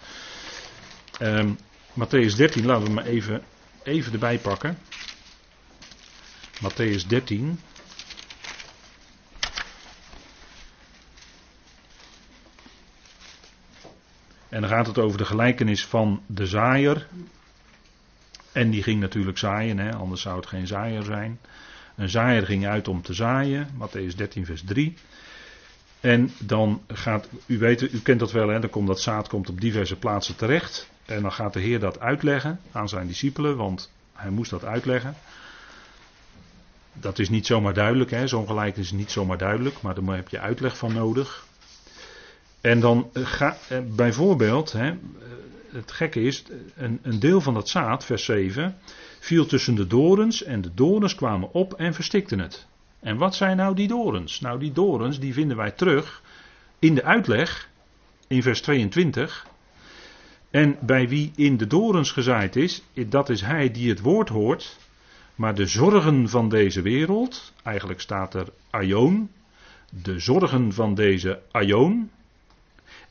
Um, 1.22 1.58
Matthäus 1.94 2.36
13, 2.36 2.66
laten 2.66 2.84
we 2.88 2.89
maar 2.94 3.06
even, 3.06 3.44
even 3.84 4.14
erbij 4.14 4.39
pakken. 4.39 4.78
Matthäus 6.62 7.08
13. 7.08 7.60
En 14.50 14.62
dan 14.62 14.70
gaat 14.70 14.88
het 14.88 14.98
over 15.00 15.18
de 15.18 15.26
gelijkenis 15.26 15.86
van 15.86 16.24
de 16.28 16.46
zaaier. 16.46 17.08
En 18.52 18.70
die 18.70 18.84
ging 18.84 19.00
natuurlijk 19.00 19.38
zaaien, 19.38 19.78
hè, 19.78 19.94
anders 19.96 20.22
zou 20.22 20.36
het 20.36 20.48
geen 20.48 20.68
zaaier 20.68 21.04
zijn. 21.04 21.39
Een 21.96 22.10
zaaier 22.10 22.46
ging 22.46 22.68
uit 22.68 22.88
om 22.88 23.02
te 23.02 23.14
zaaien, 23.14 23.68
Matthäus 23.80 24.16
13, 24.16 24.46
vers 24.46 24.64
3. 24.66 24.94
En 26.00 26.32
dan 26.39 26.82
gaat, 26.88 27.28
u 27.46 27.58
weet, 27.58 27.82
u 27.82 28.00
kent 28.02 28.20
dat 28.20 28.32
wel, 28.32 28.48
hè, 28.48 28.60
dan 28.60 28.70
komt 28.70 28.88
dat 28.88 29.02
zaad 29.02 29.28
komt 29.28 29.50
op 29.50 29.62
diverse 29.62 29.96
plaatsen 29.96 30.36
terecht. 30.36 30.89
En 31.06 31.22
dan 31.22 31.32
gaat 31.32 31.54
de 31.54 31.60
Heer 31.60 31.80
dat 31.80 32.00
uitleggen 32.00 32.60
aan 32.72 32.89
zijn 32.89 33.08
discipelen, 33.08 33.58
want 33.58 33.91
hij 34.14 34.30
moest 34.30 34.52
dat 34.52 34.66
uitleggen. 34.66 35.16
Dat 36.94 37.20
is 37.20 37.30
niet 37.30 37.46
zomaar 37.46 37.74
duidelijk, 37.74 38.22
zo'n 38.26 38.48
gelijkenis 38.48 38.91
is 38.91 38.98
niet 38.98 39.12
zomaar 39.12 39.38
duidelijk, 39.38 39.82
maar 39.82 39.96
daar 39.96 40.16
heb 40.16 40.30
je 40.30 40.39
uitleg 40.39 40.78
van 40.78 40.94
nodig. 40.94 41.46
En 42.62 42.80
dan 42.80 43.10
eh, 43.14 43.26
ga, 43.26 43.58
eh, 43.70 43.80
bijvoorbeeld, 43.96 44.72
hè, 44.72 44.89
eh, 44.89 44.98
het 45.72 45.91
gekke 45.91 46.22
is, 46.22 46.44
een, 46.76 47.00
een 47.02 47.20
deel 47.20 47.41
van 47.41 47.54
dat 47.54 47.70
zaad, 47.70 48.06
vers 48.06 48.26
7, 48.26 48.78
viel 49.24 49.45
tussen 49.45 49.76
de 49.76 49.88
dorens 49.88 50.43
en 50.43 50.61
de 50.61 50.74
dorens 50.74 51.15
kwamen 51.15 51.53
op 51.53 51.74
en 51.74 51.93
verstikten 51.93 52.39
het. 52.39 52.67
En 52.99 53.17
wat 53.17 53.36
zijn 53.36 53.57
nou 53.57 53.76
die 53.76 53.88
dorens? 53.88 54.39
Nou, 54.39 54.59
die 54.59 54.71
dorens 54.71 55.19
die 55.19 55.34
vinden 55.34 55.57
wij 55.57 55.71
terug 55.71 56.21
in 56.80 56.95
de 56.95 57.03
uitleg 57.03 57.69
in 58.28 58.41
vers 58.41 58.61
22. 58.61 59.47
En 60.51 60.78
bij 60.82 61.07
wie 61.09 61.32
in 61.36 61.57
de 61.57 61.67
dorens 61.67 62.11
gezaaid 62.11 62.55
is, 62.55 62.84
dat 63.07 63.30
is 63.30 63.41
hij 63.41 63.71
die 63.71 63.89
het 63.89 63.99
woord 63.99 64.30
hoort, 64.30 64.78
maar 65.36 65.55
de 65.55 65.65
zorgen 65.65 66.30
van 66.30 66.49
deze 66.49 66.82
wereld, 66.82 67.53
eigenlijk 67.63 68.01
staat 68.01 68.34
er 68.34 68.47
aion, 68.69 69.30
de 70.03 70.19
zorgen 70.19 70.74
van 70.74 70.95
deze 70.95 71.41
aion, 71.51 72.11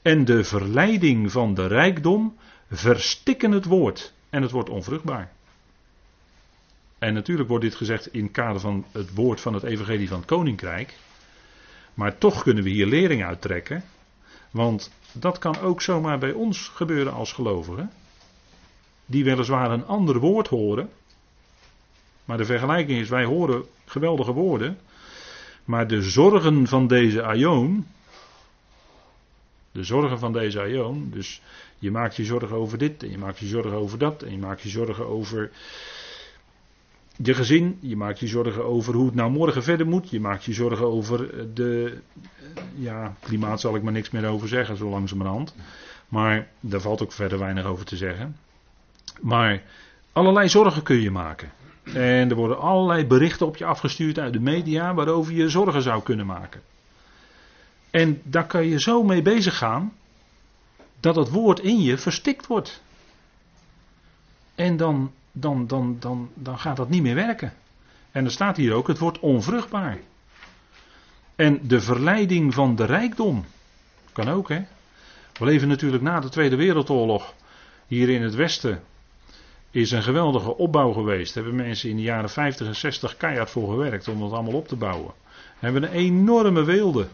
en 0.02 0.24
de 0.24 0.44
verleiding 0.44 1.32
van 1.32 1.54
de 1.54 1.66
rijkdom 1.66 2.36
verstikken 2.70 3.52
het 3.52 3.64
woord 3.64 4.12
en 4.30 4.42
het 4.42 4.50
wordt 4.50 4.70
onvruchtbaar. 4.70 5.32
En 7.02 7.14
natuurlijk 7.14 7.48
wordt 7.48 7.64
dit 7.64 7.74
gezegd 7.74 8.06
in 8.06 8.22
het 8.22 8.32
kader 8.32 8.60
van 8.60 8.84
het 8.92 9.14
woord 9.14 9.40
van 9.40 9.54
het 9.54 9.62
evangelie 9.62 10.08
van 10.08 10.18
het 10.18 10.26
koninkrijk. 10.26 10.96
Maar 11.94 12.18
toch 12.18 12.42
kunnen 12.42 12.64
we 12.64 12.70
hier 12.70 12.86
lering 12.86 13.24
uittrekken. 13.24 13.84
Want 14.50 14.92
dat 15.12 15.38
kan 15.38 15.58
ook 15.58 15.82
zomaar 15.82 16.18
bij 16.18 16.32
ons 16.32 16.68
gebeuren 16.68 17.12
als 17.12 17.32
gelovigen. 17.32 17.90
Die 19.06 19.24
weliswaar 19.24 19.70
een 19.70 19.86
ander 19.86 20.18
woord 20.18 20.48
horen. 20.48 20.90
Maar 22.24 22.36
de 22.36 22.44
vergelijking 22.44 23.00
is, 23.00 23.08
wij 23.08 23.24
horen 23.24 23.64
geweldige 23.86 24.32
woorden. 24.32 24.78
Maar 25.64 25.86
de 25.88 26.02
zorgen 26.02 26.66
van 26.66 26.86
deze 26.86 27.22
aion, 27.22 27.86
de 29.72 29.84
zorgen 29.84 30.18
van 30.18 30.32
deze 30.32 30.60
aion. 30.60 31.10
Dus 31.10 31.42
je 31.78 31.90
maakt 31.90 32.16
je 32.16 32.24
zorgen 32.24 32.56
over 32.56 32.78
dit 32.78 33.02
en 33.02 33.10
je 33.10 33.18
maakt 33.18 33.38
je 33.38 33.46
zorgen 33.46 33.72
over 33.72 33.98
dat 33.98 34.22
en 34.22 34.30
je 34.30 34.38
maakt 34.38 34.62
je 34.62 34.68
zorgen 34.68 35.06
over 35.06 35.50
je 37.22 37.34
gezin. 37.34 37.78
Je 37.80 37.96
maakt 37.96 38.18
je 38.18 38.26
zorgen 38.26 38.64
over 38.64 38.94
hoe 38.94 39.06
het 39.06 39.14
nou 39.14 39.30
morgen 39.30 39.62
verder 39.62 39.86
moet. 39.86 40.10
Je 40.10 40.20
maakt 40.20 40.44
je 40.44 40.52
zorgen 40.52 40.86
over 40.86 41.54
de, 41.54 41.98
ja, 42.74 43.14
klimaat 43.20 43.60
zal 43.60 43.74
ik 43.74 43.82
maar 43.82 43.92
niks 43.92 44.10
meer 44.10 44.26
over 44.26 44.48
zeggen 44.48 44.76
zo 44.76 44.88
langzamerhand. 44.88 45.54
Maar 46.08 46.48
daar 46.60 46.80
valt 46.80 47.02
ook 47.02 47.12
verder 47.12 47.38
weinig 47.38 47.64
over 47.64 47.84
te 47.84 47.96
zeggen. 47.96 48.36
Maar 49.20 49.62
allerlei 50.12 50.48
zorgen 50.48 50.82
kun 50.82 51.00
je 51.00 51.10
maken. 51.10 51.52
En 51.84 52.30
er 52.30 52.34
worden 52.34 52.58
allerlei 52.58 53.06
berichten 53.06 53.46
op 53.46 53.56
je 53.56 53.64
afgestuurd 53.64 54.18
uit 54.18 54.32
de 54.32 54.40
media 54.40 54.94
waarover 54.94 55.32
je 55.32 55.48
zorgen 55.48 55.82
zou 55.82 56.02
kunnen 56.02 56.26
maken. 56.26 56.60
En 57.90 58.20
daar 58.24 58.46
kan 58.46 58.66
je 58.66 58.80
zo 58.80 59.02
mee 59.02 59.22
bezig 59.22 59.58
gaan 59.58 59.92
dat 61.00 61.16
het 61.16 61.30
woord 61.30 61.60
in 61.60 61.82
je 61.82 61.98
verstikt 61.98 62.46
wordt. 62.46 62.82
En 64.54 64.76
dan, 64.76 65.12
dan, 65.32 65.66
dan, 65.66 65.96
dan, 66.00 66.30
dan 66.34 66.58
gaat 66.58 66.76
dat 66.76 66.88
niet 66.88 67.02
meer 67.02 67.14
werken. 67.14 67.52
En 68.10 68.24
er 68.24 68.30
staat 68.30 68.56
hier 68.56 68.72
ook, 68.72 68.86
het 68.86 68.98
wordt 68.98 69.18
onvruchtbaar. 69.18 69.98
En 71.36 71.60
de 71.62 71.80
verleiding 71.80 72.54
van 72.54 72.76
de 72.76 72.84
rijkdom. 72.84 73.44
Kan 74.12 74.28
ook, 74.28 74.48
hè? 74.48 74.62
We 75.38 75.44
leven 75.44 75.68
natuurlijk 75.68 76.02
na 76.02 76.20
de 76.20 76.28
Tweede 76.28 76.56
Wereldoorlog. 76.56 77.34
Hier 77.86 78.08
in 78.08 78.22
het 78.22 78.34
Westen 78.34 78.82
is 79.70 79.90
een 79.90 80.02
geweldige 80.02 80.56
opbouw 80.56 80.92
geweest. 80.92 81.34
Daar 81.34 81.44
hebben 81.44 81.64
mensen 81.64 81.90
in 81.90 81.96
de 81.96 82.02
jaren 82.02 82.30
50 82.30 82.66
en 82.66 82.76
60 82.76 83.16
keihard 83.16 83.50
voor 83.50 83.70
gewerkt 83.70 84.08
om 84.08 84.20
dat 84.20 84.32
allemaal 84.32 84.52
op 84.52 84.68
te 84.68 84.76
bouwen. 84.76 85.12
We 85.58 85.68
hebben 85.68 85.82
een 85.82 85.92
enorme 85.92 86.64
weelde. 86.64 87.08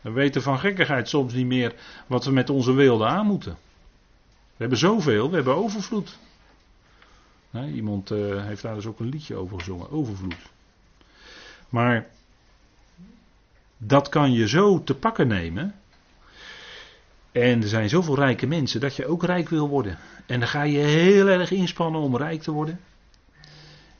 We 0.00 0.10
weten 0.10 0.42
van 0.42 0.58
gekkigheid 0.58 1.08
soms 1.08 1.32
niet 1.32 1.46
meer 1.46 1.74
wat 2.06 2.24
we 2.24 2.30
met 2.30 2.50
onze 2.50 2.72
weelde 2.72 3.06
aan 3.06 3.26
moeten. 3.26 3.52
We 4.22 4.56
hebben 4.56 4.78
zoveel, 4.78 5.28
we 5.28 5.34
hebben 5.34 5.54
overvloed. 5.54 6.18
Iemand 7.64 8.10
uh, 8.10 8.44
heeft 8.44 8.62
daar 8.62 8.74
dus 8.74 8.86
ook 8.86 9.00
een 9.00 9.08
liedje 9.08 9.34
over 9.34 9.58
gezongen, 9.58 9.90
overvloed. 9.90 10.50
Maar 11.68 12.06
dat 13.78 14.08
kan 14.08 14.32
je 14.32 14.48
zo 14.48 14.82
te 14.82 14.94
pakken 14.94 15.28
nemen. 15.28 15.74
En 17.32 17.62
er 17.62 17.68
zijn 17.68 17.88
zoveel 17.88 18.14
rijke 18.14 18.46
mensen 18.46 18.80
dat 18.80 18.96
je 18.96 19.06
ook 19.06 19.24
rijk 19.24 19.48
wil 19.48 19.68
worden. 19.68 19.98
En 20.26 20.40
dan 20.40 20.48
ga 20.48 20.62
je 20.62 20.78
heel 20.78 21.26
erg 21.26 21.50
inspannen 21.50 22.00
om 22.00 22.16
rijk 22.16 22.42
te 22.42 22.50
worden. 22.50 22.80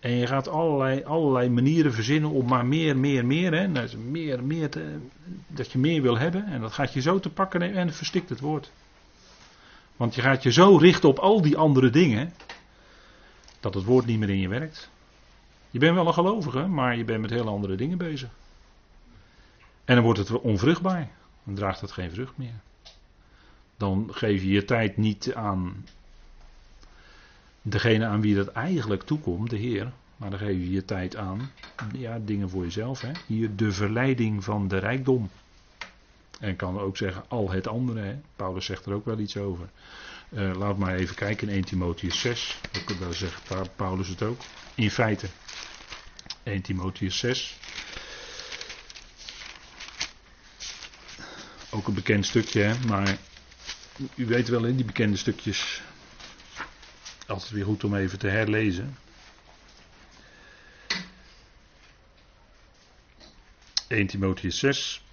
En 0.01 0.13
je 0.13 0.27
gaat 0.27 0.49
allerlei, 0.49 1.05
allerlei 1.05 1.49
manieren 1.49 1.93
verzinnen 1.93 2.31
om 2.31 2.47
maar 2.47 2.67
meer, 2.67 2.97
meer, 2.97 3.27
meer. 3.27 3.53
Hè, 3.53 3.73
dat, 3.73 3.97
meer, 3.97 4.45
meer 4.45 4.71
te, 4.71 4.99
dat 5.47 5.73
je 5.73 5.79
meer 5.79 6.03
wil 6.03 6.19
hebben. 6.19 6.47
En 6.47 6.61
dat 6.61 6.73
gaat 6.73 6.93
je 6.93 7.01
zo 7.01 7.21
te 7.21 7.31
pakken 7.31 7.61
nemen 7.61 7.77
en 7.77 7.93
verstikt 7.93 8.29
het 8.29 8.41
woord. 8.41 8.71
Want 9.97 10.15
je 10.15 10.21
gaat 10.21 10.43
je 10.43 10.53
zo 10.53 10.77
richten 10.77 11.09
op 11.09 11.19
al 11.19 11.43
die 11.43 11.57
andere 11.57 11.91
dingen. 11.91 12.33
Dat 13.67 13.75
het 13.75 13.85
woord 13.85 14.07
niet 14.07 14.19
meer 14.19 14.31
in 14.31 14.39
je 14.39 14.49
werkt. 14.49 14.91
Je 15.71 15.79
bent 15.79 15.95
wel 15.95 16.07
een 16.07 16.15
gelovige, 16.15 16.67
maar 16.67 16.97
je 16.97 17.05
bent 17.05 17.21
met 17.21 17.31
hele 17.31 17.51
andere 17.51 17.75
dingen 17.75 17.99
bezig. 17.99 18.29
En 19.85 19.95
dan 19.95 20.05
wordt 20.05 20.19
het 20.19 20.31
onvruchtbaar. 20.31 21.11
Dan 21.45 21.55
draagt 21.55 21.81
het 21.81 21.93
geen 21.93 22.11
vrucht 22.11 22.37
meer. 22.37 22.55
Dan 23.77 24.09
geef 24.13 24.43
je 24.43 24.49
je 24.49 24.65
tijd 24.65 24.97
niet 24.97 25.35
aan 25.35 25.85
degene 27.63 28.07
aan 28.07 28.21
wie 28.21 28.35
dat 28.35 28.49
eigenlijk 28.49 29.03
toekomt, 29.03 29.51
de 29.51 29.57
Heer. 29.57 29.93
Maar 30.17 30.31
dan 30.31 30.39
geef 30.39 30.59
je 30.59 30.71
je 30.71 30.85
tijd 30.85 31.17
aan. 31.17 31.51
Ja, 31.93 32.19
dingen 32.19 32.51
voor 32.51 32.63
jezelf. 32.63 33.01
Hè. 33.01 33.11
Hier 33.27 33.57
de 33.57 33.73
verleiding 33.73 34.45
van 34.45 34.69
de 34.69 34.79
rijkdom. 34.79 35.31
En 36.41 36.57
kan 36.57 36.81
ook 36.81 36.97
zeggen 36.97 37.25
al 37.29 37.51
het 37.51 37.67
andere. 37.67 38.01
Hè. 38.01 38.19
Paulus 38.37 38.65
zegt 38.65 38.87
er 38.87 38.93
ook 38.93 39.05
wel 39.05 39.19
iets 39.19 39.37
over. 39.37 39.69
Uh, 40.29 40.57
laat 40.57 40.79
maar 40.79 40.95
even 40.95 41.15
kijken 41.15 41.49
in 41.49 41.55
1 41.55 41.65
Timotheus 41.65 42.21
6. 42.21 42.61
Daar 43.01 43.15
zegt 43.15 43.43
Paulus 43.77 44.09
het 44.09 44.23
ook. 44.23 44.41
In 44.75 44.91
feite. 44.91 45.27
1 46.43 46.63
Timotheus 46.63 47.19
6. 47.19 47.57
Ook 51.71 51.87
een 51.87 51.95
bekend 51.95 52.27
stukje, 52.27 52.63
hè? 52.63 52.87
maar 52.87 53.19
u 54.15 54.27
weet 54.27 54.49
wel 54.49 54.65
in 54.65 54.77
die 54.77 54.85
bekende 54.85 55.17
stukjes 55.17 55.83
altijd 57.27 57.51
weer 57.51 57.65
goed 57.65 57.85
om 57.85 57.95
even 57.95 58.19
te 58.19 58.29
herlezen. 58.29 58.99
1 63.89 64.07
Timotheus 64.07 64.59
6. 64.59 65.06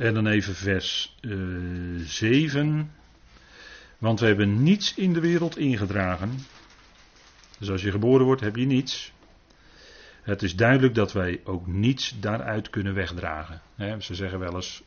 En 0.00 0.14
dan 0.14 0.26
even 0.26 0.54
vers 0.54 1.16
uh, 1.20 2.00
eh, 2.00 2.06
7. 2.06 2.92
Want 3.98 4.20
we 4.20 4.26
hebben 4.26 4.62
niets 4.62 4.94
in 4.94 5.12
de 5.12 5.20
wereld 5.20 5.58
ingedragen. 5.58 6.38
Dus 7.58 7.70
als 7.70 7.82
je 7.82 7.90
geboren 7.90 8.26
wordt, 8.26 8.40
heb 8.40 8.56
je 8.56 8.66
niets. 8.66 9.12
Het 10.22 10.42
is 10.42 10.56
duidelijk 10.56 10.94
dat 10.94 11.12
wij 11.12 11.40
ook 11.44 11.66
niets 11.66 12.20
daaruit 12.20 12.70
kunnen 12.70 12.94
wegdragen. 12.94 13.60
ze 13.98 14.14
zeggen 14.14 14.38
wel 14.38 14.54
eens, 14.54 14.82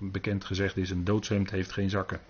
bekend 0.00 0.44
gezegd 0.44 0.76
is, 0.76 0.90
een 0.90 1.04
doodshemd 1.04 1.50
heeft 1.50 1.72
geen 1.72 1.90
zakken. 1.90 2.20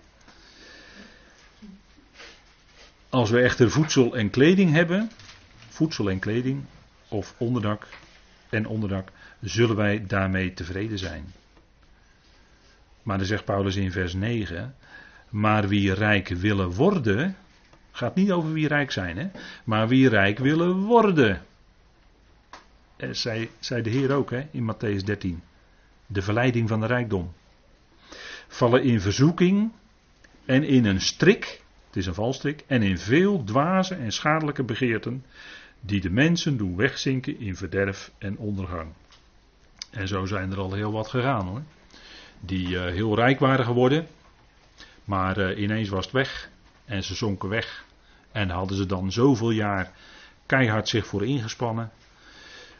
Als 3.09 3.29
we 3.29 3.41
echter 3.41 3.71
voedsel 3.71 4.15
en 4.15 4.29
kleding 4.29 4.71
hebben, 4.71 5.11
voedsel 5.69 6.09
en 6.09 6.19
kleding, 6.19 6.65
of 7.07 7.35
onderdak 7.37 7.87
en 8.49 8.67
onderdak, 8.67 9.11
zullen 9.41 9.75
wij 9.75 10.05
daarmee 10.07 10.53
tevreden 10.53 10.99
zijn. 10.99 11.33
Maar 13.05 13.17
dan 13.17 13.25
zegt 13.25 13.45
Paulus 13.45 13.75
in 13.75 13.91
vers 13.91 14.13
9, 14.13 14.75
maar 15.29 15.67
wie 15.67 15.93
rijk 15.93 16.27
willen 16.27 16.71
worden, 16.71 17.35
gaat 17.91 18.15
niet 18.15 18.31
over 18.31 18.53
wie 18.53 18.67
rijk 18.67 18.91
zijn, 18.91 19.17
hè? 19.17 19.27
maar 19.63 19.87
wie 19.87 20.09
rijk 20.09 20.39
willen 20.39 20.75
worden. 20.75 21.41
Eh, 22.95 23.09
zei, 23.11 23.49
zei 23.59 23.81
de 23.81 23.89
Heer 23.89 24.11
ook 24.11 24.31
hè, 24.31 24.47
in 24.51 24.73
Matthäus 24.73 25.03
13. 25.03 25.41
De 26.07 26.21
verleiding 26.21 26.69
van 26.69 26.79
de 26.79 26.85
rijkdom. 26.85 27.33
Vallen 28.47 28.83
in 28.83 29.01
verzoeking 29.01 29.71
en 30.45 30.63
in 30.63 30.85
een 30.85 31.01
strik, 31.01 31.61
het 31.87 31.95
is 31.95 32.05
een 32.05 32.13
valstrik, 32.13 32.63
en 32.67 32.81
in 32.81 32.97
veel 32.97 33.43
dwaze 33.43 33.95
en 33.95 34.11
schadelijke 34.11 34.63
begeerten, 34.63 35.25
die 35.79 36.01
de 36.01 36.09
mensen 36.09 36.57
doen 36.57 36.75
wegzinken 36.75 37.39
in 37.39 37.55
verderf 37.55 38.11
en 38.17 38.37
ondergang. 38.37 38.91
En 39.91 40.07
zo 40.07 40.25
zijn 40.25 40.51
er 40.51 40.57
al 40.57 40.73
heel 40.73 40.91
wat 40.91 41.07
gegaan 41.07 41.47
hoor. 41.47 41.61
Die 42.39 42.67
uh, 42.67 42.85
heel 42.85 43.15
rijk 43.15 43.39
waren 43.39 43.65
geworden, 43.65 44.07
maar 45.03 45.37
uh, 45.37 45.59
ineens 45.59 45.89
was 45.89 46.05
het 46.05 46.13
weg 46.13 46.49
en 46.85 47.03
ze 47.03 47.15
zonken 47.15 47.49
weg. 47.49 47.85
En 48.31 48.49
hadden 48.49 48.77
ze 48.77 48.85
dan 48.85 49.11
zoveel 49.11 49.51
jaar 49.51 49.91
keihard 50.45 50.89
zich 50.89 51.07
voor 51.07 51.25
ingespannen. 51.25 51.91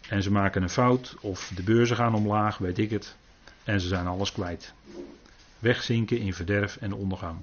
En 0.10 0.24
ze 0.24 0.32
maken 0.32 0.62
een 0.62 0.70
fout, 0.70 1.16
of 1.20 1.51
de 1.56 1.64
beurzen 1.64 1.95
gaan 1.95 2.16
omlaag, 2.16 2.58
weet 2.58 2.78
ik 2.78 2.89
het. 2.89 3.16
En 3.64 3.82
ze 3.82 3.88
zijn 3.88 4.08
alles 4.08 4.32
kwijt. 4.32 4.74
Wegzinken 5.60 6.20
in 6.20 6.34
verderf 6.34 6.78
en 6.78 6.93
ondergang. 6.93 7.38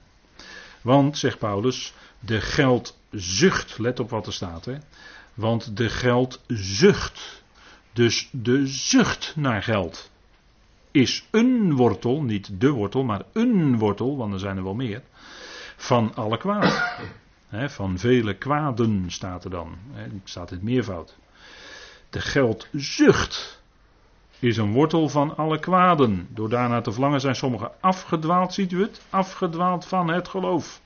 Want, 0.80 1.18
zegt 1.18 1.38
Paulus, 1.38 1.94
de 2.20 2.40
geldzucht, 2.40 3.78
let 3.78 4.00
op 4.00 4.10
wat 4.10 4.26
er 4.26 4.32
staat, 4.32 4.64
hè. 4.64 4.76
Want 5.34 5.76
de 5.76 5.88
geldzucht, 5.88 7.42
dus 7.92 8.28
de 8.30 8.66
zucht 8.66 9.32
naar 9.36 9.62
geld, 9.62 10.10
is 10.93 11.24
een 11.30 11.76
wortel, 11.76 12.22
niet 12.22 12.61
de 12.61 12.70
wortel, 12.70 13.05
maar 13.05 13.22
een 13.32 13.78
wortel, 13.78 14.16
want 14.16 14.32
er 14.32 14.38
zijn 14.38 14.57
er 14.57 14.64
wel 14.64 14.74
meer, 14.74 15.03
van 15.76 16.14
alle 16.14 16.38
kwaad. 16.38 16.97
van 17.78 17.99
vele 17.99 18.34
kwaden 18.34 19.05
staat 19.11 19.45
er 19.45 19.51
dan. 19.51 19.76
He, 19.93 20.07
staat 20.24 20.51
het 20.51 20.62
meervoud. 20.62 21.16
De 22.11 22.20
geldzucht 22.20 23.62
is 24.38 24.57
een 24.57 24.72
wortel 24.72 25.09
van 25.09 25.36
alle 25.36 25.59
kwaden. 25.59 26.28
Door 26.30 26.49
daarna 26.49 26.80
te 26.80 26.93
verlangen 26.93 27.20
zijn 27.20 27.34
sommigen 27.36 27.70
afgedwaald, 27.80 28.55
ziet 28.55 28.72
u 28.72 28.80
het? 28.80 29.01
Afgedwaald 29.11 29.86
van 29.86 30.09
het 30.09 30.28
geloof. 30.28 30.80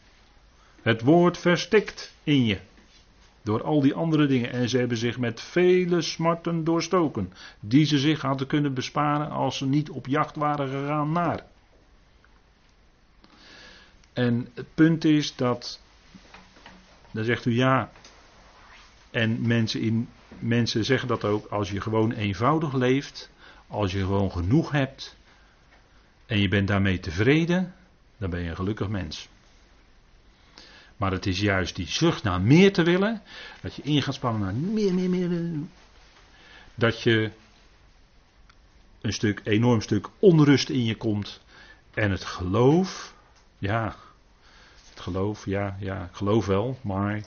Het 0.82 1.02
woord 1.02 1.38
verstikt 1.38 2.14
in 2.22 2.44
je. 2.44 2.58
Door 3.46 3.62
al 3.62 3.80
die 3.80 3.94
andere 3.94 4.26
dingen. 4.26 4.52
En 4.52 4.68
ze 4.68 4.78
hebben 4.78 4.96
zich 4.96 5.18
met 5.18 5.40
vele 5.40 6.00
smarten 6.00 6.64
doorstoken. 6.64 7.32
Die 7.60 7.84
ze 7.84 7.98
zich 7.98 8.20
hadden 8.20 8.46
kunnen 8.46 8.74
besparen 8.74 9.30
als 9.30 9.56
ze 9.56 9.66
niet 9.66 9.90
op 9.90 10.06
jacht 10.06 10.36
waren 10.36 10.68
gegaan 10.68 11.12
naar. 11.12 11.44
En 14.12 14.48
het 14.54 14.66
punt 14.74 15.04
is 15.04 15.36
dat. 15.36 15.80
Dan 17.10 17.24
zegt 17.24 17.44
u 17.44 17.54
ja. 17.54 17.90
En 19.10 19.46
mensen, 19.46 19.80
in, 19.80 20.08
mensen 20.38 20.84
zeggen 20.84 21.08
dat 21.08 21.24
ook. 21.24 21.46
Als 21.46 21.70
je 21.70 21.80
gewoon 21.80 22.12
eenvoudig 22.12 22.72
leeft. 22.72 23.30
Als 23.66 23.92
je 23.92 23.98
gewoon 23.98 24.30
genoeg 24.30 24.70
hebt. 24.70 25.16
En 26.26 26.40
je 26.40 26.48
bent 26.48 26.68
daarmee 26.68 27.00
tevreden. 27.00 27.74
Dan 28.16 28.30
ben 28.30 28.40
je 28.40 28.48
een 28.48 28.56
gelukkig 28.56 28.88
mens. 28.88 29.28
Maar 30.96 31.12
het 31.12 31.26
is 31.26 31.40
juist 31.40 31.76
die 31.76 31.86
zucht 31.86 32.22
naar 32.22 32.40
meer 32.40 32.72
te 32.72 32.82
willen. 32.82 33.22
Dat 33.60 33.74
je 33.74 33.82
in 33.82 34.02
gaat 34.02 34.14
spannen 34.14 34.40
naar 34.40 34.54
meer, 34.54 34.94
meer, 34.94 35.10
meer. 35.10 35.50
Dat 36.74 37.02
je 37.02 37.30
een 39.00 39.12
stuk, 39.12 39.40
enorm 39.44 39.80
stuk 39.80 40.08
onrust 40.18 40.68
in 40.68 40.84
je 40.84 40.96
komt. 40.96 41.40
En 41.94 42.10
het 42.10 42.24
geloof, 42.24 43.14
ja, 43.58 43.96
het 44.90 45.00
geloof, 45.00 45.44
ja, 45.44 45.76
ja, 45.80 46.04
ik 46.04 46.14
geloof 46.14 46.46
wel, 46.46 46.78
maar. 46.82 47.24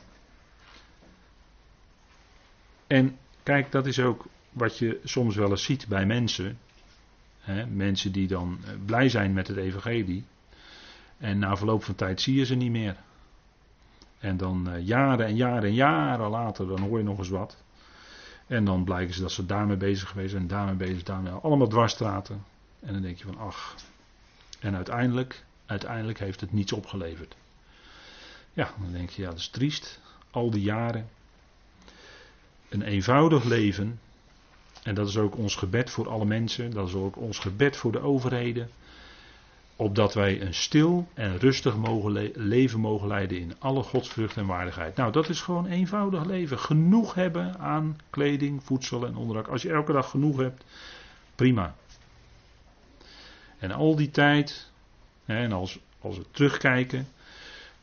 En 2.88 3.18
kijk, 3.44 3.72
dat 3.72 3.86
is 3.86 4.00
ook 4.00 4.26
wat 4.52 4.78
je 4.78 5.00
soms 5.04 5.36
wel 5.36 5.50
eens 5.50 5.64
ziet 5.64 5.88
bij 5.88 6.06
mensen. 6.06 6.60
Hè, 7.40 7.66
mensen 7.66 8.12
die 8.12 8.28
dan 8.28 8.60
eh, 8.66 8.72
blij 8.86 9.10
zijn 9.10 9.34
met 9.34 9.48
het 9.48 9.58
evangelie. 9.58 10.26
En 11.18 11.40
na 11.40 11.58
verloop 11.58 11.84
van 11.84 11.96
tijd 11.96 12.22
zie 12.22 12.36
je 12.36 12.46
ze 12.46 12.56
niet 12.56 12.72
meer. 12.72 12.96
En 14.20 14.38
dan 14.38 14.70
uh, 14.70 14.86
jaren 14.86 15.26
en 15.26 15.36
jaren 15.36 15.64
en 15.64 15.74
jaren 15.74 16.30
later, 16.30 16.68
dan 16.68 16.80
hoor 16.80 16.98
je 16.98 17.04
nog 17.04 17.18
eens 17.18 17.30
wat. 17.30 17.58
En 18.48 18.66
dan 18.66 18.84
blijken 18.84 19.14
ze 19.14 19.22
dat 19.22 19.32
ze 19.32 19.46
daarmee 19.46 19.78
bezig 19.78 20.10
geweest 20.10 20.32
zijn, 20.32 20.48
daarmee 20.48 20.76
bezig, 20.76 21.04
daarmee 21.04 21.32
allemaal 21.32 21.68
dwarsstraten. 21.68 22.44
En 22.80 22.94
dan 22.94 23.02
denk 23.02 23.18
je 23.18 23.26
van 23.26 23.38
ach. 23.38 23.76
En 24.60 24.76
uiteindelijk, 24.76 25.44
uiteindelijk 25.66 26.20
heeft 26.20 26.42
het 26.42 26.52
niets 26.52 26.72
opgeleverd. 26.72 27.36
Ja, 28.54 28.72
dan 28.82 28.92
denk 28.92 29.10
je 29.10 29.22
ja, 29.22 29.30
dat 29.30 29.38
is 29.38 29.50
triest. 29.50 30.00
Al 30.32 30.52
die 30.52 30.62
jaren. 30.62 31.10
Een 32.70 32.82
eenvoudig 32.82 33.44
leven. 33.44 34.00
En 34.84 34.96
dat 34.96 35.08
is 35.08 35.18
ook 35.18 35.38
ons 35.38 35.56
gebed 35.56 35.90
voor 35.90 36.10
alle 36.10 36.26
mensen. 36.26 36.72
Dat 36.72 36.88
is 36.88 36.94
ook 36.94 37.18
ons 37.18 37.40
gebed 37.40 37.78
voor 37.78 37.92
de 37.92 38.00
overheden 38.00 38.70
opdat 39.80 40.14
wij 40.14 40.42
een 40.42 40.54
stil 40.54 41.08
en 41.14 41.38
rustig 41.38 41.76
mogen 41.76 42.32
leven 42.36 42.80
mogen 42.80 43.08
leiden 43.08 43.40
in 43.40 43.54
alle 43.60 43.84
godsvrucht 43.84 44.38
en 44.38 44.46
waardigheid. 44.46 44.96
Nou, 44.96 45.12
dat 45.12 45.30
is 45.30 45.42
gewoon 45.42 45.66
eenvoudig 45.66 46.26
leven. 46.26 46.60
Genoeg 46.60 47.14
hebben 47.14 47.60
aan 47.60 47.98
kleding, 48.10 48.64
voedsel 48.64 49.06
en 49.06 49.16
onderdak. 49.16 49.48
Als 49.48 49.62
je 49.62 49.72
elke 49.72 49.92
dag 49.92 50.10
genoeg 50.10 50.38
hebt, 50.38 50.64
prima. 51.36 51.76
En 53.60 53.72
al 53.72 53.96
die 53.96 54.12
tijd, 54.12 54.72
en 55.26 55.52
als, 55.52 55.80
als 56.02 56.18
we 56.18 56.26
terugkijken, 56.32 57.08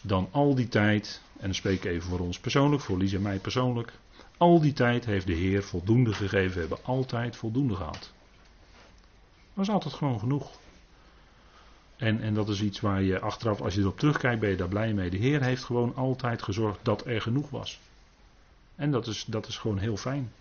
dan 0.03 0.29
al 0.31 0.55
die 0.55 0.69
tijd, 0.69 1.23
en 1.37 1.45
dan 1.45 1.55
spreek 1.55 1.85
ik 1.85 1.91
even 1.91 2.09
voor 2.09 2.21
ons 2.21 2.39
persoonlijk, 2.39 2.83
voor 2.83 2.99
Lies 2.99 3.13
en 3.13 3.23
mij 3.23 3.39
persoonlijk, 3.39 3.93
al 4.37 4.61
die 4.61 4.73
tijd 4.73 5.05
heeft 5.05 5.27
de 5.27 5.35
Heer 5.35 5.63
voldoende 5.63 6.13
gegeven. 6.13 6.55
We 6.55 6.61
hebben 6.61 6.85
altijd 6.85 7.37
voldoende 7.37 7.75
gehad. 7.75 8.01
Dat 8.01 9.67
was 9.67 9.69
altijd 9.69 9.95
gewoon 9.95 10.19
genoeg. 10.19 10.51
En, 11.97 12.21
en 12.21 12.35
dat 12.35 12.49
is 12.49 12.63
iets 12.63 12.81
waar 12.81 13.03
je 13.03 13.21
achteraf, 13.21 13.61
als 13.61 13.75
je 13.75 13.81
erop 13.81 13.99
terugkijkt, 13.99 14.41
ben 14.41 14.51
je 14.51 14.57
daar 14.57 14.69
blij 14.69 14.93
mee. 14.93 15.11
De 15.11 15.17
Heer 15.17 15.43
heeft 15.43 15.65
gewoon 15.65 15.95
altijd 15.95 16.43
gezorgd 16.43 16.79
dat 16.83 17.07
er 17.07 17.21
genoeg 17.21 17.51
was. 17.51 17.81
En 18.75 18.91
dat 18.91 19.07
is, 19.07 19.25
dat 19.29 19.47
is 19.47 19.59
gewoon 19.59 19.79
heel 19.79 19.97
fijn. 19.97 20.33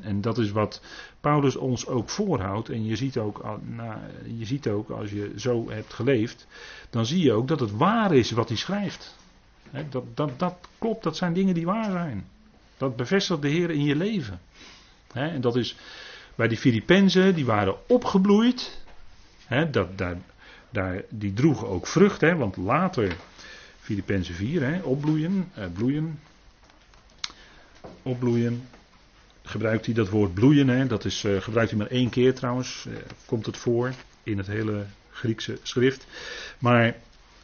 En 0.00 0.20
dat 0.20 0.38
is 0.38 0.50
wat 0.50 0.82
Paulus 1.20 1.56
ons 1.56 1.86
ook 1.86 2.10
voorhoudt. 2.10 2.68
En 2.68 2.84
je 2.84 2.96
ziet, 2.96 3.18
ook, 3.18 3.44
nou, 3.62 3.98
je 4.36 4.44
ziet 4.44 4.68
ook, 4.68 4.90
als 4.90 5.10
je 5.10 5.32
zo 5.36 5.70
hebt 5.70 5.94
geleefd, 5.94 6.46
dan 6.90 7.06
zie 7.06 7.22
je 7.22 7.32
ook 7.32 7.48
dat 7.48 7.60
het 7.60 7.70
waar 7.70 8.14
is 8.14 8.30
wat 8.30 8.48
hij 8.48 8.56
schrijft. 8.56 9.16
dat, 9.90 10.04
dat, 10.14 10.38
dat 10.38 10.54
klopt, 10.78 11.02
dat 11.02 11.16
zijn 11.16 11.32
dingen 11.32 11.54
die 11.54 11.64
waar 11.64 11.90
zijn. 11.90 12.26
Dat 12.76 12.96
bevestigt 12.96 13.42
de 13.42 13.48
Heer 13.48 13.70
in 13.70 13.84
je 13.84 13.96
leven. 13.96 14.40
en 15.12 15.40
dat 15.40 15.56
is 15.56 15.76
bij 16.34 16.48
die 16.48 16.58
Filippenzen, 16.58 17.34
die 17.34 17.46
waren 17.46 17.76
opgebloeid. 17.88 18.80
dat, 19.70 19.98
daar, 19.98 20.16
daar, 20.72 21.02
die 21.08 21.32
droegen 21.32 21.68
ook 21.68 21.86
vrucht, 21.86 22.20
hè, 22.20 22.36
want 22.36 22.56
later, 22.56 23.16
Filippenzen 23.80 24.34
4, 24.34 24.62
hè, 24.62 24.82
opbloeien, 24.82 25.50
eh, 25.54 25.64
bloeien, 25.72 26.18
opbloeien, 28.02 28.62
gebruikt 29.42 29.86
hij 29.86 29.94
dat 29.94 30.08
woord 30.08 30.34
bloeien, 30.34 30.68
hè, 30.68 30.86
dat 30.86 31.04
is, 31.04 31.24
uh, 31.24 31.40
gebruikt 31.40 31.70
hij 31.70 31.78
maar 31.78 31.90
één 31.90 32.10
keer 32.10 32.34
trouwens, 32.34 32.86
uh, 32.88 32.94
komt 33.26 33.46
het 33.46 33.56
voor 33.56 33.92
in 34.22 34.38
het 34.38 34.46
hele 34.46 34.84
Griekse 35.10 35.58
schrift. 35.62 36.06
Maar 36.58 36.94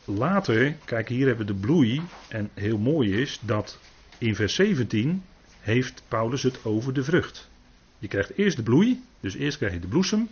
later, 0.04 0.74
kijk 0.84 1.08
hier 1.08 1.26
hebben 1.26 1.46
we 1.46 1.52
de 1.52 1.58
bloei, 1.58 2.02
en 2.28 2.50
heel 2.54 2.78
mooi 2.78 3.20
is 3.20 3.38
dat 3.42 3.78
in 4.18 4.34
vers 4.34 4.54
17 4.54 5.22
heeft 5.60 6.02
Paulus 6.08 6.42
het 6.42 6.64
over 6.64 6.92
de 6.92 7.04
vrucht. 7.04 7.48
Je 7.98 8.08
krijgt 8.08 8.32
eerst 8.36 8.56
de 8.56 8.62
bloei, 8.62 9.02
dus 9.20 9.34
eerst 9.34 9.58
krijg 9.58 9.72
je 9.72 9.80
de 9.80 9.86
bloesem, 9.86 10.28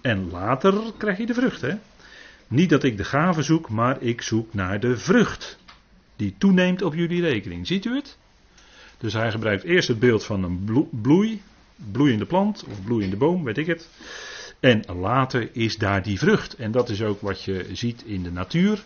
en 0.00 0.30
later 0.30 0.92
krijg 0.96 1.18
je 1.18 1.26
de 1.26 1.34
vrucht. 1.34 1.60
Hè? 1.60 1.74
Niet 2.52 2.70
dat 2.70 2.82
ik 2.82 2.96
de 2.96 3.04
gave 3.04 3.42
zoek, 3.42 3.68
maar 3.68 4.02
ik 4.02 4.22
zoek 4.22 4.54
naar 4.54 4.80
de 4.80 4.96
vrucht. 4.96 5.58
Die 6.16 6.34
toeneemt 6.38 6.82
op 6.82 6.94
jullie 6.94 7.20
rekening. 7.20 7.66
Ziet 7.66 7.84
u 7.84 7.94
het? 7.94 8.18
Dus 8.98 9.12
hij 9.12 9.30
gebruikt 9.30 9.64
eerst 9.64 9.88
het 9.88 9.98
beeld 9.98 10.24
van 10.24 10.42
een 10.42 10.88
bloei, 10.90 11.42
bloeiende 11.92 12.26
plant 12.26 12.64
of 12.64 12.84
bloeiende 12.84 13.16
boom, 13.16 13.44
weet 13.44 13.58
ik 13.58 13.66
het. 13.66 13.88
En 14.60 14.82
later 14.96 15.48
is 15.52 15.76
daar 15.76 16.02
die 16.02 16.18
vrucht. 16.18 16.54
En 16.54 16.70
dat 16.70 16.88
is 16.88 17.02
ook 17.02 17.20
wat 17.20 17.42
je 17.42 17.66
ziet 17.72 18.02
in 18.02 18.22
de 18.22 18.32
natuur. 18.32 18.82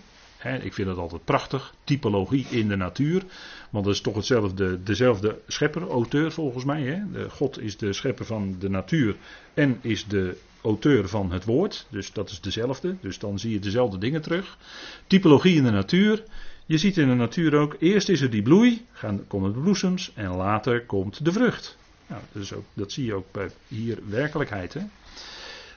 ik 0.62 0.74
vind 0.74 0.88
dat 0.88 0.98
altijd 0.98 1.24
prachtig. 1.24 1.74
Typologie 1.84 2.46
in 2.50 2.68
de 2.68 2.76
natuur. 2.76 3.22
Want 3.70 3.84
dat 3.84 3.94
is 3.94 4.00
toch 4.00 4.14
hetzelfde, 4.14 4.82
dezelfde 4.82 5.38
schepper, 5.46 5.88
auteur 5.88 6.32
volgens 6.32 6.64
mij. 6.64 7.02
God 7.28 7.60
is 7.60 7.76
de 7.76 7.92
schepper 7.92 8.24
van 8.24 8.56
de 8.58 8.68
natuur 8.68 9.16
en 9.54 9.78
is 9.80 10.06
de 10.06 10.36
auteur 10.62 11.08
van 11.08 11.32
het 11.32 11.44
woord. 11.44 11.86
Dus 11.90 12.12
dat 12.12 12.30
is 12.30 12.40
dezelfde. 12.40 12.96
Dus 13.00 13.18
dan 13.18 13.38
zie 13.38 13.52
je 13.52 13.58
dezelfde 13.58 13.98
dingen 13.98 14.22
terug. 14.22 14.58
Typologie 15.06 15.56
in 15.56 15.64
de 15.64 15.70
natuur. 15.70 16.24
Je 16.66 16.78
ziet 16.78 16.98
in 16.98 17.08
de 17.08 17.14
natuur 17.14 17.54
ook, 17.54 17.76
eerst 17.78 18.08
is 18.08 18.20
er 18.20 18.30
die 18.30 18.42
bloei, 18.42 18.86
gaan, 18.92 19.26
komen 19.26 19.52
de 19.52 19.58
bloesems 19.58 20.12
en 20.14 20.30
later 20.30 20.84
komt 20.84 21.24
de 21.24 21.32
vrucht. 21.32 21.76
Nou, 22.06 22.22
dus 22.32 22.52
ook, 22.52 22.64
dat 22.74 22.92
zie 22.92 23.04
je 23.04 23.14
ook 23.14 23.32
bij 23.32 23.50
hier 23.68 23.98
werkelijkheid. 24.08 24.74
Hè? 24.74 24.80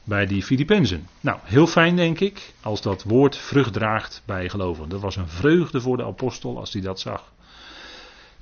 bij 0.09 0.25
die 0.25 0.43
Filippenzen. 0.43 1.07
Nou, 1.21 1.39
heel 1.43 1.67
fijn 1.67 1.95
denk 1.95 2.19
ik 2.19 2.53
als 2.61 2.81
dat 2.81 3.03
woord 3.03 3.37
vrucht 3.37 3.73
draagt 3.73 4.21
bij 4.25 4.49
gelovigen. 4.49 4.89
Dat 4.89 5.01
was 5.01 5.15
een 5.15 5.27
vreugde 5.27 5.81
voor 5.81 5.97
de 5.97 6.03
apostel 6.03 6.57
als 6.57 6.73
hij 6.73 6.81
dat 6.81 6.99
zag. 6.99 7.31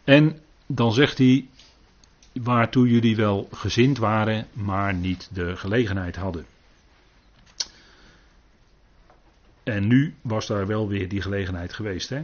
En 0.04 0.40
dan 0.66 0.94
zegt 0.94 1.18
hij, 1.18 1.48
waartoe 2.44 2.90
jullie 2.90 3.16
wel 3.16 3.48
gezind 3.52 3.98
waren, 3.98 4.48
maar 4.54 4.94
niet 4.94 5.30
de 5.34 5.56
gelegenheid 5.56 6.16
hadden. 6.16 6.46
En 9.64 9.88
nu 9.88 10.14
was 10.22 10.48
daar 10.48 10.68
wel 10.68 10.88
weer 10.88 11.10
die 11.10 11.22
gelegenheid 11.22 11.74
geweest. 11.74 12.10
Hè? 12.10 12.22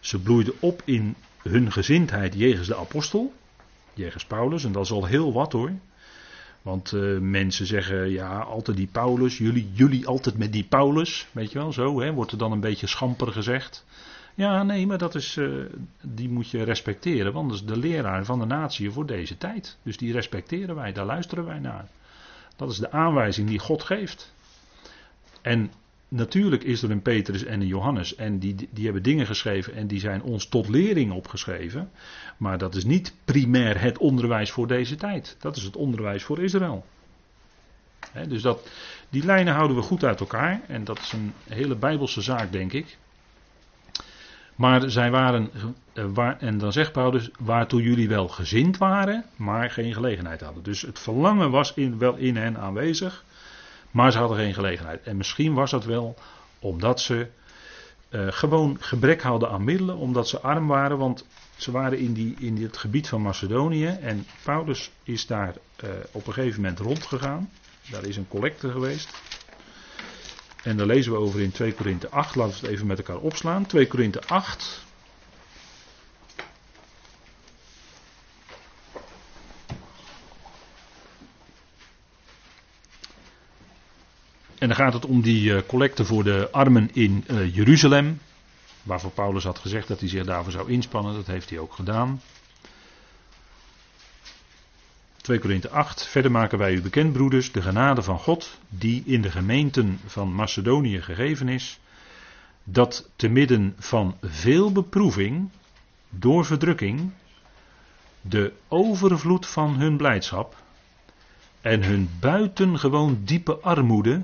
Ze 0.00 0.20
bloeiden 0.20 0.54
op 0.60 0.82
in 0.84 1.14
hun 1.42 1.72
gezindheid 1.72 2.34
jegens 2.34 2.66
de 2.66 2.76
apostel, 2.76 3.34
jegens 3.94 4.24
Paulus, 4.24 4.64
en 4.64 4.72
dat 4.72 4.84
is 4.84 4.90
al 4.90 5.04
heel 5.04 5.32
wat 5.32 5.52
hoor. 5.52 5.72
Want 6.62 6.92
uh, 6.92 7.18
mensen 7.18 7.66
zeggen, 7.66 8.10
ja, 8.10 8.38
altijd 8.38 8.76
die 8.76 8.88
Paulus, 8.92 9.38
jullie, 9.38 9.70
jullie 9.72 10.06
altijd 10.06 10.38
met 10.38 10.52
die 10.52 10.64
Paulus, 10.64 11.26
weet 11.32 11.52
je 11.52 11.58
wel, 11.58 11.72
zo, 11.72 12.00
hè, 12.00 12.12
wordt 12.12 12.32
er 12.32 12.38
dan 12.38 12.52
een 12.52 12.60
beetje 12.60 12.86
schamper 12.86 13.32
gezegd. 13.32 13.84
Ja, 14.34 14.62
nee, 14.62 14.86
maar 14.86 14.98
dat 14.98 15.14
is, 15.14 15.36
uh, 15.36 15.64
die 16.02 16.28
moet 16.28 16.50
je 16.50 16.62
respecteren, 16.62 17.32
want 17.32 17.48
dat 17.48 17.58
is 17.58 17.66
de 17.66 17.76
leraar 17.76 18.24
van 18.24 18.38
de 18.38 18.46
natie 18.46 18.90
voor 18.90 19.06
deze 19.06 19.38
tijd. 19.38 19.78
Dus 19.82 19.96
die 19.96 20.12
respecteren 20.12 20.74
wij, 20.74 20.92
daar 20.92 21.06
luisteren 21.06 21.44
wij 21.44 21.58
naar. 21.58 21.88
Dat 22.56 22.70
is 22.70 22.78
de 22.78 22.90
aanwijzing 22.90 23.48
die 23.48 23.58
God 23.58 23.82
geeft. 23.82 24.34
En 25.42 25.72
natuurlijk 26.08 26.62
is 26.62 26.82
er 26.82 26.90
een 26.90 27.02
Petrus 27.02 27.44
en 27.44 27.60
een 27.60 27.66
Johannes. 27.66 28.14
En 28.14 28.38
die, 28.38 28.68
die 28.70 28.84
hebben 28.84 29.02
dingen 29.02 29.26
geschreven 29.26 29.74
en 29.74 29.86
die 29.86 30.00
zijn 30.00 30.22
ons 30.22 30.46
tot 30.46 30.68
lering 30.68 31.12
opgeschreven. 31.12 31.90
Maar 32.36 32.58
dat 32.58 32.74
is 32.74 32.84
niet 32.84 33.14
primair 33.24 33.80
het 33.80 33.98
onderwijs 33.98 34.50
voor 34.50 34.66
deze 34.66 34.94
tijd. 34.94 35.36
Dat 35.38 35.56
is 35.56 35.62
het 35.62 35.76
onderwijs 35.76 36.22
voor 36.22 36.42
Israël. 36.42 36.84
dus 38.28 38.42
dat, 38.42 38.68
die 39.10 39.24
lijnen 39.24 39.54
houden 39.54 39.76
we 39.76 39.82
goed 39.82 40.04
uit 40.04 40.20
elkaar. 40.20 40.60
En 40.68 40.84
dat 40.84 40.98
is 40.98 41.12
een 41.12 41.32
hele 41.48 41.76
bijbelse 41.76 42.20
zaak, 42.20 42.52
denk 42.52 42.72
ik. 42.72 42.98
Maar 44.56 44.90
zij 44.90 45.10
waren, 45.10 45.50
eh, 45.92 46.30
en 46.38 46.58
dan 46.58 46.72
zegt 46.72 46.92
Paulus, 46.92 47.30
waartoe 47.38 47.82
jullie 47.82 48.08
wel 48.08 48.28
gezind 48.28 48.78
waren, 48.78 49.24
maar 49.36 49.70
geen 49.70 49.92
gelegenheid 49.92 50.40
hadden. 50.40 50.62
Dus 50.62 50.82
het 50.82 50.98
verlangen 50.98 51.50
was 51.50 51.74
wel 51.98 52.14
in 52.14 52.36
hen 52.36 52.58
aanwezig. 52.58 53.24
Maar 53.90 54.12
ze 54.12 54.18
hadden 54.18 54.36
geen 54.36 54.54
gelegenheid. 54.54 55.02
En 55.02 55.16
misschien 55.16 55.54
was 55.54 55.70
dat 55.70 55.84
wel 55.84 56.14
omdat 56.58 57.00
ze 57.00 57.26
uh, 58.10 58.26
gewoon 58.28 58.76
gebrek 58.80 59.22
hadden 59.22 59.50
aan 59.50 59.64
middelen, 59.64 59.96
omdat 59.96 60.28
ze 60.28 60.40
arm 60.40 60.66
waren, 60.66 60.98
want 60.98 61.26
ze 61.56 61.70
waren 61.70 61.98
in, 61.98 62.12
die, 62.12 62.34
in 62.38 62.62
het 62.62 62.76
gebied 62.76 63.08
van 63.08 63.22
Macedonië 63.22 63.86
en 63.86 64.26
Paulus 64.42 64.90
is 65.02 65.26
daar 65.26 65.54
uh, 65.84 65.90
op 66.12 66.26
een 66.26 66.32
gegeven 66.32 66.60
moment 66.60 66.78
rondgegaan. 66.78 67.50
Daar 67.90 68.04
is 68.04 68.16
een 68.16 68.28
collecte 68.28 68.70
geweest. 68.70 69.22
En 70.62 70.76
daar 70.76 70.86
lezen 70.86 71.12
we 71.12 71.18
over 71.18 71.40
in 71.40 71.52
2 71.52 71.74
Korinthe 71.74 72.08
8. 72.10 72.34
Laten 72.34 72.54
we 72.54 72.60
het 72.60 72.70
even 72.74 72.86
met 72.86 72.98
elkaar 72.98 73.18
opslaan. 73.18 73.66
2 73.66 73.86
Korinthe 73.86 74.20
8. 74.26 74.84
En 84.58 84.68
dan 84.68 84.76
gaat 84.76 84.92
het 84.92 85.04
om 85.06 85.20
die 85.20 85.54
eh, 85.54 85.62
collecte 85.66 86.04
voor 86.04 86.24
de 86.24 86.48
armen 86.50 86.90
in 86.92 87.24
uh, 87.30 87.54
Jeruzalem. 87.54 88.20
Waarvoor 88.82 89.10
Paulus 89.10 89.44
had 89.44 89.58
gezegd 89.58 89.88
dat 89.88 90.00
hij 90.00 90.08
zich 90.08 90.24
daarvoor 90.24 90.52
zou 90.52 90.70
inspannen. 90.70 91.14
Dat 91.14 91.26
heeft 91.26 91.50
hij 91.50 91.58
ook 91.58 91.72
gedaan. 91.72 92.20
2 95.22 95.38
Korinthe 95.38 95.70
8. 95.70 96.06
Verder 96.06 96.30
maken 96.30 96.58
wij 96.58 96.72
u 96.72 96.82
bekend, 96.82 97.12
broeders, 97.12 97.52
de 97.52 97.62
genade 97.62 98.02
van 98.02 98.18
God, 98.18 98.58
die 98.68 99.02
in 99.06 99.22
de 99.22 99.30
gemeenten 99.30 100.00
van 100.06 100.34
Macedonië 100.34 101.02
gegeven 101.02 101.48
is, 101.48 101.80
dat 102.64 103.10
te 103.16 103.28
midden 103.28 103.74
van 103.78 104.16
veel 104.20 104.72
beproeving, 104.72 105.50
door 106.08 106.44
verdrukking, 106.44 107.12
de 108.20 108.52
overvloed 108.68 109.46
van 109.46 109.74
hun 109.74 109.96
blijdschap 109.96 110.56
en 111.60 111.82
hun 111.82 112.10
buitengewoon 112.20 113.20
diepe 113.24 113.56
armoede 113.56 114.22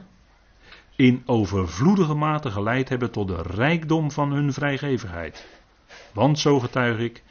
in 0.97 1.23
overvloedige 1.27 2.15
mate 2.15 2.51
geleid 2.51 2.89
hebben 2.89 3.11
tot 3.11 3.29
de 3.29 3.43
rijkdom 3.43 4.11
van 4.11 4.33
hun 4.33 4.53
vrijgevigheid. 4.53 5.47
Want, 6.13 6.39
zo 6.39 6.61
getuig 6.61 6.99
ik, 6.99 7.23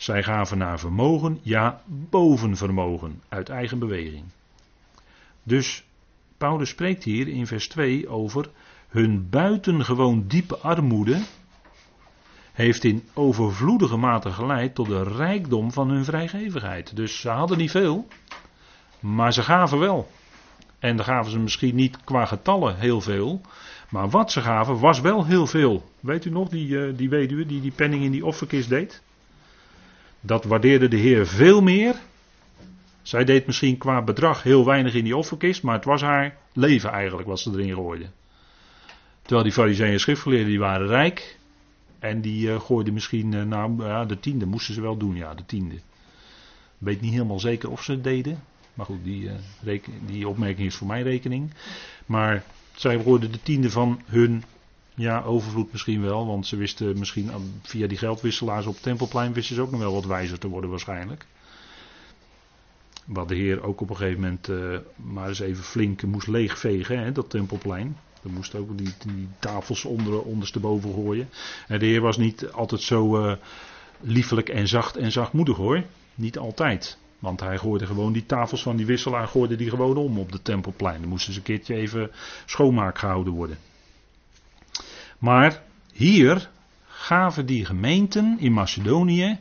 zij 0.00 0.22
gaven 0.22 0.58
naar 0.58 0.78
vermogen, 0.78 1.38
ja, 1.42 1.82
boven 1.86 2.56
vermogen, 2.56 3.22
uit 3.28 3.48
eigen 3.48 3.78
beweging. 3.78 4.24
Dus 5.42 5.84
Paulus 6.38 6.68
spreekt 6.68 7.04
hier 7.04 7.28
in 7.28 7.46
vers 7.46 7.68
2 7.68 8.08
over 8.08 8.50
hun 8.88 9.28
buitengewoon 9.28 10.26
diepe 10.26 10.56
armoede 10.56 11.20
heeft 12.52 12.84
in 12.84 13.08
overvloedige 13.14 13.96
mate 13.96 14.30
geleid 14.30 14.74
tot 14.74 14.86
de 14.86 15.02
rijkdom 15.02 15.72
van 15.72 15.90
hun 15.90 16.04
vrijgevigheid. 16.04 16.96
Dus 16.96 17.20
ze 17.20 17.28
hadden 17.28 17.58
niet 17.58 17.70
veel, 17.70 18.06
maar 19.00 19.32
ze 19.32 19.42
gaven 19.42 19.78
wel. 19.78 20.10
En 20.78 20.96
dan 20.96 21.04
gaven 21.04 21.30
ze 21.30 21.38
misschien 21.38 21.74
niet 21.74 22.04
qua 22.04 22.24
getallen 22.24 22.76
heel 22.76 23.00
veel. 23.00 23.40
Maar 23.90 24.10
wat 24.10 24.32
ze 24.32 24.40
gaven 24.40 24.78
was 24.78 25.00
wel 25.00 25.26
heel 25.26 25.46
veel. 25.46 25.90
Weet 26.00 26.24
u 26.24 26.30
nog, 26.30 26.48
die, 26.48 26.68
uh, 26.68 26.96
die 26.96 27.08
weduwe 27.08 27.46
die 27.46 27.60
die 27.60 27.72
penning 27.72 28.02
in 28.02 28.10
die 28.10 28.26
offerkist 28.26 28.68
deed? 28.68 29.02
Dat 30.20 30.44
waardeerde 30.44 30.88
de 30.88 30.96
Heer 30.96 31.26
veel 31.26 31.62
meer. 31.62 31.94
Zij 33.02 33.24
deed 33.24 33.46
misschien 33.46 33.78
qua 33.78 34.02
bedrag 34.02 34.42
heel 34.42 34.64
weinig 34.64 34.94
in 34.94 35.04
die 35.04 35.16
offerkist. 35.16 35.62
Maar 35.62 35.74
het 35.74 35.84
was 35.84 36.00
haar 36.00 36.36
leven 36.52 36.90
eigenlijk 36.90 37.28
wat 37.28 37.40
ze 37.40 37.50
erin 37.50 37.74
gooide. 37.74 38.06
Terwijl 39.22 39.42
die 39.42 39.52
fariseeën 39.52 39.92
en 39.92 40.00
schriftgeleerden 40.00 40.48
die 40.48 40.58
waren 40.58 40.86
rijk. 40.86 41.38
En 41.98 42.20
die 42.20 42.48
uh, 42.48 42.60
gooiden 42.60 42.94
misschien, 42.94 43.32
uh, 43.32 43.42
nou 43.42 43.84
ja, 43.84 44.04
de 44.04 44.20
tiende 44.20 44.46
moesten 44.46 44.74
ze 44.74 44.80
wel 44.80 44.96
doen, 44.96 45.16
ja, 45.16 45.34
de 45.34 45.46
tiende. 45.46 45.80
Weet 46.78 47.00
niet 47.00 47.12
helemaal 47.12 47.40
zeker 47.40 47.70
of 47.70 47.82
ze 47.82 47.92
het 47.92 48.04
deden. 48.04 48.42
Maar 48.74 48.86
goed, 48.86 49.04
die, 49.04 49.30
uh, 49.64 49.80
die 50.06 50.28
opmerking 50.28 50.66
is 50.66 50.74
voor 50.74 50.86
mijn 50.86 51.02
rekening. 51.02 51.50
Maar 52.06 52.44
zij 52.74 52.98
worden 53.02 53.32
de 53.32 53.42
tiende 53.42 53.70
van 53.70 54.00
hun 54.04 54.44
ja, 54.94 55.22
overvloed 55.22 55.72
misschien 55.72 56.02
wel. 56.02 56.26
Want 56.26 56.46
ze 56.46 56.56
wisten 56.56 56.98
misschien 56.98 57.30
via 57.62 57.86
die 57.86 57.98
geldwisselaars 57.98 58.66
op 58.66 58.76
Tempelplein 58.76 59.32
wisten 59.32 59.54
ze 59.54 59.62
ook 59.62 59.70
nog 59.70 59.80
wel 59.80 59.92
wat 59.92 60.06
wijzer 60.06 60.38
te 60.38 60.48
worden 60.48 60.70
waarschijnlijk. 60.70 61.26
Wat 63.04 63.28
de 63.28 63.34
Heer 63.34 63.62
ook 63.62 63.80
op 63.80 63.90
een 63.90 63.96
gegeven 63.96 64.20
moment 64.20 64.48
uh, 64.48 64.78
maar 64.96 65.28
eens 65.28 65.40
even 65.40 65.64
flink 65.64 66.02
moest 66.02 66.26
leegvegen, 66.26 66.98
hè, 66.98 67.12
dat 67.12 67.30
Tempelplein. 67.30 67.96
Er 68.22 68.30
moest 68.30 68.54
ook 68.54 68.78
die, 68.78 68.94
die 69.06 69.28
tafels 69.38 69.84
onder, 69.84 70.22
ondersteboven 70.22 70.92
gooien. 70.92 71.28
En 71.68 71.78
de 71.78 71.86
Heer 71.86 72.00
was 72.00 72.16
niet 72.16 72.52
altijd 72.52 72.80
zo 72.80 73.26
uh, 73.26 73.32
liefelijk 74.00 74.48
en 74.48 74.68
zacht 74.68 74.96
en 74.96 75.12
zachtmoedig 75.12 75.56
hoor. 75.56 75.84
Niet 76.14 76.38
altijd. 76.38 76.98
Want 77.18 77.40
hij 77.40 77.58
gooide 77.58 77.86
gewoon 77.86 78.12
die 78.12 78.26
tafels 78.26 78.62
van 78.62 78.76
die 78.76 78.86
wisselaar 78.86 79.28
gooide 79.28 79.56
die 79.56 79.70
gewoon 79.70 79.96
om 79.96 80.18
op 80.18 80.32
de 80.32 80.42
tempelplein. 80.42 81.00
Dan 81.00 81.08
moesten 81.08 81.32
ze 81.32 81.38
een 81.38 81.44
keertje 81.44 81.74
even 81.74 82.10
schoonmaak 82.46 82.98
gehouden 82.98 83.32
worden. 83.32 83.58
Maar 85.20 85.62
hier 85.92 86.50
gaven 86.86 87.46
die 87.46 87.64
gemeenten 87.64 88.36
in 88.38 88.52
Macedonië, 88.52 89.38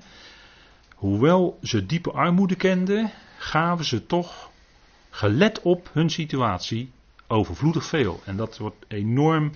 hoewel 0.95 1.59
ze 1.63 1.85
diepe 1.85 2.11
armoede 2.11 2.55
kenden, 2.55 3.11
gaven 3.37 3.85
ze 3.85 4.05
toch, 4.05 4.49
gelet 5.09 5.61
op 5.61 5.89
hun 5.93 6.09
situatie, 6.09 6.91
overvloedig 7.27 7.85
veel. 7.85 8.21
En 8.25 8.37
dat 8.37 8.57
wordt 8.57 8.85
enorm 8.87 9.51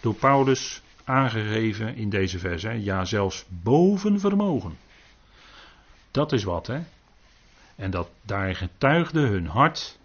door 0.00 0.14
Paulus 0.14 0.82
aangegeven 1.04 1.96
in 1.96 2.10
deze 2.10 2.38
vers. 2.38 2.62
Hè. 2.62 2.72
Ja, 2.72 3.04
zelfs 3.04 3.44
boven 3.48 4.20
vermogen. 4.20 4.78
Dat 6.10 6.32
is 6.32 6.44
wat, 6.44 6.66
hè. 6.66 6.80
En 7.76 7.90
dat 7.90 8.08
daar 8.22 8.54
getuigde 8.54 9.20
hun 9.20 9.46
hart, 9.46 9.98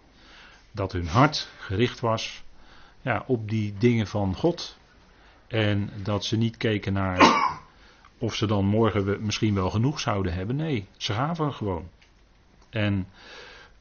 dat 0.72 0.92
hun 0.92 1.06
hart 1.06 1.48
gericht 1.58 2.00
was 2.00 2.42
ja, 3.00 3.24
op 3.26 3.48
die 3.50 3.74
dingen 3.78 4.06
van 4.06 4.34
God. 4.34 4.76
En 5.48 5.90
dat 6.02 6.24
ze 6.24 6.36
niet 6.36 6.56
keken 6.56 6.92
naar 6.92 7.18
of 8.18 8.34
ze 8.34 8.46
dan 8.46 8.64
morgen 8.64 9.24
misschien 9.24 9.54
wel 9.54 9.70
genoeg 9.70 10.00
zouden 10.00 10.34
hebben. 10.34 10.56
Nee, 10.56 10.86
ze 10.96 11.12
gaven 11.12 11.52
gewoon. 11.52 11.88
En 12.70 13.06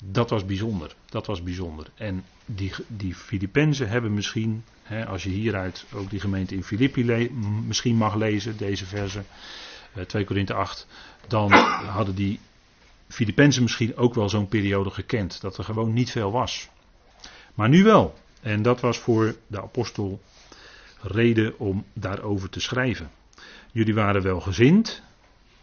Dat 0.03 0.30
was 0.30 0.45
bijzonder. 0.45 0.95
Dat 1.09 1.26
was 1.26 1.43
bijzonder. 1.43 1.88
En 1.95 2.24
die, 2.45 2.72
die 2.88 3.16
Filippenzen 3.16 3.89
hebben 3.89 4.13
misschien, 4.13 4.63
hè, 4.84 5.05
als 5.05 5.24
je 5.24 5.30
hieruit 5.30 5.86
ook 5.93 6.09
die 6.09 6.20
gemeente 6.20 6.55
in 6.55 6.63
Filippi 6.63 7.32
misschien 7.66 7.95
mag 7.95 8.16
lezen, 8.16 8.57
deze 8.57 8.86
verse, 8.86 9.24
2 10.07 10.22
eh, 10.22 10.28
Korinthe 10.28 10.53
8, 10.53 10.88
dan 11.28 11.51
hadden 11.97 12.16
die 12.16 12.39
Filippenzen 13.07 13.63
misschien 13.63 13.97
ook 13.97 14.13
wel 14.13 14.30
zo'n 14.30 14.47
periode 14.47 14.89
gekend, 14.89 15.41
dat 15.41 15.57
er 15.57 15.63
gewoon 15.63 15.93
niet 15.93 16.11
veel 16.11 16.32
was. 16.32 16.70
Maar 17.53 17.70
nu 17.70 17.84
wel. 17.84 18.16
En 18.41 18.61
dat 18.61 18.80
was 18.80 18.97
voor 18.97 19.36
de 19.47 19.61
apostel 19.61 20.22
reden 21.08 21.60
om 21.60 21.86
daarover 21.93 22.49
te 22.49 22.60
schrijven. 22.60 23.10
Jullie 23.72 23.93
waren 23.93 24.22
wel 24.22 24.41
gezind. 24.41 25.03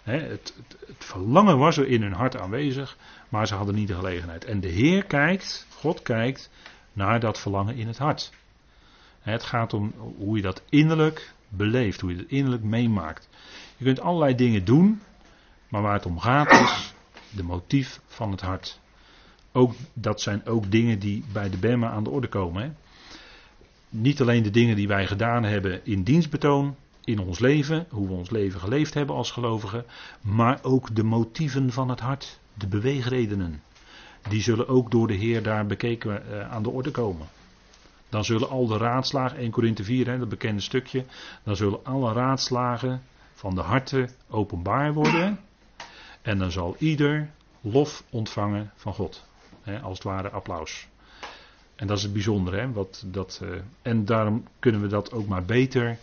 Hè, 0.03 0.19
het, 0.19 0.55
het, 0.87 1.05
verlangen 1.05 1.59
was 1.59 1.77
er 1.77 1.87
in 1.87 2.03
hun 2.03 2.13
hart 2.13 2.37
aanwezig, 2.37 2.97
maar 3.29 3.47
ze 3.47 3.55
hadden 3.55 3.75
niet 3.75 3.89
de 3.89 3.95
gelegenheid. 3.95 4.45
En 4.45 4.61
de 4.61 4.69
Heer 4.69 5.05
kijkt, 5.05 5.67
God 5.71 6.03
kijkt 6.03 6.51
naar 6.93 7.21
dat 7.21 7.41
verlangen 7.41 7.77
in 7.77 7.87
het 7.87 7.99
hart. 7.99 8.33
Het 9.21 9.43
gaat 9.43 9.73
om 9.73 9.93
hoe 10.17 10.37
je 10.37 10.43
dat 10.43 10.63
innerlijk 10.69 11.33
beleeft, 11.49 12.01
hoe 12.01 12.11
je 12.11 12.17
dat 12.17 12.27
innerlijk 12.29 12.63
meemaakt. 12.63 13.29
Je 13.77 13.85
kunt 13.85 14.01
allerlei 14.01 14.35
dingen 14.35 14.65
doen, 14.65 15.03
maar 15.69 15.83
waar 15.83 15.95
het 15.95 16.07
om 16.07 16.19
gaat 16.19 16.51
is 16.51 16.95
de 17.31 17.43
motief 17.43 18.01
van 18.07 18.31
het 18.31 18.41
hart. 18.41 18.81
Ook, 19.53 19.75
dat 19.93 20.21
zijn 20.21 20.47
ook 20.47 20.71
dingen 20.71 20.99
die 20.99 21.25
bij 21.33 21.51
de 21.51 21.57
Bema 21.57 21.91
aan 21.91 22.05
de 22.05 22.11
orde 22.11 22.29
komen. 22.29 22.63
Hè? 22.63 22.71
Niet 23.95 24.21
alleen 24.21 24.43
de 24.43 24.51
dingen 24.51 24.77
die 24.77 24.89
wij 24.89 25.07
gedaan 25.07 25.45
hebben 25.45 25.85
in 25.85 26.03
dienstbetoon, 26.03 26.77
in 27.05 27.19
ons 27.19 27.39
leven, 27.39 27.87
hoe 27.91 28.07
we 28.07 28.13
ons 28.13 28.31
leven 28.31 28.61
geleefd 28.61 28.95
hebben 28.95 29.17
als 29.17 29.31
gelovigen, 29.31 29.85
maar 30.21 30.59
ook 30.63 30.95
de 30.95 31.03
motieven 31.03 31.73
van 31.73 31.89
het 31.89 32.01
hart, 32.01 32.39
de 32.55 32.67
beweegredenen. 32.67 33.63
Die 34.29 34.43
zullen 34.43 34.69
ook 34.69 34.91
door 34.91 35.07
de 35.07 35.15
Heer 35.15 35.43
daar 35.43 35.67
bekeken 35.67 36.23
uh, 36.31 36.53
aan 36.53 36.63
de 36.63 36.71
orde 36.71 36.91
komen. 36.91 37.27
Dan 38.09 38.25
zullen 38.25 38.49
al 38.49 38.67
de 38.67 38.77
raadslagen, 38.77 39.39
1 39.39 39.51
Korinthe 39.51 39.85
4, 39.85 40.07
hè, 40.07 40.19
dat 40.19 40.29
bekende 40.29 40.63
stukje, 40.63 41.05
dan 41.43 41.57
zullen 41.57 41.85
alle 41.85 42.13
raadslagen 42.13 43.03
van 43.35 43.55
de 43.55 43.61
harten 43.61 44.11
openbaar 44.31 44.93
worden. 44.93 45.41
En 46.23 46.39
dan 46.39 46.51
zal 46.51 46.77
ieder 46.79 47.31
lof 47.61 48.05
ontvangen 48.11 48.73
van 48.75 48.95
God. 48.95 49.25
Hè, 49.63 49.81
als 49.81 49.95
het 49.95 50.07
ware 50.07 50.31
applaus. 50.31 50.89
En 51.83 51.89
dat 51.89 51.97
is 51.97 52.03
het 52.03 52.13
bijzondere. 52.13 52.57
Hè, 52.57 52.73
wat, 52.73 53.05
dat, 53.07 53.41
uh, 53.43 53.51
en 53.83 54.05
daarom 54.05 54.47
kunnen 54.59 54.81
we 54.81 54.87
dat 54.87 55.13
ook 55.13 55.27
maar 55.27 55.45
beter, 55.45 55.99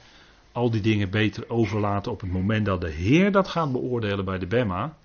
al 0.52 0.70
die 0.70 0.82
dingen 0.82 1.10
beter 1.10 1.50
overlaten 1.50 2.12
op 2.12 2.22
het 2.22 2.32
moment 2.32 2.66
dat 2.66 2.82
de 2.82 2.90
Heer 2.90 3.32
dat 3.32 3.48
gaat 3.48 3.72
beoordelen 3.72 4.26
bij 4.26 4.40
de 4.40 4.48
Bema. 4.48 4.98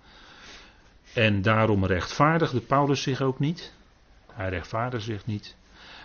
En 1.13 1.43
daarom 1.43 1.85
rechtvaardigde 1.85 2.61
Paulus 2.61 3.03
zich 3.03 3.21
ook 3.21 3.39
niet. 3.39 3.73
Hij 4.33 4.49
rechtvaardigde 4.49 5.13
zich 5.13 5.27
niet. 5.27 5.57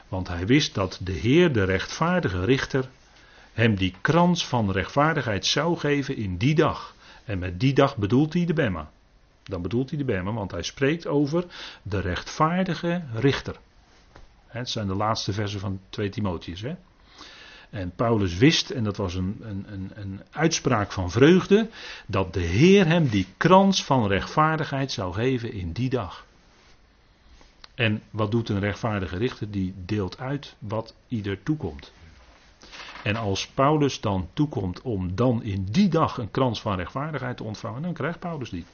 Want 0.07 0.27
hij 0.27 0.45
wist 0.45 0.75
dat 0.75 0.99
de 1.03 1.11
Heer, 1.11 1.53
de 1.53 1.63
rechtvaardige 1.63 2.45
richter, 2.45 2.89
hem 3.53 3.75
die 3.75 3.95
krans 4.01 4.47
van 4.47 4.71
rechtvaardigheid 4.71 5.45
zou 5.45 5.77
geven 5.77 6.15
in 6.15 6.37
die 6.37 6.55
dag. 6.55 6.95
En 7.25 7.39
met 7.39 7.59
die 7.59 7.73
dag 7.73 7.97
bedoelt 7.97 8.33
hij 8.33 8.45
de 8.45 8.53
Bema. 8.53 8.91
Dan 9.43 9.61
bedoelt 9.61 9.89
hij 9.89 9.97
de 9.97 10.05
Bema, 10.05 10.33
want 10.33 10.51
hij 10.51 10.63
spreekt 10.63 11.07
over 11.07 11.45
de 11.81 11.99
rechtvaardige 11.99 13.01
richter. 13.13 13.55
Het 14.49 14.69
zijn 14.69 14.87
de 14.87 14.95
laatste 14.95 15.33
versen 15.33 15.59
van 15.59 15.79
2 15.89 16.09
Timotheus. 16.09 16.61
Hè? 16.61 16.75
En 17.69 17.91
Paulus 17.95 18.37
wist, 18.37 18.69
en 18.69 18.83
dat 18.83 18.97
was 18.97 19.15
een, 19.15 19.37
een, 19.41 19.65
een, 19.67 19.91
een, 19.93 20.21
uitspraak 20.31 20.91
van 20.91 21.11
vreugde, 21.11 21.69
dat 22.07 22.33
de 22.33 22.39
Heer 22.39 22.85
hem 22.85 23.07
die 23.07 23.27
krans 23.37 23.83
van 23.83 24.07
rechtvaardigheid 24.07 24.91
zou 24.91 25.13
geven 25.13 25.53
in 25.53 25.71
die 25.71 25.89
dag. 25.89 26.25
En 27.75 28.01
wat 28.09 28.31
doet 28.31 28.49
een 28.49 28.59
rechtvaardige 28.59 29.17
richter? 29.17 29.51
Die 29.51 29.73
deelt 29.85 30.19
uit 30.19 30.55
wat 30.59 30.95
ieder 31.07 31.43
toekomt. 31.43 31.91
En 33.03 33.15
als 33.15 33.47
Paulus 33.47 34.01
dan 34.01 34.29
toekomt 34.33 34.81
om 34.81 35.15
dan 35.15 35.43
in 35.43 35.65
die 35.71 35.87
dag 35.87 36.17
een 36.17 36.31
krans 36.31 36.61
van 36.61 36.75
rechtvaardigheid 36.75 37.37
te 37.37 37.43
ontvangen, 37.43 37.81
dan 37.81 37.93
krijgt 37.93 38.19
Paulus 38.19 38.49
die. 38.49 38.65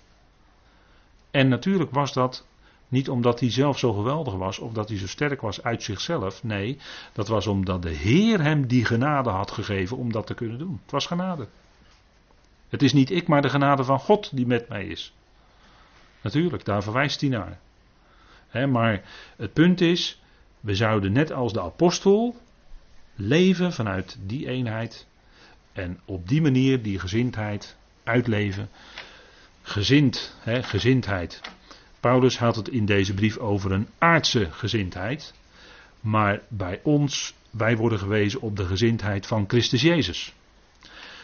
En 1.31 1.47
natuurlijk 1.47 1.91
was 1.91 2.13
dat 2.13 2.45
niet 2.87 3.09
omdat 3.09 3.39
hij 3.39 3.51
zelf 3.51 3.79
zo 3.79 3.93
geweldig 3.93 4.33
was 4.33 4.59
of 4.59 4.73
dat 4.73 4.89
hij 4.89 4.97
zo 4.97 5.07
sterk 5.07 5.41
was 5.41 5.63
uit 5.63 5.83
zichzelf. 5.83 6.43
Nee, 6.43 6.77
dat 7.13 7.27
was 7.27 7.47
omdat 7.47 7.81
de 7.81 7.89
Heer 7.89 8.41
hem 8.41 8.67
die 8.67 8.85
genade 8.85 9.29
had 9.29 9.51
gegeven 9.51 9.97
om 9.97 10.11
dat 10.11 10.27
te 10.27 10.33
kunnen 10.33 10.57
doen. 10.57 10.79
Het 10.81 10.91
was 10.91 11.05
genade. 11.05 11.47
Het 12.69 12.81
is 12.81 12.93
niet 12.93 13.11
ik, 13.11 13.27
maar 13.27 13.41
de 13.41 13.49
genade 13.49 13.83
van 13.83 13.99
God 13.99 14.35
die 14.35 14.45
met 14.45 14.69
mij 14.69 14.85
is. 14.85 15.13
Natuurlijk, 16.21 16.65
daar 16.65 16.83
verwijst 16.83 17.21
hij 17.21 17.29
naar. 17.29 17.59
maar 18.69 19.01
het 19.35 19.53
punt 19.53 19.81
is, 19.81 20.21
we 20.59 20.75
zouden 20.75 21.11
net 21.11 21.31
als 21.31 21.53
de 21.53 21.61
apostel 21.61 22.35
leven 23.15 23.73
vanuit 23.73 24.17
die 24.19 24.47
eenheid 24.47 25.07
en 25.73 25.99
op 26.05 26.27
die 26.27 26.41
manier 26.41 26.81
die 26.81 26.99
gezindheid 26.99 27.75
uitleven. 28.03 28.69
Gezind, 29.61 30.35
gezindheid. 30.45 31.41
Paulus 32.05 32.37
had 32.37 32.55
het 32.55 32.69
in 32.69 32.85
deze 32.85 33.13
brief 33.13 33.37
over 33.37 33.71
een 33.71 33.87
aardse 33.97 34.51
gezindheid. 34.51 35.33
Maar 35.99 36.41
bij 36.47 36.79
ons, 36.83 37.33
wij 37.49 37.77
worden 37.77 37.99
gewezen 37.99 38.41
op 38.41 38.55
de 38.55 38.65
gezindheid 38.65 39.27
van 39.27 39.45
Christus 39.47 39.81
Jezus. 39.81 40.33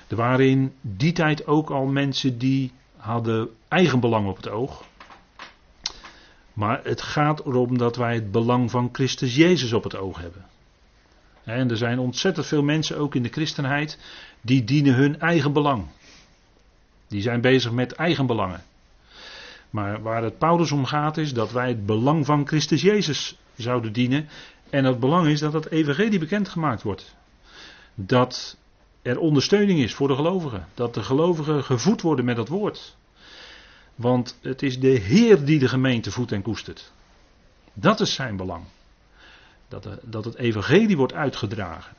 Er 0.08 0.16
waren 0.16 0.50
in 0.50 0.74
die 0.82 1.12
tijd 1.12 1.48
ook 1.48 1.70
al 1.70 1.86
mensen 1.86 2.38
die 2.38 2.72
hadden 2.98 3.50
eigen 3.68 4.00
belang 4.00 4.28
op 4.28 4.36
het 4.36 4.50
oog. 4.50 4.86
Maar 6.54 6.84
het 6.84 7.02
gaat 7.02 7.46
erom 7.46 7.78
dat 7.78 7.96
wij 7.96 8.14
het 8.14 8.32
belang 8.32 8.72
van 8.72 8.90
Christus 8.92 9.36
Jezus 9.36 9.74
op 9.74 9.84
het 9.84 9.96
oog 9.96 10.20
hebben. 10.20 10.46
En 11.44 11.70
er 11.70 11.78
zijn 11.78 12.00
ontzettend 12.00 12.46
veel 12.46 12.64
mensen, 12.64 12.98
ook 12.98 13.16
in 13.16 13.24
de 13.24 13.30
christenheid, 13.30 13.98
die 14.42 14.64
dienen 14.64 14.94
hun 14.94 15.20
eigen 15.20 15.54
belang. 15.54 15.86
Die 17.08 17.22
zijn 17.22 17.42
bezig 17.42 17.72
met 17.72 17.92
eigen 17.92 18.26
belangen. 18.26 18.64
Maar 19.72 20.02
waar 20.02 20.24
het 20.24 20.38
Paulus 20.38 20.72
om 20.72 20.86
gaat 20.86 21.18
is 21.18 21.34
dat 21.34 21.52
wij 21.52 21.68
het 21.68 21.86
belang 21.86 22.26
van 22.26 22.48
Christus 22.48 22.82
Jezus 22.82 23.40
zouden 23.56 23.94
dienen. 23.94 24.30
En 24.70 24.86
het 24.86 25.00
belang 25.00 25.28
is 25.28 25.40
dat 25.40 25.54
het 25.54 25.72
evangelie 25.72 26.20
bekendgemaakt 26.20 26.82
wordt. 26.82 27.16
Dat 27.96 28.58
er 29.02 29.20
ondersteuning 29.20 29.80
is 29.80 29.94
voor 29.94 30.08
de 30.08 30.16
gelovigen. 30.16 30.68
Dat 30.74 30.94
de 30.94 31.04
gelovigen 31.04 31.64
gevoed 31.64 32.02
worden 32.02 32.26
met 32.26 32.36
dat 32.36 32.48
woord. 32.48 32.98
Want 33.96 34.40
het 34.42 34.62
is 34.62 34.80
de 34.80 34.88
Heer 34.88 35.46
die 35.46 35.60
de 35.60 35.68
gemeente 35.68 36.12
voedt 36.12 36.32
en 36.32 36.42
koestert. 36.42 36.92
Dat 37.74 38.00
is 38.00 38.14
zijn 38.14 38.36
belang. 38.36 38.64
Dat, 39.68 39.84
de, 39.84 40.00
dat 40.04 40.26
het 40.26 40.36
evangelie 40.36 40.98
wordt 40.98 41.14
uitgedragen. 41.14 41.96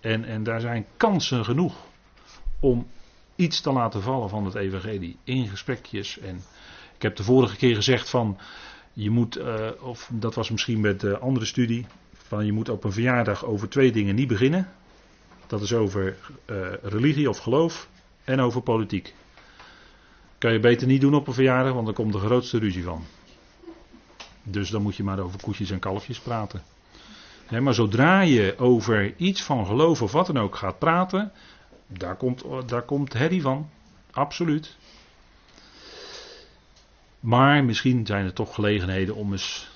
En, 0.00 0.24
en 0.24 0.42
daar 0.42 0.60
zijn 0.60 0.86
kansen 0.96 1.44
genoeg 1.44 1.74
om 2.60 2.86
iets 3.36 3.60
te 3.60 3.72
laten 3.72 4.02
vallen 4.02 4.28
van 4.28 4.44
het 4.44 4.54
evangelie. 4.54 5.16
In 5.24 5.48
gesprekjes 5.48 6.18
en 6.18 6.42
ik 6.98 7.04
heb 7.04 7.16
de 7.16 7.22
vorige 7.22 7.56
keer 7.56 7.74
gezegd 7.74 8.10
van 8.10 8.38
je 8.92 9.10
moet, 9.10 9.38
uh, 9.38 9.68
of 9.80 10.10
dat 10.12 10.34
was 10.34 10.50
misschien 10.50 10.80
met 10.80 11.00
de 11.00 11.18
andere 11.18 11.46
studie, 11.46 11.86
van 12.12 12.46
je 12.46 12.52
moet 12.52 12.68
op 12.68 12.84
een 12.84 12.92
verjaardag 12.92 13.44
over 13.44 13.68
twee 13.68 13.92
dingen 13.92 14.14
niet 14.14 14.28
beginnen. 14.28 14.68
Dat 15.46 15.62
is 15.62 15.72
over 15.72 16.16
uh, 16.46 16.66
religie 16.82 17.28
of 17.28 17.38
geloof 17.38 17.88
en 18.24 18.40
over 18.40 18.60
politiek. 18.60 19.14
Kan 20.38 20.52
je 20.52 20.60
beter 20.60 20.86
niet 20.86 21.00
doen 21.00 21.14
op 21.14 21.26
een 21.26 21.34
verjaardag, 21.34 21.72
want 21.72 21.86
dan 21.86 21.94
komt 21.94 22.12
de 22.12 22.18
grootste 22.18 22.58
ruzie 22.58 22.82
van. 22.82 23.04
Dus 24.42 24.70
dan 24.70 24.82
moet 24.82 24.96
je 24.96 25.04
maar 25.04 25.18
over 25.18 25.40
koetjes 25.40 25.70
en 25.70 25.78
kalfjes 25.78 26.18
praten. 26.18 26.62
maar 27.60 27.74
zodra 27.74 28.20
je 28.20 28.54
over 28.58 29.16
iets 29.16 29.42
van 29.42 29.66
geloof 29.66 30.02
of 30.02 30.12
wat 30.12 30.26
dan 30.26 30.38
ook 30.38 30.56
gaat 30.56 30.78
praten, 30.78 31.32
daar 31.86 32.16
komt, 32.16 32.44
daar 32.66 32.82
komt 32.82 33.12
herrie 33.12 33.42
van. 33.42 33.70
Absoluut. 34.10 34.76
Maar 37.20 37.64
misschien 37.64 38.06
zijn 38.06 38.24
er 38.24 38.32
toch 38.32 38.54
gelegenheden 38.54 39.14
om 39.14 39.32
eens 39.32 39.68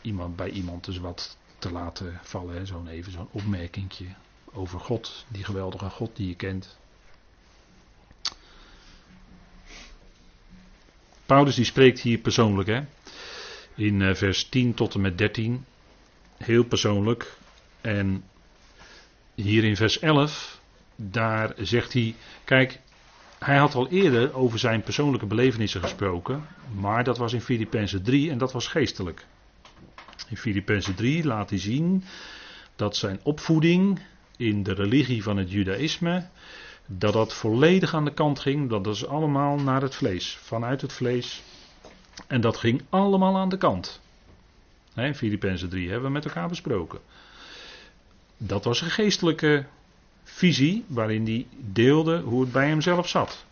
iemand, 0.00 0.36
bij 0.36 0.50
iemand 0.50 0.88
eens 0.88 0.98
wat 0.98 1.36
te 1.58 1.72
laten 1.72 2.18
vallen. 2.22 2.66
Zo'n 2.66 2.88
even 2.88 3.12
zo'n 3.12 3.28
opmerkingje 3.30 4.06
over 4.52 4.80
God, 4.80 5.24
die 5.28 5.44
geweldige 5.44 5.90
God 5.90 6.16
die 6.16 6.28
je 6.28 6.34
kent. 6.34 6.78
Paulus 11.26 11.54
die 11.54 11.64
spreekt 11.64 12.00
hier 12.00 12.18
persoonlijk 12.18 12.68
hè. 12.68 12.82
In 13.74 14.02
eh, 14.02 14.14
vers 14.14 14.48
10 14.48 14.74
tot 14.74 14.94
en 14.94 15.00
met 15.00 15.18
13. 15.18 15.64
Heel 16.36 16.64
persoonlijk. 16.64 17.36
En 17.80 18.24
hier 19.34 19.64
in 19.64 19.76
vers 19.76 19.98
11, 19.98 20.60
daar 20.96 21.54
zegt 21.56 21.92
hij, 21.92 22.14
kijk, 22.44 22.80
hij 23.44 23.56
had 23.56 23.74
al 23.74 23.88
eerder 23.88 24.34
over 24.34 24.58
zijn 24.58 24.82
persoonlijke 24.82 25.26
belevenissen 25.26 25.80
gesproken, 25.80 26.46
maar 26.74 27.04
dat 27.04 27.18
was 27.18 27.32
in 27.32 27.40
Filippenzen 27.40 28.02
3 28.02 28.30
en 28.30 28.38
dat 28.38 28.52
was 28.52 28.66
geestelijk. 28.66 29.26
In 30.28 30.36
Filippenzen 30.36 30.94
3 30.94 31.24
laat 31.24 31.50
hij 31.50 31.58
zien 31.58 32.04
dat 32.76 32.96
zijn 32.96 33.20
opvoeding 33.22 34.00
in 34.36 34.62
de 34.62 34.74
religie 34.74 35.22
van 35.22 35.36
het 35.36 35.50
judaïsme, 35.50 36.28
dat 36.86 37.12
dat 37.12 37.34
volledig 37.34 37.94
aan 37.94 38.04
de 38.04 38.14
kant 38.14 38.38
ging, 38.38 38.68
dat 38.70 38.86
is 38.86 39.06
allemaal 39.06 39.56
naar 39.56 39.82
het 39.82 39.94
vlees, 39.94 40.38
vanuit 40.42 40.80
het 40.80 40.92
vlees. 40.92 41.42
En 42.26 42.40
dat 42.40 42.56
ging 42.56 42.82
allemaal 42.88 43.36
aan 43.36 43.48
de 43.48 43.56
kant. 43.56 44.00
Filippenzen 45.14 45.68
3 45.68 45.88
hebben 45.88 46.06
we 46.06 46.12
met 46.12 46.24
elkaar 46.24 46.48
besproken. 46.48 47.00
Dat 48.36 48.64
was 48.64 48.80
een 48.80 48.90
geestelijke 48.90 49.66
visie 50.24 50.84
waarin 50.86 51.24
hij 51.24 51.46
deelde 51.58 52.20
hoe 52.20 52.40
het 52.40 52.52
bij 52.52 52.68
hemzelf 52.68 53.08
zat. 53.08 53.44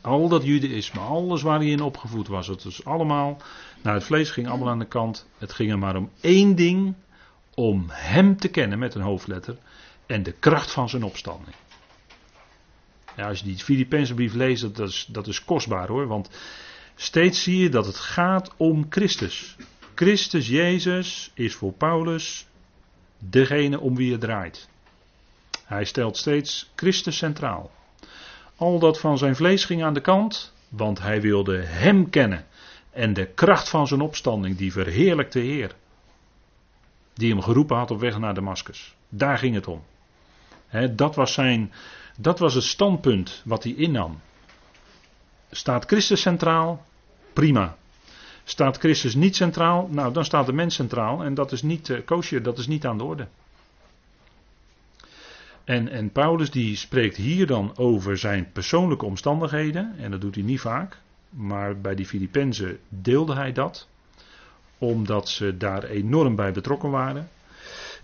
Al 0.00 0.28
dat 0.28 0.44
judaïsme, 0.44 1.00
alles 1.00 1.42
waar 1.42 1.58
hij 1.58 1.68
in 1.68 1.80
opgevoed 1.80 2.28
was, 2.28 2.46
het 2.46 2.64
was 2.64 2.84
allemaal, 2.84 3.42
nou 3.82 3.96
het 3.96 4.04
vlees 4.04 4.30
ging 4.30 4.48
allemaal 4.48 4.68
aan 4.68 4.78
de 4.78 4.84
kant. 4.84 5.26
Het 5.38 5.52
ging 5.52 5.70
er 5.70 5.78
maar 5.78 5.96
om 5.96 6.10
één 6.20 6.54
ding, 6.54 6.94
om 7.54 7.84
hem 7.88 8.36
te 8.36 8.48
kennen 8.48 8.78
met 8.78 8.94
een 8.94 9.02
hoofdletter 9.02 9.56
en 10.06 10.22
de 10.22 10.32
kracht 10.32 10.72
van 10.72 10.88
zijn 10.88 11.02
opstanding. 11.02 11.56
Ja, 13.16 13.28
als 13.28 13.38
je 13.38 13.44
die 13.44 13.56
Filipijnse 13.56 14.14
brief 14.14 14.34
leest, 14.34 14.62
dat 14.76 14.88
is, 14.88 15.06
dat 15.08 15.26
is 15.26 15.44
kostbaar 15.44 15.88
hoor, 15.88 16.06
want 16.06 16.30
steeds 16.94 17.42
zie 17.42 17.58
je 17.58 17.68
dat 17.68 17.86
het 17.86 17.96
gaat 17.96 18.52
om 18.56 18.86
Christus. 18.88 19.56
Christus 19.94 20.48
Jezus 20.48 21.30
is 21.34 21.54
voor 21.54 21.72
Paulus 21.72 22.46
degene 23.18 23.80
om 23.80 23.96
wie 23.96 24.12
het 24.12 24.20
draait. 24.20 24.68
Hij 25.70 25.84
stelt 25.84 26.16
steeds 26.16 26.70
Christus 26.76 27.16
centraal. 27.16 27.70
Al 28.56 28.78
dat 28.78 29.00
van 29.00 29.18
zijn 29.18 29.36
vlees 29.36 29.64
ging 29.64 29.84
aan 29.84 29.94
de 29.94 30.00
kant, 30.00 30.52
want 30.68 31.00
hij 31.00 31.20
wilde 31.20 31.56
Hem 31.56 32.10
kennen. 32.10 32.46
En 32.90 33.12
de 33.12 33.26
kracht 33.26 33.68
van 33.68 33.86
zijn 33.86 34.00
opstanding, 34.00 34.56
die 34.56 34.72
verheerlijkte 34.72 35.38
Heer. 35.38 35.74
Die 37.14 37.30
hem 37.30 37.42
geroepen 37.42 37.76
had 37.76 37.90
op 37.90 38.00
weg 38.00 38.18
naar 38.18 38.34
Damascus. 38.34 38.94
Daar 39.08 39.38
ging 39.38 39.54
het 39.54 39.66
om. 39.66 39.82
dat, 40.96 41.14
was 41.14 41.32
zijn, 41.32 41.72
dat 42.16 42.38
was 42.38 42.54
het 42.54 42.64
standpunt 42.64 43.42
wat 43.44 43.62
hij 43.62 43.72
innam. 43.72 44.20
Staat 45.50 45.84
Christus 45.84 46.20
centraal? 46.20 46.86
Prima. 47.32 47.76
Staat 48.44 48.78
Christus 48.78 49.14
niet 49.14 49.36
centraal? 49.36 49.88
Nou, 49.90 50.12
dan 50.12 50.24
staat 50.24 50.46
de 50.46 50.52
mens 50.52 50.74
centraal. 50.74 51.24
En 51.24 51.34
dat 51.34 51.52
is 51.52 51.62
niet 51.62 51.88
uh, 51.88 52.04
koosje, 52.04 52.40
dat 52.40 52.58
is 52.58 52.66
niet 52.66 52.86
aan 52.86 52.98
de 52.98 53.04
orde. 53.04 53.26
En, 55.64 55.88
en 55.88 56.10
Paulus 56.12 56.50
die 56.50 56.76
spreekt 56.76 57.16
hier 57.16 57.46
dan 57.46 57.76
over 57.76 58.18
zijn 58.18 58.52
persoonlijke 58.52 59.04
omstandigheden. 59.04 59.94
En 59.98 60.10
dat 60.10 60.20
doet 60.20 60.34
hij 60.34 60.44
niet 60.44 60.60
vaak. 60.60 60.98
Maar 61.30 61.80
bij 61.80 61.94
die 61.94 62.06
Filippenzen 62.06 62.78
deelde 62.88 63.34
hij 63.34 63.52
dat. 63.52 63.88
Omdat 64.78 65.28
ze 65.28 65.56
daar 65.56 65.84
enorm 65.84 66.36
bij 66.36 66.52
betrokken 66.52 66.90
waren. 66.90 67.28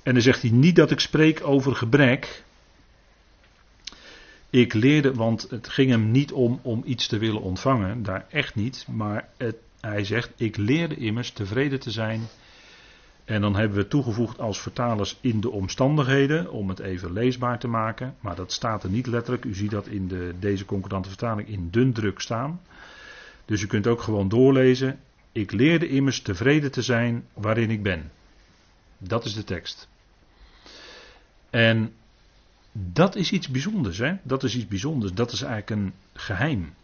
En 0.03 0.13
dan 0.13 0.23
zegt 0.23 0.43
hij 0.43 0.51
niet 0.51 0.77
dat 0.77 0.91
ik 0.91 1.01
spreek 1.01 1.47
over 1.47 1.75
gebrek. 1.75 2.45
Ik 4.51 4.75
leerde, 4.75 5.15
want 5.15 5.47
het 5.51 5.69
ging 5.69 5.91
hem 5.91 6.11
niet 6.11 6.33
om 6.33 6.61
om 6.63 6.83
iets 6.85 7.07
te 7.07 7.19
willen 7.19 7.43
ontvangen. 7.43 8.03
Daar 8.03 8.27
echt 8.31 8.55
niet. 8.55 8.87
Maar 8.91 9.29
het, 9.37 9.57
hij 9.81 10.05
zegt, 10.05 10.31
ik 10.37 10.57
leerde 10.57 10.97
immers 10.97 11.31
tevreden 11.31 11.81
te 11.81 11.91
zijn 11.91 12.21
en 13.27 13.41
dan 13.41 13.57
hebben 13.57 13.79
we 13.79 13.89
toegevoegd 13.89 14.39
als 14.39 14.61
vertalers 14.61 15.19
in 15.21 15.41
de 15.41 15.51
omstandigheden, 15.51 16.51
om 16.51 16.69
het 16.69 16.79
even 16.79 17.13
leesbaar 17.13 17.59
te 17.59 17.69
maken. 17.69 18.15
Maar 18.21 18.37
dat 18.37 18.53
staat 18.53 18.83
er 18.83 18.91
niet 18.91 19.07
letterlijk. 19.07 19.45
U 19.45 19.55
ziet 19.55 19.71
dat 19.71 19.87
in 19.87 20.09
de, 20.09 20.35
deze 20.39 20.65
concordante 20.65 21.09
vertaling 21.09 21.49
in 21.49 21.71
dun 21.71 21.93
druk 21.93 22.21
staan. 22.21 22.61
Dus 23.45 23.63
u 23.63 23.67
kunt 23.67 23.87
ook 23.87 24.01
gewoon 24.01 24.29
doorlezen. 24.29 24.99
Ik 25.33 25.53
leerde 25.53 25.89
immers 25.89 26.21
tevreden 26.21 26.71
te 26.71 26.83
zijn 26.83 27.25
waarin 27.33 27.71
ik 27.71 27.83
ben. 27.83 28.11
Dat 28.99 29.25
is 29.25 29.35
de 29.35 29.45
tekst. 29.45 29.89
En 31.51 31.93
dat 32.73 33.17
is 33.17 33.33
iets 33.33 33.49
bijzonders, 33.49 33.99
hè? 33.99 34.15
Dat 34.23 34.43
is 34.43 34.57
iets 34.57 34.69
bijzonders. 34.69 35.13
Dat 35.13 35.33
is 35.33 35.43
eigenlijk 35.43 35.83
een 35.83 35.93
geheim. 36.15 36.75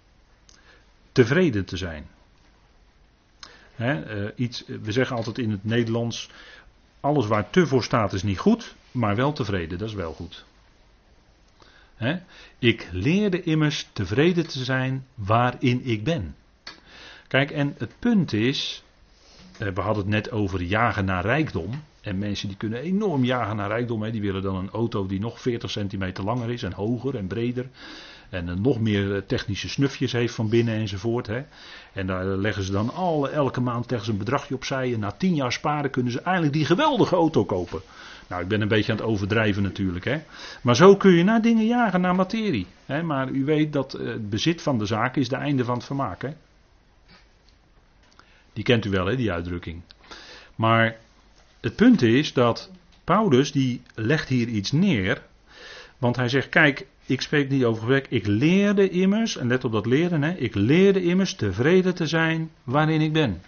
Tevreden 1.13 1.65
te 1.65 1.77
zijn. 1.77 2.07
Eh, 3.77 4.27
iets, 4.37 4.65
we 4.67 4.93
zeggen 4.93 5.17
altijd 5.17 5.39
in 5.39 5.51
het 5.51 5.65
Nederlands: 5.65 6.31
alles 7.01 7.27
waar 7.27 7.51
te 7.51 7.67
voor 7.67 7.83
staat 7.83 8.13
is 8.13 8.23
niet 8.23 8.39
goed, 8.39 8.75
maar 8.91 9.17
wel 9.17 9.33
tevreden, 9.33 9.79
dat 9.79 9.89
is 9.89 9.95
wel 9.95 10.13
goed. 10.13 10.45
ik 12.59 12.89
leerde 12.93 13.43
immers 13.43 13.89
tevreden 13.93 14.47
te 14.47 14.65
zijn 14.65 15.07
waarin 15.15 15.85
ik 15.85 16.05
ben. 16.05 16.35
Kijk, 17.29 17.51
en 17.51 17.75
het 17.79 17.93
punt 17.99 18.33
is, 18.33 18.83
eh, 19.59 19.69
we 19.69 19.81
hadden 19.81 20.03
het 20.03 20.13
net 20.13 20.31
over 20.31 20.63
jagen 20.63 21.05
naar 21.05 21.25
rijkdom. 21.25 21.83
En 22.01 22.19
mensen 22.19 22.49
die 22.49 22.57
kunnen 22.57 22.81
enorm 22.81 23.25
jagen 23.25 23.57
naar 23.57 23.69
rijkdom. 23.69 24.03
Hè. 24.03 24.11
Die 24.11 24.21
willen 24.21 24.43
dan 24.43 24.57
een 24.57 24.71
auto 24.71 25.07
die 25.07 25.21
nog 25.21 25.41
40 25.41 25.71
centimeter 25.71 26.25
langer 26.25 26.51
is 26.51 26.63
en 26.63 26.73
hoger 26.73 27.17
en 27.17 27.27
breder. 27.27 27.67
En 28.33 28.61
nog 28.63 28.81
meer 28.81 29.15
eh, 29.15 29.23
technische 29.27 29.69
snufjes 29.69 30.13
heeft 30.13 30.35
van 30.35 30.49
binnen 30.49 30.75
enzovoort. 30.75 31.27
Hè. 31.27 31.43
En 31.93 32.07
daar 32.07 32.25
leggen 32.25 32.63
ze 32.63 32.73
dan 32.73 32.95
alle, 32.95 33.29
elke 33.29 33.61
maand 33.61 33.89
tegen 33.89 34.13
een 34.13 34.19
bedragje 34.19 34.55
opzij. 34.55 34.93
En 34.93 35.01
na 35.01 35.11
tien 35.11 35.35
jaar 35.35 35.53
sparen 35.53 35.91
kunnen 35.91 36.13
ze 36.13 36.21
eindelijk 36.21 36.53
die 36.53 36.65
geweldige 36.65 37.15
auto 37.15 37.45
kopen. 37.45 37.81
Nou, 38.29 38.43
ik 38.43 38.49
ben 38.49 38.61
een 38.61 38.69
beetje 38.69 38.93
aan 38.93 38.99
het 38.99 39.07
overdrijven 39.07 39.63
natuurlijk. 39.63 40.05
Hè. 40.05 40.23
Maar 40.63 40.77
zo 40.77 40.97
kun 40.97 41.13
je 41.13 41.25
naar 41.25 41.43
dingen 41.43 41.67
jagen, 41.67 42.01
naar 42.01 42.15
materie. 42.15 42.67
Hè. 42.87 43.03
Maar 43.03 43.29
u 43.29 43.45
weet 43.45 43.73
dat 43.73 43.95
eh, 43.95 44.07
het 44.07 44.31
bezit 44.31 44.63
van 44.63 44.79
de 44.79 44.87
zaak 44.87 45.17
is 45.17 45.29
de 45.29 45.37
einde 45.37 45.65
van 45.65 45.75
het 45.75 45.85
vermaak. 45.85 46.23
Hè. 46.23 46.31
Die 48.53 48.65
kent 48.65 48.85
u 48.85 48.91
wel, 48.91 49.07
hè, 49.07 49.17
die 49.17 49.33
uitdrukking. 49.33 49.83
Maar 50.55 50.97
het 51.61 51.77
punt 51.77 52.03
is 52.03 52.33
dat 52.33 52.71
Paulus 53.05 53.53
die 53.53 53.83
legt 53.95 54.29
hier 54.29 54.49
iets 54.49 54.73
neer. 54.73 55.23
Want 55.99 56.17
hij 56.17 56.29
zegt, 56.29 56.49
kijk, 56.49 56.87
ik 57.07 57.21
spreek 57.21 57.49
niet 57.49 57.65
over 57.65 57.81
gebrek. 57.81 58.07
Ik 58.09 58.27
leerde 58.27 58.89
immers, 58.89 59.37
en 59.37 59.49
let 59.49 59.65
op 59.65 59.73
dat 59.73 59.87
leren, 59.87 60.23
hè, 60.23 60.33
ik 60.33 60.55
leerde 60.55 61.03
immers 61.03 61.35
tevreden 61.35 61.95
te 61.95 62.07
zijn 62.07 62.51
waarin 62.63 63.01
ik 63.01 63.13
ben. 63.13 63.43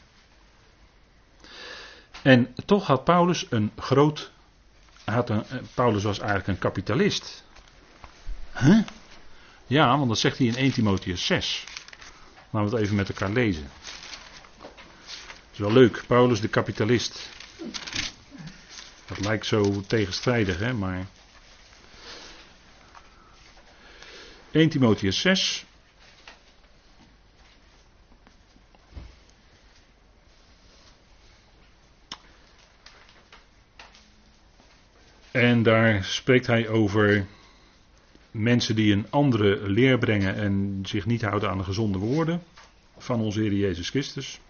En 2.22 2.54
toch 2.64 2.86
had 2.86 3.04
Paulus 3.04 3.46
een 3.50 3.72
groot. 3.76 4.32
Had 5.04 5.30
een, 5.30 5.44
eh, 5.44 5.58
Paulus 5.74 6.02
was 6.02 6.18
eigenlijk 6.18 6.48
een 6.48 6.58
kapitalist. 6.58 7.44
Huh? 8.58 8.78
Ja, 9.66 9.96
want 9.96 10.08
dat 10.08 10.18
zegt 10.18 10.38
hij 10.38 10.46
in 10.46 10.56
1 10.56 10.72
Timotheus 10.72 11.26
6. 11.26 11.64
Laten 12.50 12.70
we 12.70 12.76
het 12.76 12.84
even 12.84 12.96
met 12.96 13.08
elkaar 13.08 13.30
lezen. 13.30 13.70
Het 15.22 15.52
is 15.52 15.58
wel 15.58 15.72
leuk, 15.72 16.04
Paulus 16.06 16.40
de 16.40 16.48
kapitalist. 16.48 17.30
Dat 19.06 19.20
lijkt 19.20 19.46
zo 19.46 19.82
tegenstrijdig, 19.86 20.58
hè, 20.58 20.72
maar. 20.72 21.06
1 24.54 24.68
Timotheus 24.68 25.20
6. 25.20 25.64
En 35.30 35.62
daar 35.62 36.04
spreekt 36.04 36.46
hij 36.46 36.68
over 36.68 37.26
mensen 38.30 38.74
die 38.74 38.92
een 38.92 39.06
andere 39.10 39.68
leer 39.68 39.98
brengen 39.98 40.34
en 40.34 40.80
zich 40.82 41.06
niet 41.06 41.22
houden 41.22 41.50
aan 41.50 41.58
de 41.58 41.64
gezonde 41.64 41.98
woorden 41.98 42.42
van 42.98 43.20
onze 43.20 43.40
Heer 43.40 43.52
Jezus 43.52 43.90
Christus. 43.90 44.40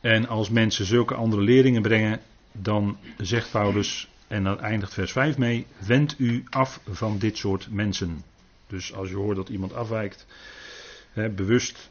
En 0.00 0.28
als 0.28 0.50
mensen 0.50 0.86
zulke 0.86 1.14
andere 1.14 1.42
leringen 1.42 1.82
brengen, 1.82 2.20
dan 2.52 2.98
zegt 3.18 3.50
Paulus, 3.50 4.08
en 4.28 4.44
dan 4.44 4.60
eindigt 4.60 4.94
vers 4.94 5.12
5 5.12 5.38
mee: 5.38 5.66
wend 5.78 6.18
u 6.18 6.44
af 6.50 6.80
van 6.88 7.18
dit 7.18 7.36
soort 7.36 7.70
mensen. 7.70 8.24
Dus 8.66 8.94
als 8.94 9.08
je 9.08 9.16
hoort 9.16 9.36
dat 9.36 9.48
iemand 9.48 9.72
afwijkt, 9.72 10.26
hè, 11.12 11.30
bewust 11.30 11.90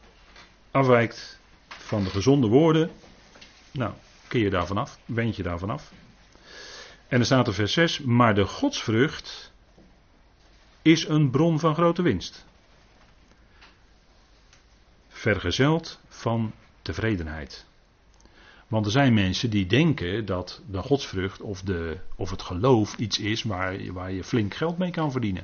afwijkt 0.72 1.40
van 1.68 2.04
de 2.04 2.10
gezonde 2.10 2.48
woorden, 2.48 2.92
nou, 3.72 3.94
keer 4.28 4.44
je 4.44 4.50
daarvan 4.50 4.78
af, 4.78 5.00
wend 5.06 5.36
je 5.36 5.44
daarvan 5.44 5.70
af. 5.70 5.92
En 7.08 7.20
er 7.20 7.26
staat 7.26 7.48
er 7.48 7.54
vers 7.54 7.74
6: 7.74 8.00
Maar 8.00 8.36
de 8.36 8.46
godsvrucht 8.46 9.52
is 10.82 11.08
een 11.08 11.30
bron 11.30 11.60
van 11.60 11.74
grote 11.74 12.02
winst. 12.02 12.46
Vergezeld 15.10 16.00
van 16.08 16.54
tevredenheid. 16.82 17.66
Want 18.74 18.86
er 18.86 18.92
zijn 18.92 19.14
mensen 19.14 19.50
die 19.50 19.66
denken 19.66 20.26
dat 20.26 20.62
de 20.70 20.78
godsvrucht 20.78 21.42
of, 21.42 21.62
de, 21.62 21.98
of 22.16 22.30
het 22.30 22.42
geloof 22.42 22.96
iets 22.96 23.20
is 23.20 23.44
waar, 23.44 23.94
waar 23.94 24.12
je 24.12 24.24
flink 24.24 24.54
geld 24.54 24.78
mee 24.78 24.92
kan 24.92 25.12
verdienen. 25.12 25.44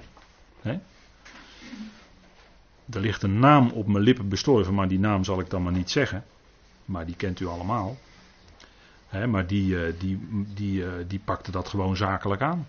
Er 2.90 3.00
ligt 3.00 3.24
een 3.24 3.40
naam 3.40 3.70
op 3.70 3.88
mijn 3.88 4.04
lippen 4.04 4.30
bestorven, 4.30 4.74
maar 4.74 4.88
die 4.88 5.00
naam 5.00 5.24
zal 5.24 5.40
ik 5.40 5.50
dan 5.50 5.64
maar 5.64 5.72
niet 5.72 5.90
zeggen. 5.90 6.24
Maar 6.86 7.06
die 7.06 7.16
kent 7.16 7.40
u 7.40 7.46
allemaal. 7.46 7.98
maar 9.28 9.48
die, 9.48 9.86
eh, 9.86 9.94
die, 10.00 10.20
die, 10.54 10.86
eh, 10.86 10.92
die 11.08 11.22
pakte 11.26 11.52
dat 11.52 11.68
gewoon 11.70 11.98
zakelijk 11.98 12.42
aan. 12.42 12.68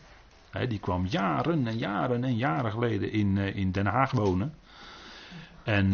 die 0.69 0.79
kwam 0.79 1.07
jaren 1.07 1.67
en 1.67 1.79
jaren 1.79 2.25
en 2.25 2.37
jaren 2.37 2.71
geleden 2.71 3.13
in, 3.13 3.39
eh, 3.39 3.57
in 3.57 3.73
Den 3.73 3.87
Haag 3.87 4.11
wonen. 4.11 4.55
En 5.63 5.93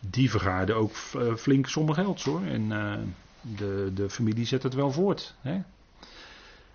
die 0.00 0.30
vergaarde 0.30 0.74
ook 0.74 0.94
flink 1.36 1.68
sommen 1.68 1.94
geld 1.94 2.22
hoor. 2.22 2.42
En 2.42 2.70
de, 3.56 3.90
de 3.94 4.10
familie 4.10 4.46
zet 4.46 4.62
het 4.62 4.74
wel 4.74 4.92
voort. 4.92 5.34
Hè? 5.40 5.60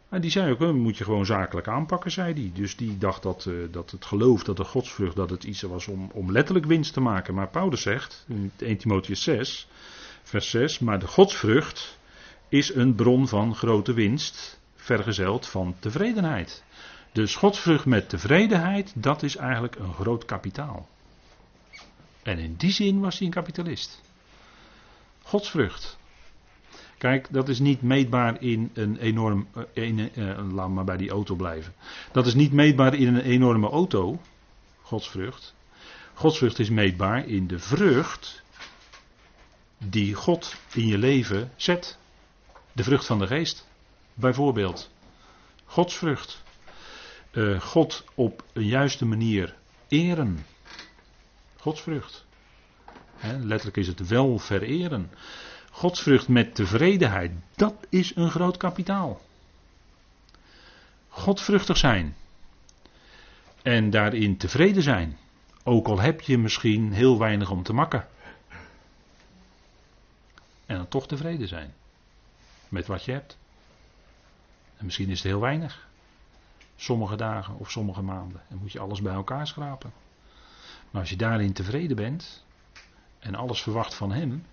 Maar 0.09 0.21
die 0.21 0.31
zei 0.31 0.51
ook, 0.51 0.73
moet 0.73 0.97
je 0.97 1.03
gewoon 1.03 1.25
zakelijk 1.25 1.67
aanpakken, 1.67 2.11
zei 2.11 2.33
hij. 2.33 2.51
Dus 2.53 2.75
die 2.75 2.97
dacht 2.97 3.23
dat, 3.23 3.45
uh, 3.47 3.67
dat 3.71 3.91
het 3.91 4.05
geloof, 4.05 4.43
dat 4.43 4.57
de 4.57 4.63
godsvrucht, 4.63 5.15
dat 5.15 5.29
het 5.29 5.43
iets 5.43 5.61
was 5.61 5.87
om, 5.87 6.09
om 6.13 6.31
letterlijk 6.31 6.65
winst 6.65 6.93
te 6.93 6.99
maken. 6.99 7.33
Maar 7.33 7.49
Paulus 7.49 7.81
zegt, 7.81 8.25
in 8.27 8.51
1 8.57 8.77
Timotheus 8.77 9.23
6, 9.23 9.67
Vers 10.27 10.49
6. 10.49 10.79
Maar 10.79 10.99
de 10.99 11.07
godsvrucht 11.07 11.97
is 12.49 12.75
een 12.75 12.95
bron 12.95 13.27
van 13.27 13.55
grote 13.55 13.93
winst, 13.93 14.59
vergezeld 14.75 15.47
van 15.47 15.75
tevredenheid. 15.79 16.63
Dus 17.11 17.35
godsvrucht 17.35 17.85
met 17.85 18.09
tevredenheid, 18.09 18.93
dat 18.95 19.23
is 19.23 19.35
eigenlijk 19.35 19.75
een 19.75 19.93
groot 19.93 20.25
kapitaal. 20.25 20.87
En 22.23 22.39
in 22.39 22.55
die 22.55 22.71
zin 22.71 22.99
was 22.99 23.17
hij 23.17 23.27
een 23.27 23.33
kapitalist. 23.33 24.01
Godsvrucht. 25.21 25.96
Kijk, 26.97 27.27
dat 27.31 27.49
is 27.49 27.59
niet 27.59 27.81
meetbaar 27.81 28.41
in 28.41 28.69
een 28.73 28.97
enorm. 28.97 29.47
Een, 29.73 30.11
uh, 30.15 30.53
laat 30.53 30.69
maar 30.69 30.83
bij 30.83 30.97
die 30.97 31.09
auto 31.09 31.35
blijven. 31.35 31.73
Dat 32.11 32.25
is 32.25 32.33
niet 32.33 32.51
meetbaar 32.51 32.93
in 32.93 33.07
een 33.07 33.21
enorme 33.21 33.69
auto. 33.69 34.19
Godsvrucht. 34.81 35.55
Godsvrucht 36.13 36.59
is 36.59 36.69
meetbaar 36.69 37.27
in 37.27 37.47
de 37.47 37.59
vrucht 37.59 38.43
die 39.77 40.13
God 40.13 40.55
in 40.73 40.87
je 40.87 40.97
leven 40.97 41.51
zet. 41.55 41.97
De 42.71 42.83
vrucht 42.83 43.05
van 43.05 43.19
de 43.19 43.27
geest, 43.27 43.67
bijvoorbeeld. 44.13 44.89
Godsvrucht. 45.65 46.43
Uh, 47.31 47.59
God 47.59 48.05
op 48.15 48.43
een 48.53 48.65
juiste 48.65 49.05
manier 49.05 49.55
eren. 49.87 50.45
Godsvrucht. 51.57 52.25
Letterlijk 53.21 53.77
is 53.77 53.87
het 53.87 54.07
wel 54.07 54.39
vereren. 54.39 55.11
Godsvrucht 55.77 56.27
met 56.27 56.55
tevredenheid, 56.55 57.31
dat 57.55 57.87
is 57.89 58.15
een 58.15 58.29
groot 58.29 58.57
kapitaal. 58.57 59.21
Godvruchtig 61.09 61.77
zijn. 61.77 62.15
En 63.61 63.89
daarin 63.89 64.37
tevreden 64.37 64.83
zijn. 64.83 65.17
Ook 65.63 65.87
al 65.87 65.99
heb 65.99 66.21
je 66.21 66.37
misschien 66.37 66.93
heel 66.93 67.19
weinig 67.19 67.49
om 67.49 67.63
te 67.63 67.73
makken. 67.73 68.07
En 70.65 70.75
dan 70.75 70.87
toch 70.87 71.07
tevreden 71.07 71.47
zijn. 71.47 71.73
Met 72.69 72.87
wat 72.87 73.03
je 73.05 73.11
hebt. 73.11 73.37
En 74.77 74.85
misschien 74.85 75.09
is 75.09 75.17
het 75.17 75.27
heel 75.27 75.41
weinig. 75.41 75.87
Sommige 76.75 77.15
dagen 77.15 77.57
of 77.57 77.71
sommige 77.71 78.01
maanden. 78.01 78.41
En 78.49 78.57
moet 78.57 78.71
je 78.71 78.79
alles 78.79 79.01
bij 79.01 79.13
elkaar 79.13 79.47
schrapen. 79.47 79.93
Maar 80.91 81.01
als 81.01 81.09
je 81.09 81.17
daarin 81.17 81.53
tevreden 81.53 81.95
bent. 81.95 82.45
En 83.19 83.35
alles 83.35 83.61
verwacht 83.61 83.93
van 83.93 84.11
hem. 84.11 84.43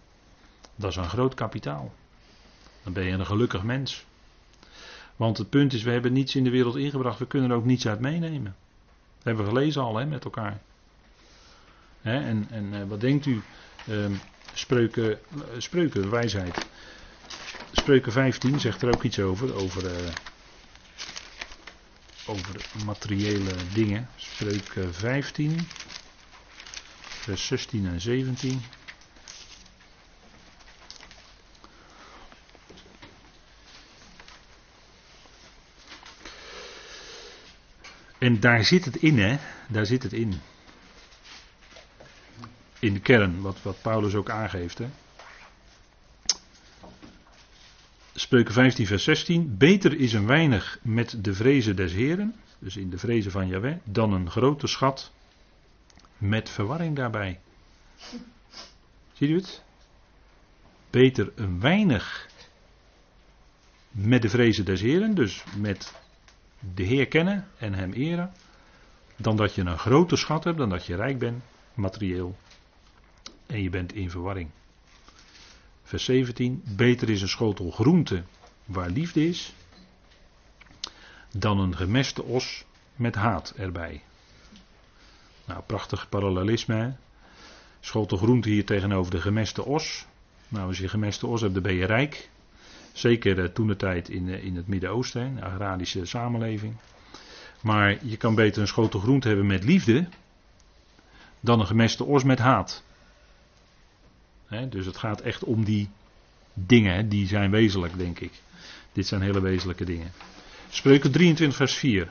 Dat 0.77 0.91
is 0.91 0.97
een 0.97 1.09
groot 1.09 1.35
kapitaal. 1.35 1.95
Dan 2.83 2.93
ben 2.93 3.05
je 3.05 3.12
een 3.12 3.27
gelukkig 3.27 3.62
mens. 3.62 4.05
Want 5.16 5.39
het 5.39 5.51
punt 5.51 5.72
is, 5.72 5.83
we 5.83 5.91
hebben 5.91 6.12
niets 6.12 6.35
in 6.35 6.45
de 6.45 6.51
wereld 6.51 6.77
ingebracht, 6.77 7.18
we 7.18 7.27
kunnen 7.27 7.51
er 7.51 7.57
ook 7.57 7.64
niets 7.64 7.87
uit 7.87 8.01
meenemen. 8.01 8.57
Dat 9.16 9.25
hebben 9.25 9.45
we 9.45 9.51
gelezen 9.51 9.83
al 9.83 9.97
hè, 9.97 10.07
met 10.07 10.25
elkaar. 10.25 10.61
Hè, 12.01 12.20
en, 12.20 12.47
en 12.51 12.75
eh, 12.75 12.89
wat 12.89 13.01
denkt 13.01 13.27
u? 13.27 13.43
Uh, 13.89 14.07
spreuken, 14.53 15.09
uh, 15.11 15.43
spreuken, 15.59 16.11
wijsheid. 16.11 16.66
Spreuken 17.72 18.12
15 18.12 18.61
zegt 18.61 18.83
er 18.83 18.95
ook 18.95 19.03
iets 19.03 19.18
over, 19.18 19.55
over, 19.55 19.85
uh, 19.85 20.09
over 22.27 22.66
materiële 22.85 23.53
dingen. 23.75 24.09
Spreuken 24.16 24.95
15, 24.95 25.68
vers 27.01 27.47
16 27.47 27.87
en 27.87 28.01
17. 28.01 28.62
En 38.19 38.41
daar 38.41 38.65
zit 38.65 38.85
het 38.85 38.97
in, 38.97 39.19
hè? 39.19 39.37
Daar 39.69 39.87
zit 39.87 40.03
het 40.03 40.12
in. 40.12 40.35
In 42.79 42.93
de 42.93 43.01
kern, 43.01 43.41
wat, 43.41 43.62
wat 43.62 43.83
Paulus 43.83 44.15
ook 44.15 44.31
aangeeft, 44.31 44.79
hè? 44.79 44.87
Spreuken 48.15 48.55
15, 48.55 48.87
vers 48.87 49.05
16. 49.05 49.57
Beter 49.59 49.99
is 49.99 50.12
een 50.12 50.27
weinig 50.27 50.79
met 50.83 51.25
de 51.25 51.35
vrezen 51.35 51.77
des 51.77 51.93
Heren, 51.93 52.35
dus 52.59 52.77
in 52.77 52.91
de 52.91 52.99
vrezen 52.99 53.31
van 53.31 53.49
Yahweh, 53.49 53.77
dan 53.85 54.12
een 54.12 54.31
grote 54.31 54.67
schat 54.67 55.12
met 56.19 56.51
verwarring 56.51 56.97
daarbij. 56.97 57.41
Ziet 59.12 59.31
u 59.31 59.37
het? 59.37 59.62
Beter 60.91 61.33
een 61.35 61.61
weinig 61.61 62.29
met 63.91 64.23
de 64.23 64.29
vrezen 64.29 64.65
des 64.65 64.81
Heren, 64.81 65.15
dus 65.15 65.45
met 65.57 65.93
de 66.75 66.83
Heer 66.83 67.09
kennen 67.09 67.49
en 67.59 67.75
Hem 67.75 67.93
eren, 67.93 68.33
dan 69.17 69.37
dat 69.37 69.55
je 69.55 69.62
een 69.62 69.79
grote 69.79 70.17
schat 70.17 70.45
hebt, 70.45 70.59
dan 70.59 70.69
dat 70.69 70.87
je 70.87 70.97
rijk 70.97 71.19
bent, 71.19 71.43
materieel, 71.75 72.37
en 73.47 73.62
je 73.62 73.71
bent 73.71 73.93
in 73.93 74.11
verwarring. 74.11 74.51
Vers 75.83 76.05
17, 76.05 76.62
beter 76.77 77.11
is 77.11 77.23
een 77.23 77.29
schotel 77.29 77.71
groente 77.71 78.23
waar 78.65 78.91
liefde 78.91 79.29
is, 79.29 79.55
dan 81.31 81.59
een 81.59 81.77
gemeste 81.77 82.23
os 82.23 82.65
met 82.97 83.15
haat 83.15 83.53
erbij. 83.57 84.03
Nou, 85.45 85.62
prachtig 85.67 86.09
parallelisme. 86.09 86.95
Schotel 87.81 88.17
groente 88.17 88.49
hier 88.49 88.65
tegenover 88.65 89.11
de 89.11 89.21
gemeste 89.21 89.65
os. 89.65 90.07
Nou, 90.49 90.67
als 90.67 90.79
je 90.79 90.89
gemeste 90.89 91.27
os 91.27 91.41
hebt, 91.41 91.55
dan 91.55 91.62
ben 91.62 91.75
je 91.75 91.87
rijk. 91.87 92.31
Zeker 92.95 93.38
uh, 93.38 93.45
toen 93.45 93.66
de 93.66 93.76
tijd 93.76 94.09
in, 94.09 94.28
uh, 94.28 94.45
in 94.45 94.57
het 94.57 94.68
Midden-Oosten, 94.68 95.34
de 95.34 95.42
agrarische 95.42 96.05
samenleving. 96.05 96.76
Maar 97.61 98.07
je 98.07 98.16
kan 98.16 98.34
beter 98.34 98.61
een 98.61 98.68
schotel 98.68 99.01
groente 99.01 99.28
hebben 99.28 99.47
met 99.47 99.64
liefde 99.64 100.09
dan 101.40 101.61
een 101.61 101.66
gemeste 101.66 102.05
os 102.05 102.24
met 102.24 102.38
haat. 102.38 102.82
Dus 104.68 104.86
het 104.86 104.97
gaat 104.97 105.20
echt 105.20 105.45
om 105.45 105.64
die 105.64 105.88
dingen, 106.53 107.09
die 107.09 107.26
zijn 107.26 107.51
wezenlijk, 107.51 107.99
denk 107.99 108.20
ik. 108.20 108.32
Dit 108.92 109.07
zijn 109.07 109.22
hele 109.22 109.40
wezenlijke 109.40 109.84
dingen. 109.84 110.12
Spreuken 110.68 111.12
23, 111.12 111.57
vers 111.57 111.74
4. 111.74 112.11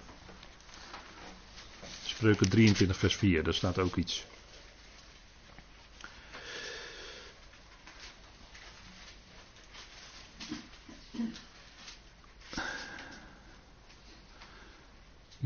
Spreuken 2.03 2.49
23, 2.49 2.97
vers 2.97 3.15
4, 3.15 3.43
daar 3.43 3.53
staat 3.53 3.79
ook 3.79 3.95
iets. 3.95 4.25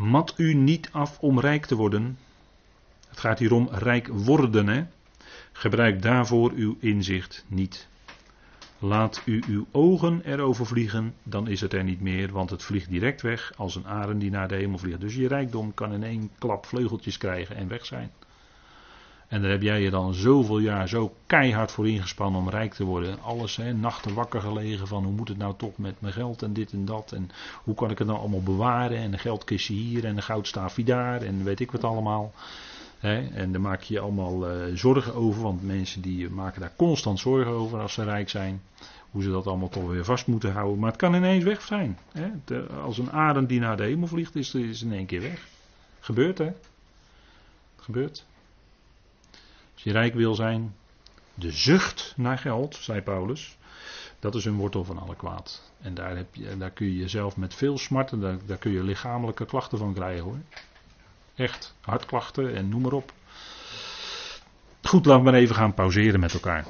Mat 0.08 0.34
u 0.38 0.54
niet 0.54 0.90
af 0.92 1.20
om 1.20 1.40
rijk 1.40 1.66
te 1.66 1.76
worden. 1.76 2.18
Het 3.10 3.20
gaat 3.20 3.40
hier 3.40 3.54
om 3.54 3.70
rijk 3.72 4.08
worden. 4.08 4.68
Hè? 4.68 4.86
Gebruik 5.52 6.02
daarvoor 6.02 6.52
uw 6.56 6.78
inzicht 6.80 7.46
niet. 7.48 7.88
Laat 8.80 9.22
u 9.26 9.44
uw 9.48 9.66
ogen 9.72 10.22
erover 10.26 10.66
vliegen, 10.66 11.14
dan 11.24 11.48
is 11.48 11.62
het 11.62 11.74
er 11.74 11.84
niet 11.84 12.02
meer, 12.02 12.32
want 12.32 12.50
het 12.50 12.64
vliegt 12.64 12.90
direct 12.90 13.22
weg 13.22 13.54
als 13.56 13.76
een 13.76 13.88
arend 13.88 14.22
die 14.22 14.30
naar 14.30 14.48
de 14.48 14.56
hemel 14.56 14.78
vliegt. 14.78 15.02
Dus 15.02 15.16
je 15.16 15.28
rijkdom 15.28 15.74
kan 15.74 15.94
in 15.94 16.04
één 16.04 16.30
klap 16.40 16.66
vleugeltjes 16.66 17.18
krijgen 17.18 17.56
en 17.56 17.68
weg 17.68 17.86
zijn. 17.86 18.12
En 19.28 19.42
daar 19.42 19.52
heb 19.52 19.62
jij 19.62 19.82
je 19.82 19.90
dan 19.90 20.14
zoveel 20.14 20.60
jaar 20.60 20.88
zo 20.88 21.14
keihard 21.26 21.72
voor 21.72 21.88
ingespannen 21.88 22.42
om 22.42 22.50
rijk 22.50 22.74
te 22.74 22.84
worden. 22.84 23.22
Alles, 23.22 23.56
hè, 23.56 23.74
nachten 23.74 24.14
wakker 24.14 24.42
gelegen 24.42 24.88
van 24.88 25.04
hoe 25.04 25.14
moet 25.14 25.28
het 25.28 25.38
nou 25.38 25.54
toch 25.58 25.78
met 25.78 26.02
mijn 26.02 26.14
geld 26.14 26.42
en 26.42 26.54
dit 26.54 26.72
en 26.72 26.86
dat. 26.86 27.12
En 27.12 27.30
hoe 27.64 27.76
kan 27.76 27.92
ik 27.92 27.98
het 27.98 28.08
nou 28.08 28.20
allemaal 28.20 28.44
bewaren. 28.44 28.98
En 28.98 29.14
een 29.14 29.20
geldkistje 29.20 29.74
hier 29.74 30.06
en 30.06 30.16
een 30.18 30.24
goudstaafje 30.24 30.84
daar 30.84 31.22
en 31.22 31.44
weet 31.44 31.60
ik 31.60 31.72
wat 31.72 31.84
allemaal. 31.84 32.34
Hè, 33.00 33.28
en 33.28 33.52
daar 33.52 33.62
maak 33.62 33.82
je 33.82 33.94
je 33.94 34.00
allemaal 34.00 34.52
uh, 34.52 34.76
zorgen 34.76 35.16
over. 35.16 35.42
Want 35.42 35.64
mensen 35.64 36.02
die 36.02 36.30
maken 36.30 36.62
daar 36.62 36.74
constant 36.76 37.20
zorgen 37.20 37.52
over 37.52 37.80
als 37.80 37.94
ze 37.94 38.04
rijk 38.04 38.30
zijn. 38.30 38.62
Hoe 39.12 39.24
ze 39.24 39.30
dat 39.30 39.48
allemaal 39.48 39.70
toch 39.70 39.88
weer 39.88 40.06
vast 40.06 40.28
moeten 40.28 40.52
houden. 40.52 40.80
Maar 40.80 40.90
het 40.90 41.00
kan 41.00 41.16
ineens 41.16 41.44
weg 41.44 41.62
zijn. 41.62 41.98
Hè. 42.12 42.60
Als 42.84 42.98
een 42.98 43.12
adem 43.12 43.46
die 43.46 43.60
naar 43.60 43.78
de 43.78 43.84
hemel 43.84 44.08
vliegt 44.08 44.36
is, 44.36 44.54
is 44.54 44.82
in 44.82 44.94
één 44.94 45.06
keer 45.06 45.22
weg. 45.22 45.48
Gebeurt 46.00 46.38
hè. 46.38 46.52
Gebeurt. 47.76 48.26
Je 49.88 49.94
rijk 49.94 50.14
wil 50.14 50.36
zijn, 50.36 50.76
de 51.34 51.52
zucht 51.52 52.14
naar 52.18 52.38
geld, 52.38 52.76
zei 52.76 53.02
Paulus, 53.02 53.58
dat 54.20 54.36
is 54.36 54.46
een 54.46 54.56
wortel 54.56 54.84
van 54.84 54.98
alle 54.98 55.16
kwaad. 55.16 55.72
En 55.82 55.94
daar, 55.94 56.16
heb 56.16 56.36
je, 56.36 56.58
daar 56.58 56.72
kun 56.72 56.86
je 56.86 56.98
jezelf 56.98 57.38
met 57.38 57.54
veel 57.54 57.78
smarten, 57.78 58.20
daar, 58.20 58.38
daar 58.46 58.58
kun 58.58 58.72
je 58.72 58.84
lichamelijke 58.84 59.46
klachten 59.46 59.78
van 59.78 59.94
krijgen 59.94 60.24
hoor. 60.24 60.38
Echt, 61.36 61.76
hartklachten 61.82 62.56
en 62.56 62.70
noem 62.70 62.82
maar 62.82 62.92
op. 62.92 63.14
Goed, 64.82 65.06
laten 65.06 65.24
we 65.24 65.32
maar 65.32 65.40
even 65.40 65.56
gaan 65.56 65.74
pauzeren 65.74 66.20
met 66.20 66.34
elkaar. 66.34 66.66